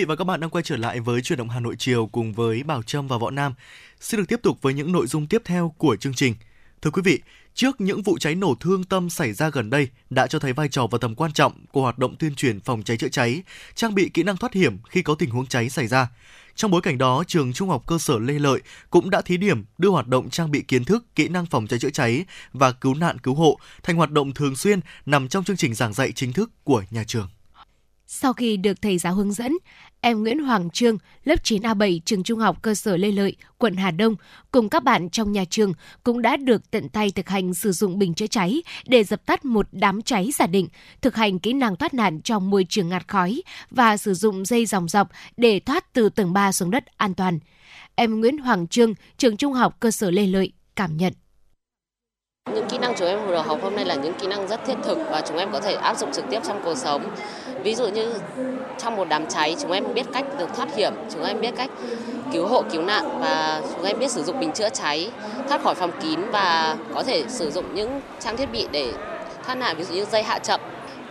[0.02, 2.32] vị và các bạn đang quay trở lại với chuyển động Hà Nội chiều cùng
[2.32, 3.54] với Bảo Trâm và Võ Nam.
[4.00, 6.34] Xin được tiếp tục với những nội dung tiếp theo của chương trình.
[6.82, 7.20] Thưa quý vị,
[7.54, 10.68] trước những vụ cháy nổ thương tâm xảy ra gần đây đã cho thấy vai
[10.68, 13.42] trò và tầm quan trọng của hoạt động tuyên truyền phòng cháy chữa cháy,
[13.74, 16.08] trang bị kỹ năng thoát hiểm khi có tình huống cháy xảy ra.
[16.54, 18.60] Trong bối cảnh đó, trường Trung học cơ sở Lê Lợi
[18.90, 21.78] cũng đã thí điểm đưa hoạt động trang bị kiến thức, kỹ năng phòng cháy
[21.78, 25.56] chữa cháy và cứu nạn cứu hộ thành hoạt động thường xuyên nằm trong chương
[25.56, 27.28] trình giảng dạy chính thức của nhà trường.
[28.14, 29.52] Sau khi được thầy giáo hướng dẫn,
[30.00, 33.90] em Nguyễn Hoàng Trương, lớp 9A7 trường Trung học cơ sở Lê Lợi, quận Hà
[33.90, 34.14] Đông
[34.50, 35.72] cùng các bạn trong nhà trường
[36.04, 39.44] cũng đã được tận tay thực hành sử dụng bình chữa cháy để dập tắt
[39.44, 40.68] một đám cháy giả định,
[41.00, 44.66] thực hành kỹ năng thoát nạn trong môi trường ngạt khói và sử dụng dây
[44.66, 47.38] dòng dọc để thoát từ tầng 3 xuống đất an toàn.
[47.94, 51.12] Em Nguyễn Hoàng Trương, trường Trung học cơ sở Lê Lợi cảm nhận.
[52.54, 54.74] Những kỹ năng chúng em vừa học hôm nay là những kỹ năng rất thiết
[54.82, 57.04] thực và chúng em có thể áp dụng trực tiếp trong cuộc sống.
[57.62, 58.14] Ví dụ như
[58.78, 61.70] trong một đám cháy chúng em biết cách được thoát hiểm, chúng em biết cách
[62.32, 65.10] cứu hộ cứu nạn và chúng em biết sử dụng bình chữa cháy,
[65.48, 68.92] thoát khỏi phòng kín và có thể sử dụng những trang thiết bị để
[69.44, 70.60] thoát nạn ví dụ như dây hạ chậm.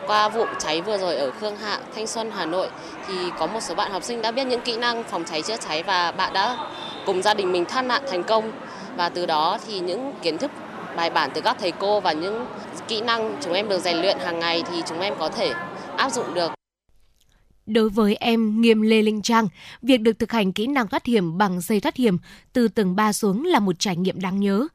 [0.08, 2.70] Qua vụ cháy vừa rồi ở Khương Hạ, Thanh Xuân, Hà Nội
[3.08, 5.58] thì có một số bạn học sinh đã biết những kỹ năng phòng cháy chữa
[5.58, 6.58] cháy và bạn đã
[7.06, 8.52] cùng gia đình mình thoát nạn thành công
[8.98, 10.52] và từ đó thì những kiến thức
[10.96, 12.46] bài bản từ các thầy cô và những
[12.88, 15.54] kỹ năng chúng em được rèn luyện hàng ngày thì chúng em có thể
[15.98, 16.52] áp dụng được.
[17.66, 19.48] Đối với em Nghiêm Lê Linh Trang,
[19.82, 22.18] việc được thực hành kỹ năng thoát hiểm bằng dây thoát hiểm
[22.54, 24.68] từ tầng 3 xuống là một trải nghiệm đáng nhớ.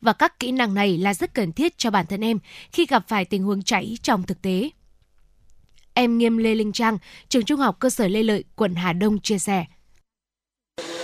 [0.00, 2.38] Và các kỹ năng này là rất cần thiết cho bản thân em
[2.72, 4.70] khi gặp phải tình huống cháy trong thực tế.
[5.94, 9.20] Em Nghiêm Lê Linh Trang, trường trung học cơ sở Lê Lợi, quận Hà Đông
[9.20, 9.64] chia sẻ.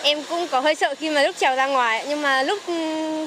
[0.03, 2.59] Em cũng có hơi sợ khi mà lúc trèo ra ngoài, nhưng mà lúc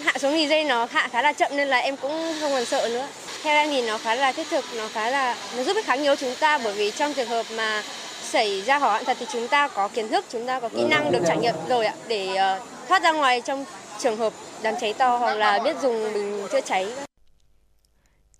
[0.03, 2.11] hạ xuống thì dây nó hạ khá là chậm nên là em cũng
[2.41, 3.07] không còn sợ nữa.
[3.43, 5.95] Theo em thì nó khá là thiết thực, nó khá là nó giúp ích khá
[5.95, 7.83] nhiều chúng ta bởi vì trong trường hợp mà
[8.23, 10.83] xảy ra hỏa hoạn thật thì chúng ta có kiến thức, chúng ta có kỹ
[10.83, 13.65] năng được trải nghiệm rồi ạ để ờ, thoát ra ngoài trong
[13.99, 16.87] trường hợp đám cháy to hoặc là biết dùng bình chữa cháy.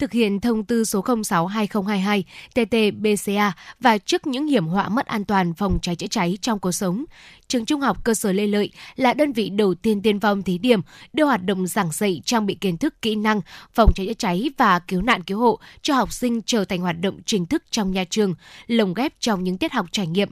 [0.02, 2.23] Thực hiện thông tư số 06-2022
[2.56, 6.72] TT-BCA và trước những hiểm họa mất an toàn phòng cháy chữa cháy trong cuộc
[6.72, 7.06] sống,
[7.48, 10.57] trường trung học cơ sở Lê Lợi là đơn vị đầu tiên tiên phong thí
[10.57, 10.82] điểm
[11.14, 13.41] đưa hoạt động giảng dạy trang bị kiến thức kỹ năng
[13.73, 17.02] phòng cháy chữa cháy và cứu nạn cứu hộ cho học sinh trở thành hoạt
[17.02, 18.34] động chính thức trong nhà trường,
[18.68, 20.30] lồng ghép trong những tiết học trải nghiệm.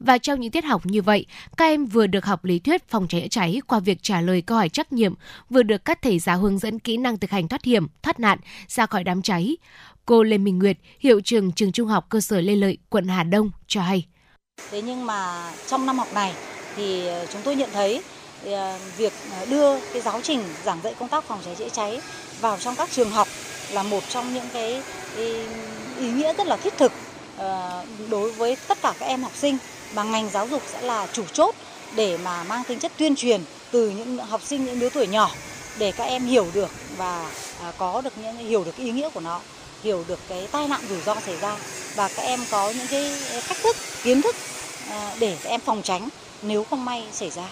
[0.00, 1.26] Và trong những tiết học như vậy,
[1.56, 4.42] các em vừa được học lý thuyết phòng cháy chữa cháy qua việc trả lời
[4.42, 5.14] câu hỏi trắc nghiệm,
[5.50, 8.38] vừa được các thầy giáo hướng dẫn kỹ năng thực hành thoát hiểm, thoát nạn
[8.68, 9.56] ra khỏi đám cháy.
[10.06, 13.22] Cô Lê Minh Nguyệt, hiệu trưởng trường trung học cơ sở Lê Lợi, quận Hà
[13.22, 14.04] Đông cho hay.
[14.70, 16.34] Thế nhưng mà trong năm học này
[16.76, 18.02] thì ờ, chúng tôi nhận thấy
[18.44, 22.00] ờ, việc ờ, đưa cái giáo trình giảng dạy công tác phòng cháy chữa cháy
[22.40, 23.28] vào trong các trường học
[23.72, 24.82] là một trong những cái
[25.98, 26.92] ý nghĩa rất là thiết thực
[28.10, 29.58] đối với tất cả các em học sinh
[29.94, 31.54] mà ngành giáo dục sẽ là chủ chốt
[31.96, 35.30] để mà mang tính chất tuyên truyền từ những học sinh, những đứa tuổi nhỏ
[35.78, 37.30] để các em hiểu được và
[37.62, 39.40] à, có được những, hiểu được ý nghĩa của nó,
[39.82, 41.56] hiểu được cái tai nạn rủi ro xảy ra.
[41.94, 43.12] Và các em có những cái
[43.48, 44.36] cách thức, kiến thức
[44.90, 46.08] à, để các em phòng tránh
[46.42, 47.48] nếu không may xảy ra.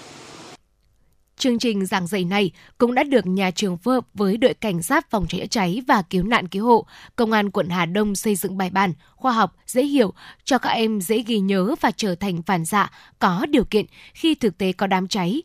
[1.38, 4.82] Chương trình giảng dạy này cũng đã được nhà trường phối hợp với đội cảnh
[4.82, 6.86] sát phòng cháy chữa cháy và cứu nạn cứu hộ,
[7.16, 10.12] công an quận Hà Đông xây dựng bài bản, khoa học, dễ hiểu
[10.44, 14.34] cho các em dễ ghi nhớ và trở thành phản xạ có điều kiện khi
[14.34, 15.42] thực tế có đám cháy.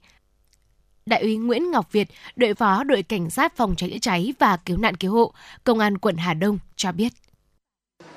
[1.05, 4.57] Đại úy Nguyễn Ngọc Việt, đội phó đội cảnh sát phòng cháy chữa cháy và
[4.57, 7.13] cứu nạn cứu hộ, công an quận Hà Đông cho biết.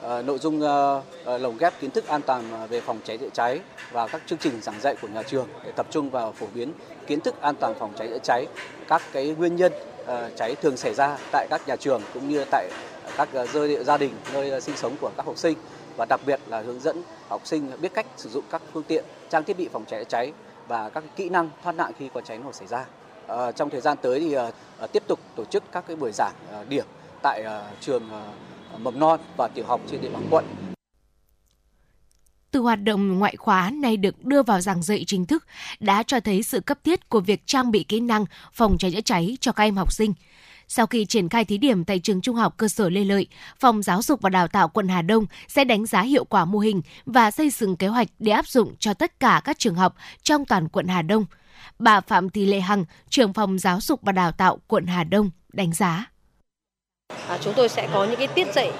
[0.04, 3.28] Ờ, nội dung ờ, ờ, lồng ghép kiến thức an toàn về phòng cháy chữa
[3.32, 3.60] cháy
[3.92, 6.72] và các chương trình giảng dạy của nhà trường để tập trung vào phổ biến
[7.06, 8.46] kiến thức an toàn phòng cháy chữa cháy,
[8.88, 9.72] các cái nguyên nhân
[10.36, 12.70] cháy thường xảy ra tại các nhà trường cũng như tại
[13.16, 13.28] các
[13.84, 15.58] gia đình nơi sinh sống của các học sinh
[15.96, 19.04] và đặc biệt là hướng dẫn học sinh biết cách sử dụng các phương tiện
[19.30, 20.32] trang thiết bị phòng cháy chữa cháy
[20.68, 22.84] và các kỹ năng thoát nạn khi có cháy nổ xảy ra.
[23.52, 24.36] Trong thời gian tới thì
[24.92, 26.34] tiếp tục tổ chức các cái buổi giảng
[26.68, 26.84] điểm
[27.22, 27.44] tại
[27.80, 28.10] trường
[28.78, 30.44] mầm non và tiểu học trên địa bàn quận.
[32.50, 35.46] Từ hoạt động ngoại khóa nay được đưa vào giảng dạy chính thức
[35.80, 39.00] đã cho thấy sự cấp thiết của việc trang bị kỹ năng phòng cháy chữa
[39.00, 40.14] cháy cho các em học sinh.
[40.68, 43.26] Sau khi triển khai thí điểm tại trường trung học cơ sở Lê Lợi,
[43.60, 46.58] Phòng Giáo dục và Đào tạo quận Hà Đông sẽ đánh giá hiệu quả mô
[46.58, 49.96] hình và xây dựng kế hoạch để áp dụng cho tất cả các trường học
[50.22, 51.26] trong toàn quận Hà Đông.
[51.78, 55.30] Bà Phạm Thị Lệ Hằng, trưởng phòng Giáo dục và Đào tạo quận Hà Đông
[55.52, 56.10] đánh giá.
[57.28, 58.70] À, chúng tôi sẽ có những cái tiết dạy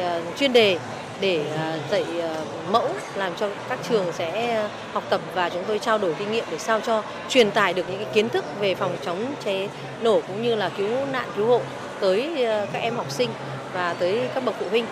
[0.00, 0.78] à, chuyên đề
[1.20, 2.34] để à, dạy à,
[2.70, 6.44] mẫu làm cho các trường sẽ học tập và chúng tôi trao đổi kinh nghiệm
[6.50, 9.68] để sao cho truyền tải được những cái kiến thức về phòng chống cháy
[10.00, 11.60] nổ cũng như là cứu nạn cứu hộ
[12.00, 13.30] tới các em học sinh
[13.74, 14.86] và tới các bậc phụ huynh.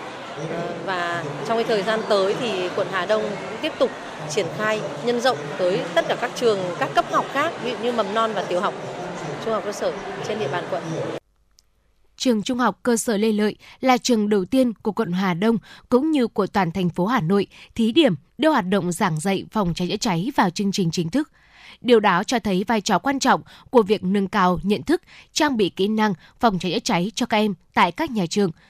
[0.85, 3.89] Và trong cái thời gian tới thì quận Hà Đông cũng tiếp tục
[4.29, 7.77] triển khai nhân rộng tới tất cả các trường các cấp học khác ví dụ
[7.77, 8.73] như mầm non và tiểu học
[9.45, 9.91] trung học cơ sở
[10.27, 10.81] trên địa bàn quận
[12.17, 15.57] trường Trung học cơ sở Lê Lợi là trường đầu tiên của quận Hà Đông
[15.89, 19.45] cũng như của toàn thành phố Hà Nội thí điểm đưa hoạt động giảng dạy
[19.51, 21.31] phòng cháy chữa cháy vào chương trình chính thức.
[21.81, 25.01] Điều đó cho thấy vai trò quan trọng của việc nâng cao nhận thức,
[25.33, 28.51] trang bị kỹ năng phòng cháy chữa cháy cho các em tại các nhà trường–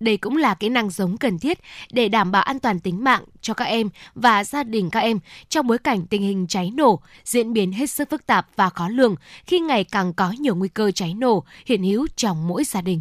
[0.00, 1.58] đây cũng là kỹ năng giống cần thiết
[1.92, 5.18] để đảm bảo an toàn tính mạng cho các em và gia đình các em
[5.48, 8.88] trong bối cảnh tình hình cháy nổ diễn biến hết sức phức tạp và khó
[8.88, 9.14] lường
[9.46, 13.00] khi ngày càng có nhiều nguy cơ cháy nổ hiện hữu trong mỗi gia đình.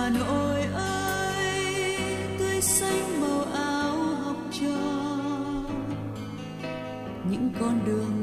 [0.00, 1.96] Hà Nội ơi
[2.38, 4.66] tươi xanh màu áo học trò.
[7.30, 8.19] Những con đường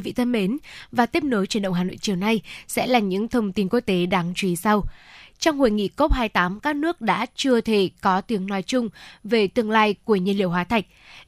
[0.00, 0.58] Quý vị thân mến,
[0.92, 3.80] và tiếp nối chuyển động Hà Nội chiều nay sẽ là những thông tin quốc
[3.80, 4.84] tế đáng chú ý sau.
[5.40, 8.88] Trong hội nghị COP28, các nước đã chưa thể có tiếng nói chung
[9.24, 10.84] về tương lai của nhiên liệu hóa thạch.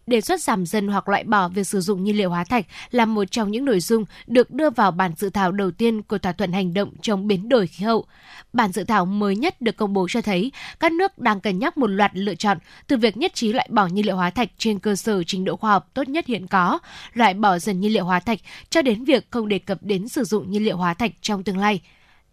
[0.07, 3.05] Đề xuất giảm dần hoặc loại bỏ việc sử dụng nhiên liệu hóa thạch là
[3.05, 6.33] một trong những nội dung được đưa vào bản dự thảo đầu tiên của thỏa
[6.33, 8.05] thuận hành động chống biến đổi khí hậu.
[8.53, 11.79] Bản dự thảo mới nhất được công bố cho thấy các nước đang cân nhắc
[11.79, 14.79] một loạt lựa chọn từ việc nhất trí loại bỏ nhiên liệu hóa thạch trên
[14.79, 16.79] cơ sở trình độ khoa học tốt nhất hiện có,
[17.15, 18.39] loại bỏ dần nhiên liệu hóa thạch
[18.71, 21.59] cho đến việc không đề cập đến sử dụng nhiên liệu hóa thạch trong tương
[21.59, 21.81] lai.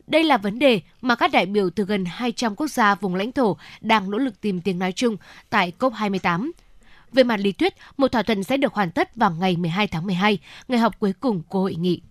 [0.09, 3.31] Đây là vấn đề mà các đại biểu từ gần 200 quốc gia vùng lãnh
[3.31, 5.17] thổ đang nỗ lực tìm tiếng nói chung
[5.49, 6.51] tại COP28.
[7.13, 10.05] Về mặt lý thuyết, một thỏa thuận sẽ được hoàn tất vào ngày 12 tháng
[10.05, 12.01] 12, ngày họp cuối cùng của hội nghị.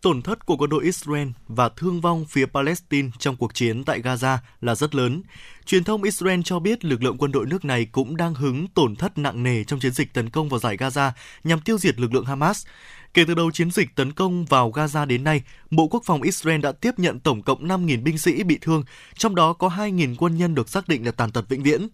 [0.00, 4.02] Tổn thất của quân đội Israel và thương vong phía Palestine trong cuộc chiến tại
[4.02, 5.22] Gaza là rất lớn.
[5.66, 8.96] Truyền thông Israel cho biết lực lượng quân đội nước này cũng đang hứng tổn
[8.96, 11.10] thất nặng nề trong chiến dịch tấn công vào giải Gaza
[11.44, 12.66] nhằm tiêu diệt lực lượng Hamas.
[13.14, 16.60] Kể từ đầu chiến dịch tấn công vào Gaza đến nay, Bộ Quốc phòng Israel
[16.60, 18.84] đã tiếp nhận tổng cộng 5.000 binh sĩ bị thương,
[19.16, 21.88] trong đó có 2.000 quân nhân được xác định là tàn tật vĩnh viễn.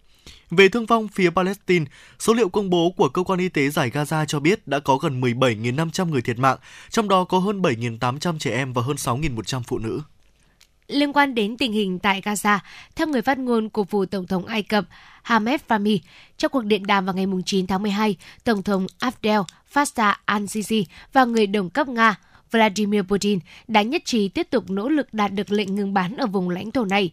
[0.50, 1.84] Về thương vong phía Palestine,
[2.18, 4.96] số liệu công bố của cơ quan y tế giải Gaza cho biết đã có
[4.96, 6.58] gần 17.500 người thiệt mạng,
[6.90, 10.00] trong đó có hơn 7.800 trẻ em và hơn 6.100 phụ nữ.
[10.90, 12.58] Liên quan đến tình hình tại Gaza,
[12.96, 14.84] theo người phát ngôn của phủ Tổng thống Ai Cập
[15.22, 15.98] Hamed Fahmy,
[16.38, 19.40] trong cuộc điện đàm vào ngày 9 tháng 12, Tổng thống Abdel
[19.72, 22.16] Fattah al-Sisi và người đồng cấp Nga
[22.50, 23.38] Vladimir Putin
[23.68, 26.70] đã nhất trí tiếp tục nỗ lực đạt được lệnh ngừng bắn ở vùng lãnh
[26.70, 27.10] thổ này.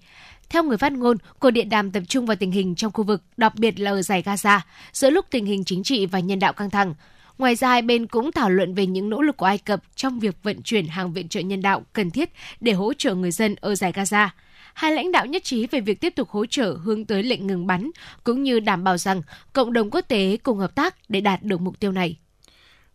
[0.49, 3.21] Theo người phát ngôn, cuộc điện đàm tập trung vào tình hình trong khu vực,
[3.37, 4.59] đặc biệt là ở giải Gaza,
[4.93, 6.93] giữa lúc tình hình chính trị và nhân đạo căng thẳng.
[7.38, 10.19] Ngoài ra, hai bên cũng thảo luận về những nỗ lực của Ai Cập trong
[10.19, 13.55] việc vận chuyển hàng viện trợ nhân đạo cần thiết để hỗ trợ người dân
[13.61, 14.27] ở giải Gaza.
[14.73, 17.68] Hai lãnh đạo nhất trí về việc tiếp tục hỗ trợ hướng tới lệnh ngừng
[17.68, 17.91] bắn,
[18.23, 19.22] cũng như đảm bảo rằng
[19.53, 22.18] cộng đồng quốc tế cùng hợp tác để đạt được mục tiêu này.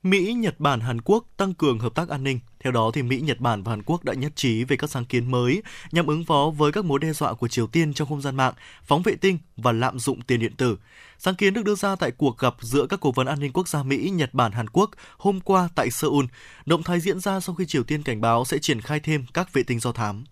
[0.03, 2.41] Mỹ, Nhật Bản, Hàn Quốc tăng cường hợp tác an ninh.
[2.61, 5.05] Theo đó, thì Mỹ, Nhật Bản và Hàn Quốc đã nhất trí về các sáng
[5.05, 5.63] kiến mới
[5.93, 8.55] nhằm ứng phó với các mối đe dọa của Triều Tiên trong không gian mạng,
[8.85, 10.79] phóng vệ tinh và lạm dụng tiền điện tử.
[11.19, 13.69] Sáng kiến được đưa ra tại cuộc gặp giữa các cố vấn an ninh quốc
[13.69, 16.25] gia Mỹ, Nhật Bản, Hàn Quốc hôm qua tại Seoul.
[16.67, 19.53] Động thái diễn ra sau khi Triều Tiên cảnh báo sẽ triển khai thêm các
[19.53, 20.25] vệ tinh do thám.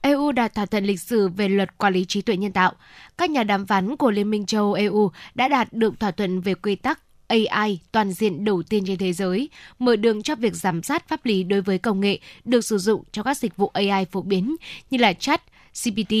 [0.00, 2.72] EU đạt thỏa thuận lịch sử về luật quản lý trí tuệ nhân tạo.
[3.18, 6.40] Các nhà đàm phán của Liên minh châu Âu EU đã đạt được thỏa thuận
[6.40, 10.54] về quy tắc AI toàn diện đầu tiên trên thế giới, mở đường cho việc
[10.54, 13.70] giám sát pháp lý đối với công nghệ được sử dụng cho các dịch vụ
[13.74, 14.56] AI phổ biến
[14.90, 15.42] như là chat,
[15.84, 16.14] GPT.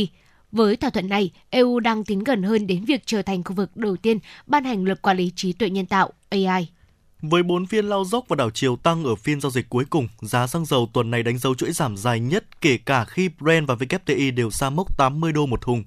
[0.52, 3.76] Với thỏa thuận này, EU đang tiến gần hơn đến việc trở thành khu vực
[3.76, 6.68] đầu tiên ban hành luật quản lý trí tuệ nhân tạo AI.
[7.22, 10.08] Với 4 phiên lao dốc và đảo chiều tăng ở phiên giao dịch cuối cùng,
[10.20, 13.66] giá xăng dầu tuần này đánh dấu chuỗi giảm dài nhất kể cả khi Brent
[13.66, 15.84] và WTI đều xa mốc 80 đô một thùng.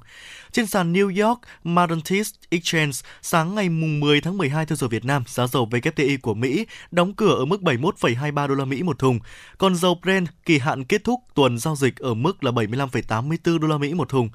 [0.52, 2.92] Trên sàn New York Mercantile Exchange,
[3.22, 7.14] sáng ngày 10 tháng 12 theo giờ Việt Nam, giá dầu WTI của Mỹ đóng
[7.14, 9.20] cửa ở mức 71,23 đô la Mỹ một thùng,
[9.58, 13.68] còn dầu Brent kỳ hạn kết thúc tuần giao dịch ở mức là 75,84 đô
[13.68, 14.30] la Mỹ một thùng.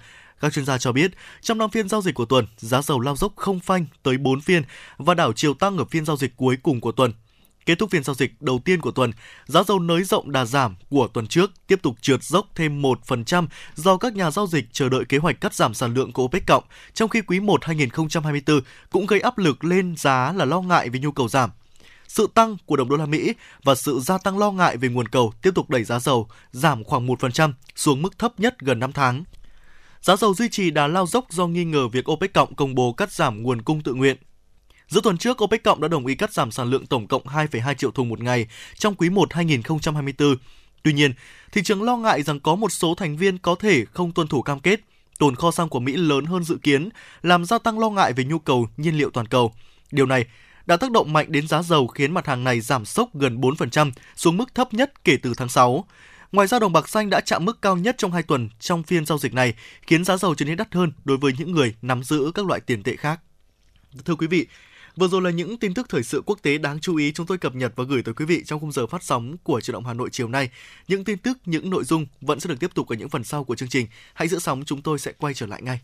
[0.44, 1.10] Các chuyên gia cho biết,
[1.40, 4.40] trong năm phiên giao dịch của tuần, giá dầu lao dốc không phanh tới 4
[4.40, 4.62] phiên
[4.96, 7.12] và đảo chiều tăng ở phiên giao dịch cuối cùng của tuần.
[7.66, 9.12] Kết thúc phiên giao dịch đầu tiên của tuần,
[9.46, 13.46] giá dầu nới rộng đà giảm của tuần trước tiếp tục trượt dốc thêm 1%
[13.74, 16.46] do các nhà giao dịch chờ đợi kế hoạch cắt giảm sản lượng của OPEC
[16.46, 16.64] cộng,
[16.94, 18.60] trong khi quý 1 2024
[18.90, 21.50] cũng gây áp lực lên giá là lo ngại về nhu cầu giảm.
[22.08, 25.08] Sự tăng của đồng đô la Mỹ và sự gia tăng lo ngại về nguồn
[25.08, 28.92] cầu tiếp tục đẩy giá dầu giảm khoảng 1% xuống mức thấp nhất gần 5
[28.92, 29.24] tháng.
[30.04, 32.92] Giá dầu duy trì đà lao dốc do nghi ngờ việc OPEC cộng công bố
[32.92, 34.16] cắt giảm nguồn cung tự nguyện.
[34.88, 37.74] Giữa tuần trước, OPEC cộng đã đồng ý cắt giảm sản lượng tổng cộng 2,2
[37.74, 38.46] triệu thùng một ngày
[38.78, 40.36] trong quý 1 2024.
[40.82, 41.12] Tuy nhiên,
[41.52, 44.42] thị trường lo ngại rằng có một số thành viên có thể không tuân thủ
[44.42, 44.80] cam kết.
[45.18, 46.88] Tồn kho xăng của Mỹ lớn hơn dự kiến,
[47.22, 49.52] làm gia tăng lo ngại về nhu cầu nhiên liệu toàn cầu.
[49.90, 50.26] Điều này
[50.66, 53.90] đã tác động mạnh đến giá dầu khiến mặt hàng này giảm sốc gần 4%
[54.16, 55.84] xuống mức thấp nhất kể từ tháng 6.
[56.34, 59.06] Ngoài ra đồng bạc xanh đã chạm mức cao nhất trong hai tuần trong phiên
[59.06, 62.02] giao dịch này, khiến giá dầu trở nên đắt hơn đối với những người nắm
[62.02, 63.20] giữ các loại tiền tệ khác.
[64.04, 64.46] Thưa quý vị,
[64.96, 67.38] Vừa rồi là những tin tức thời sự quốc tế đáng chú ý chúng tôi
[67.38, 69.84] cập nhật và gửi tới quý vị trong khung giờ phát sóng của Truyền động
[69.84, 70.50] Hà Nội chiều nay.
[70.88, 73.44] Những tin tức, những nội dung vẫn sẽ được tiếp tục ở những phần sau
[73.44, 73.86] của chương trình.
[74.14, 75.80] Hãy giữ sóng, chúng tôi sẽ quay trở lại ngay.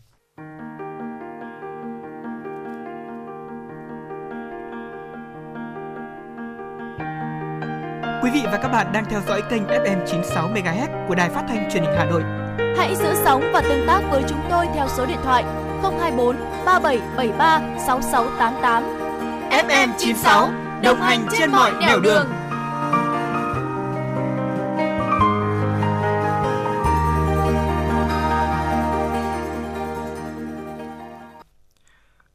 [8.23, 11.45] Quý vị và các bạn đang theo dõi kênh FM 96 MHz của đài phát
[11.47, 12.23] thanh truyền hình Hà Nội.
[12.77, 15.43] Hãy giữ sóng và tương tác với chúng tôi theo số điện thoại
[15.81, 16.35] 024
[16.65, 18.83] 3773 6688.
[19.67, 20.51] FM 96
[20.83, 22.27] đồng hành trên mọi nẻo đường.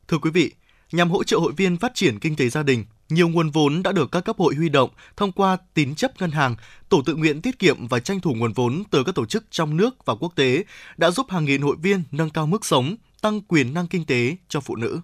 [0.09, 0.53] Thưa quý vị,
[0.93, 3.93] nhằm hỗ trợ hội viên phát triển kinh tế gia đình, nhiều nguồn vốn đã
[3.93, 6.57] được các cấp hội huy động thông qua tín chấp ngân hàng,
[6.89, 9.77] tổ tự nguyện tiết kiệm và tranh thủ nguồn vốn từ các tổ chức trong
[9.77, 10.65] nước và quốc tế
[10.97, 14.37] đã giúp hàng nghìn hội viên nâng cao mức sống, tăng quyền năng kinh tế
[14.49, 15.01] cho phụ nữ.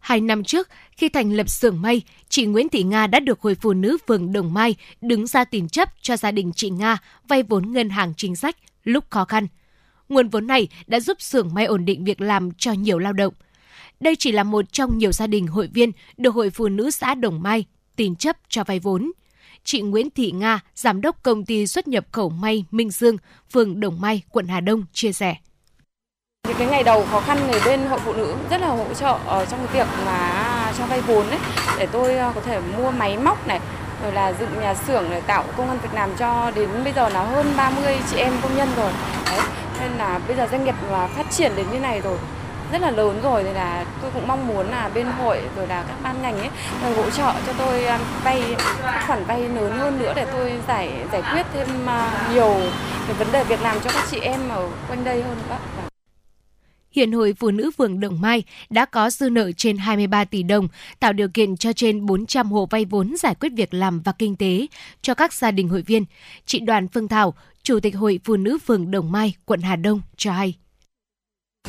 [0.00, 3.54] Hai năm trước, khi thành lập xưởng may, chị Nguyễn Thị Nga đã được Hội
[3.54, 6.98] Phụ Nữ phường Đồng Mai đứng ra tín chấp cho gia đình chị Nga
[7.28, 9.46] vay vốn ngân hàng chính sách lúc khó khăn.
[10.08, 13.34] Nguồn vốn này đã giúp xưởng may ổn định việc làm cho nhiều lao động.
[14.00, 17.14] Đây chỉ là một trong nhiều gia đình hội viên được Hội Phụ Nữ xã
[17.14, 17.64] Đồng Mai
[17.96, 19.12] tín chấp cho vay vốn.
[19.64, 23.16] Chị Nguyễn Thị Nga, giám đốc công ty xuất nhập khẩu may Minh Dương,
[23.52, 25.34] phường Đồng Mai, quận Hà Đông chia sẻ.
[26.48, 29.18] Những cái ngày đầu khó khăn thì bên hội phụ nữ rất là hỗ trợ
[29.26, 31.38] ở trong cái việc mà cho vay vốn ấy
[31.78, 33.60] để tôi ờ, có thể mua máy móc này
[34.02, 37.08] rồi là dựng nhà xưởng để tạo công an việc làm cho đến bây giờ
[37.08, 38.92] là hơn 30 chị em công nhân rồi.
[39.26, 39.40] Đấy.
[39.80, 42.18] Nên là bây giờ doanh nghiệp mà phát triển đến như này rồi
[42.72, 45.84] rất là lớn rồi thì là tôi cũng mong muốn là bên hội rồi là
[45.88, 46.48] các ban ngành ấy
[46.96, 48.56] hỗ trợ cho tôi à, vay
[49.06, 52.56] khoản vay lớn hơn nữa để tôi giải giải quyết thêm à, nhiều
[53.06, 55.56] cái vấn đề việc làm cho các chị em ở quanh đây hơn nữa.
[56.90, 60.68] Hiện Hội Phụ nữ phường Đồng Mai đã có dư nợ trên 23 tỷ đồng,
[61.00, 64.36] tạo điều kiện cho trên 400 hộ vay vốn giải quyết việc làm và kinh
[64.36, 64.66] tế
[65.02, 66.04] cho các gia đình hội viên.
[66.46, 70.00] Chị Đoàn Phương Thảo, Chủ tịch Hội Phụ nữ phường Đồng Mai, quận Hà Đông
[70.16, 70.54] cho hay.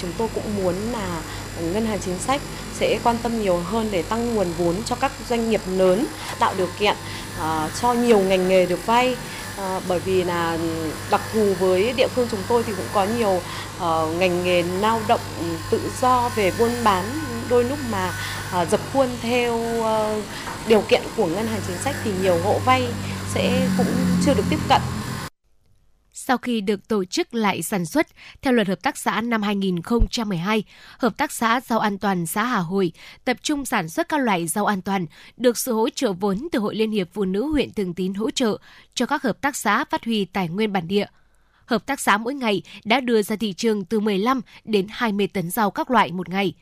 [0.01, 1.21] Chúng tôi cũng muốn là
[1.61, 2.41] ngân hàng chính sách
[2.79, 6.05] sẽ quan tâm nhiều hơn để tăng nguồn vốn cho các doanh nghiệp lớn,
[6.39, 6.95] tạo điều kiện
[7.39, 9.15] uh, cho nhiều ngành nghề được vay.
[9.57, 10.57] Ờ, bởi vì là
[11.11, 13.41] đặc thù với địa phương chúng tôi thì cũng có nhiều
[13.77, 15.19] uh, ngành nghề lao động
[15.71, 17.05] tự do về buôn bán
[17.49, 18.13] đôi lúc mà
[18.61, 20.23] uh, dập khuôn theo uh,
[20.67, 22.87] điều kiện của ngân hàng chính sách thì nhiều hộ vay
[23.33, 23.87] sẽ cũng
[24.25, 24.81] chưa được tiếp cận
[26.21, 28.07] sau khi được tổ chức lại sản xuất
[28.41, 30.63] theo luật hợp tác xã năm 2012,
[30.97, 32.91] Hợp tác xã rau an toàn xã Hà Hồi
[33.25, 35.05] tập trung sản xuất các loại rau an toàn,
[35.37, 38.31] được sự hỗ trợ vốn từ Hội Liên hiệp Phụ nữ huyện Thường Tín hỗ
[38.31, 38.57] trợ
[38.93, 41.05] cho các hợp tác xã phát huy tài nguyên bản địa.
[41.65, 45.49] Hợp tác xã mỗi ngày đã đưa ra thị trường từ 15 đến 20 tấn
[45.49, 46.53] rau các loại một ngày.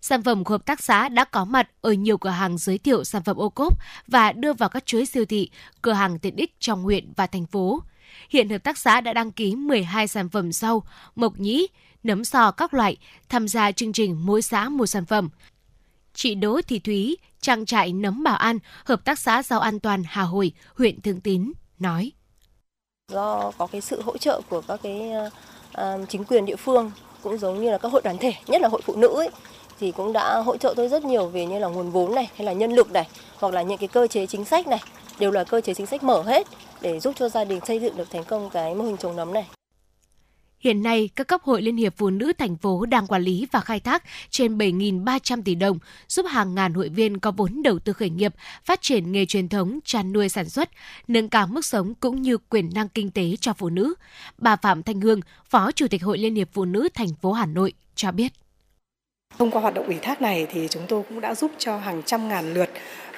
[0.00, 3.04] Sản phẩm của hợp tác xã đã có mặt ở nhiều cửa hàng giới thiệu
[3.04, 5.50] sản phẩm ô cốp và đưa vào các chuỗi siêu thị,
[5.82, 7.82] cửa hàng tiện ích trong huyện và thành phố.
[8.28, 10.82] Hiện hợp tác xã đã đăng ký 12 sản phẩm rau,
[11.16, 11.66] mộc nhĩ,
[12.02, 12.96] nấm sò các loại
[13.28, 15.28] tham gia chương trình mỗi xã một sản phẩm.
[16.14, 20.02] Chị Đỗ Thị Thúy, trang trại nấm Bảo An, hợp tác xã rau an toàn
[20.06, 22.12] Hà Hồi, huyện Thường Tín nói:
[23.12, 25.10] Do có cái sự hỗ trợ của các cái
[25.72, 26.90] uh, chính quyền địa phương
[27.22, 29.30] cũng giống như là các hội đoàn thể, nhất là hội phụ nữ ấy,
[29.80, 32.46] thì cũng đã hỗ trợ tôi rất nhiều về như là nguồn vốn này hay
[32.46, 34.80] là nhân lực này hoặc là những cái cơ chế chính sách này
[35.18, 36.46] đều là cơ chế chính sách mở hết
[36.82, 39.32] để giúp cho gia đình xây dựng được thành công cái mô hình trồng nấm
[39.32, 39.46] này.
[40.60, 43.60] Hiện nay, các cấp hội Liên hiệp Phụ nữ thành phố đang quản lý và
[43.60, 45.78] khai thác trên 7.300 tỷ đồng,
[46.08, 48.34] giúp hàng ngàn hội viên có vốn đầu tư khởi nghiệp,
[48.64, 50.70] phát triển nghề truyền thống, chăn nuôi sản xuất,
[51.08, 53.94] nâng cao mức sống cũng như quyền năng kinh tế cho phụ nữ.
[54.38, 57.46] Bà Phạm Thanh Hương, Phó Chủ tịch Hội Liên hiệp Phụ nữ thành phố Hà
[57.46, 58.32] Nội cho biết.
[59.38, 62.02] Thông qua hoạt động ủy thác này thì chúng tôi cũng đã giúp cho hàng
[62.02, 62.68] trăm ngàn lượt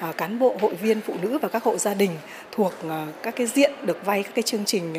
[0.01, 2.11] À, cán bộ, hội viên, phụ nữ và các hộ gia đình
[2.51, 4.93] thuộc à, các cái diện được vay các cái chương trình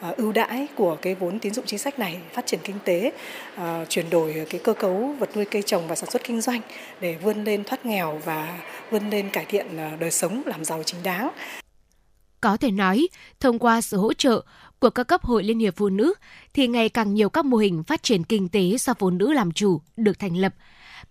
[0.00, 3.12] à, ưu đãi của cái vốn tín dụng chính sách này phát triển kinh tế,
[3.88, 6.60] chuyển đổi cái cơ cấu vật nuôi cây trồng và sản xuất kinh doanh
[7.00, 8.58] để vươn lên thoát nghèo và
[8.90, 9.66] vươn lên cải thiện
[10.00, 11.30] đời sống làm giàu chính đáng.
[12.40, 13.08] Có thể nói,
[13.40, 14.42] thông qua sự hỗ trợ
[14.78, 16.14] của các cấp hội Liên hiệp Phụ nữ
[16.54, 19.52] thì ngày càng nhiều các mô hình phát triển kinh tế do phụ nữ làm
[19.52, 20.54] chủ được thành lập.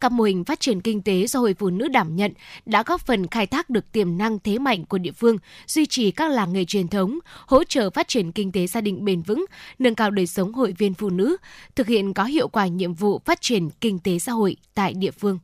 [0.02, 2.34] Các mô hình phát triển kinh tế do Hội Phụ nữ đảm nhận
[2.66, 6.12] đã góp phần khai thác được tiềm năng thế mạnh của địa phương, duy trì
[6.12, 9.46] các làng nghề truyền thống, hỗ trợ phát triển kinh tế gia đình bền vững,
[9.80, 11.38] nâng cao đời sống hội viên phụ nữ,
[11.76, 15.12] thực hiện có hiệu quả nhiệm vụ phát triển kinh tế xã hội tại địa
[15.12, 15.40] phương.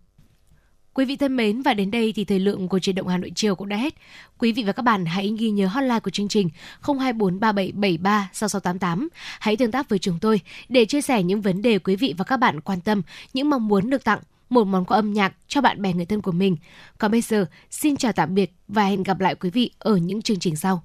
[0.93, 3.31] Quý vị thân mến và đến đây thì thời lượng của truyền động Hà Nội
[3.35, 3.93] chiều cũng đã hết.
[4.37, 6.49] Quý vị và các bạn hãy ghi nhớ hotline của chương trình
[6.81, 9.09] 0243773 6688.
[9.39, 12.25] Hãy tương tác với chúng tôi để chia sẻ những vấn đề quý vị và
[12.25, 13.01] các bạn quan tâm,
[13.33, 14.19] những mong muốn được tặng
[14.49, 16.57] một món quà âm nhạc cho bạn bè người thân của mình.
[16.97, 20.21] Còn bây giờ, xin chào tạm biệt và hẹn gặp lại quý vị ở những
[20.21, 20.83] chương trình sau.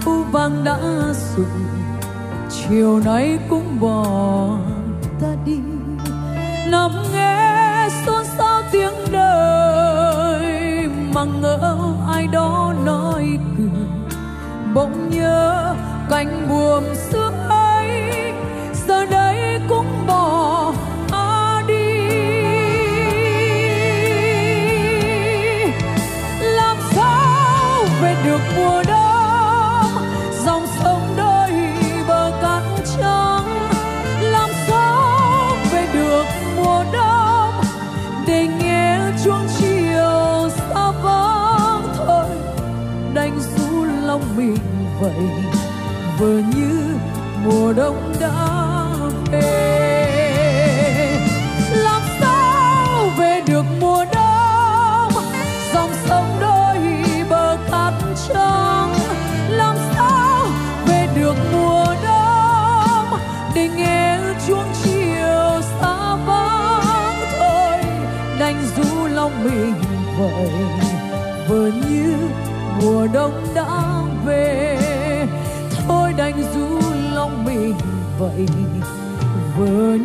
[0.00, 0.78] Thu vàng đã
[1.36, 1.46] rụng
[2.50, 4.04] chiều nay cũng bỏ
[5.20, 5.58] ta đi.
[6.70, 11.76] Nằm nghe xôn xao tiếng đời, mà ngỡ
[12.12, 13.86] ai đó nói cười.
[14.74, 15.74] Bỗng nhớ
[16.10, 17.29] cánh buồm xưa
[46.20, 46.96] vừa như
[47.44, 48.56] mùa đông đã
[49.32, 50.18] về.
[51.72, 55.12] Làm sao về được mùa đông?
[55.74, 56.78] Dòng sông đôi
[57.30, 57.92] bờ cát
[58.28, 58.94] trắng.
[59.48, 60.46] Làm sao
[60.86, 63.20] về được mùa đông?
[63.54, 67.78] Để nghe chuông chiều xa vắng thôi,
[68.40, 69.74] đành du lòng mình
[70.18, 70.50] vậy
[71.48, 72.16] vừa như
[72.82, 74.69] mùa đông đã về.
[78.20, 78.46] Vậy.
[79.58, 79.96] Vừa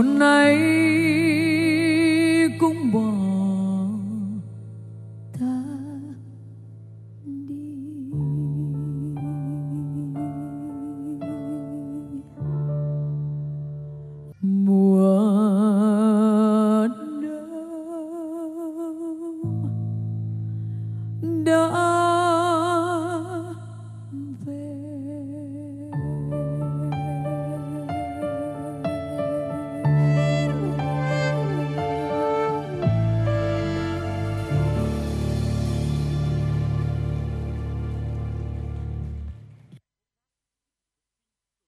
[0.00, 0.69] chiều nay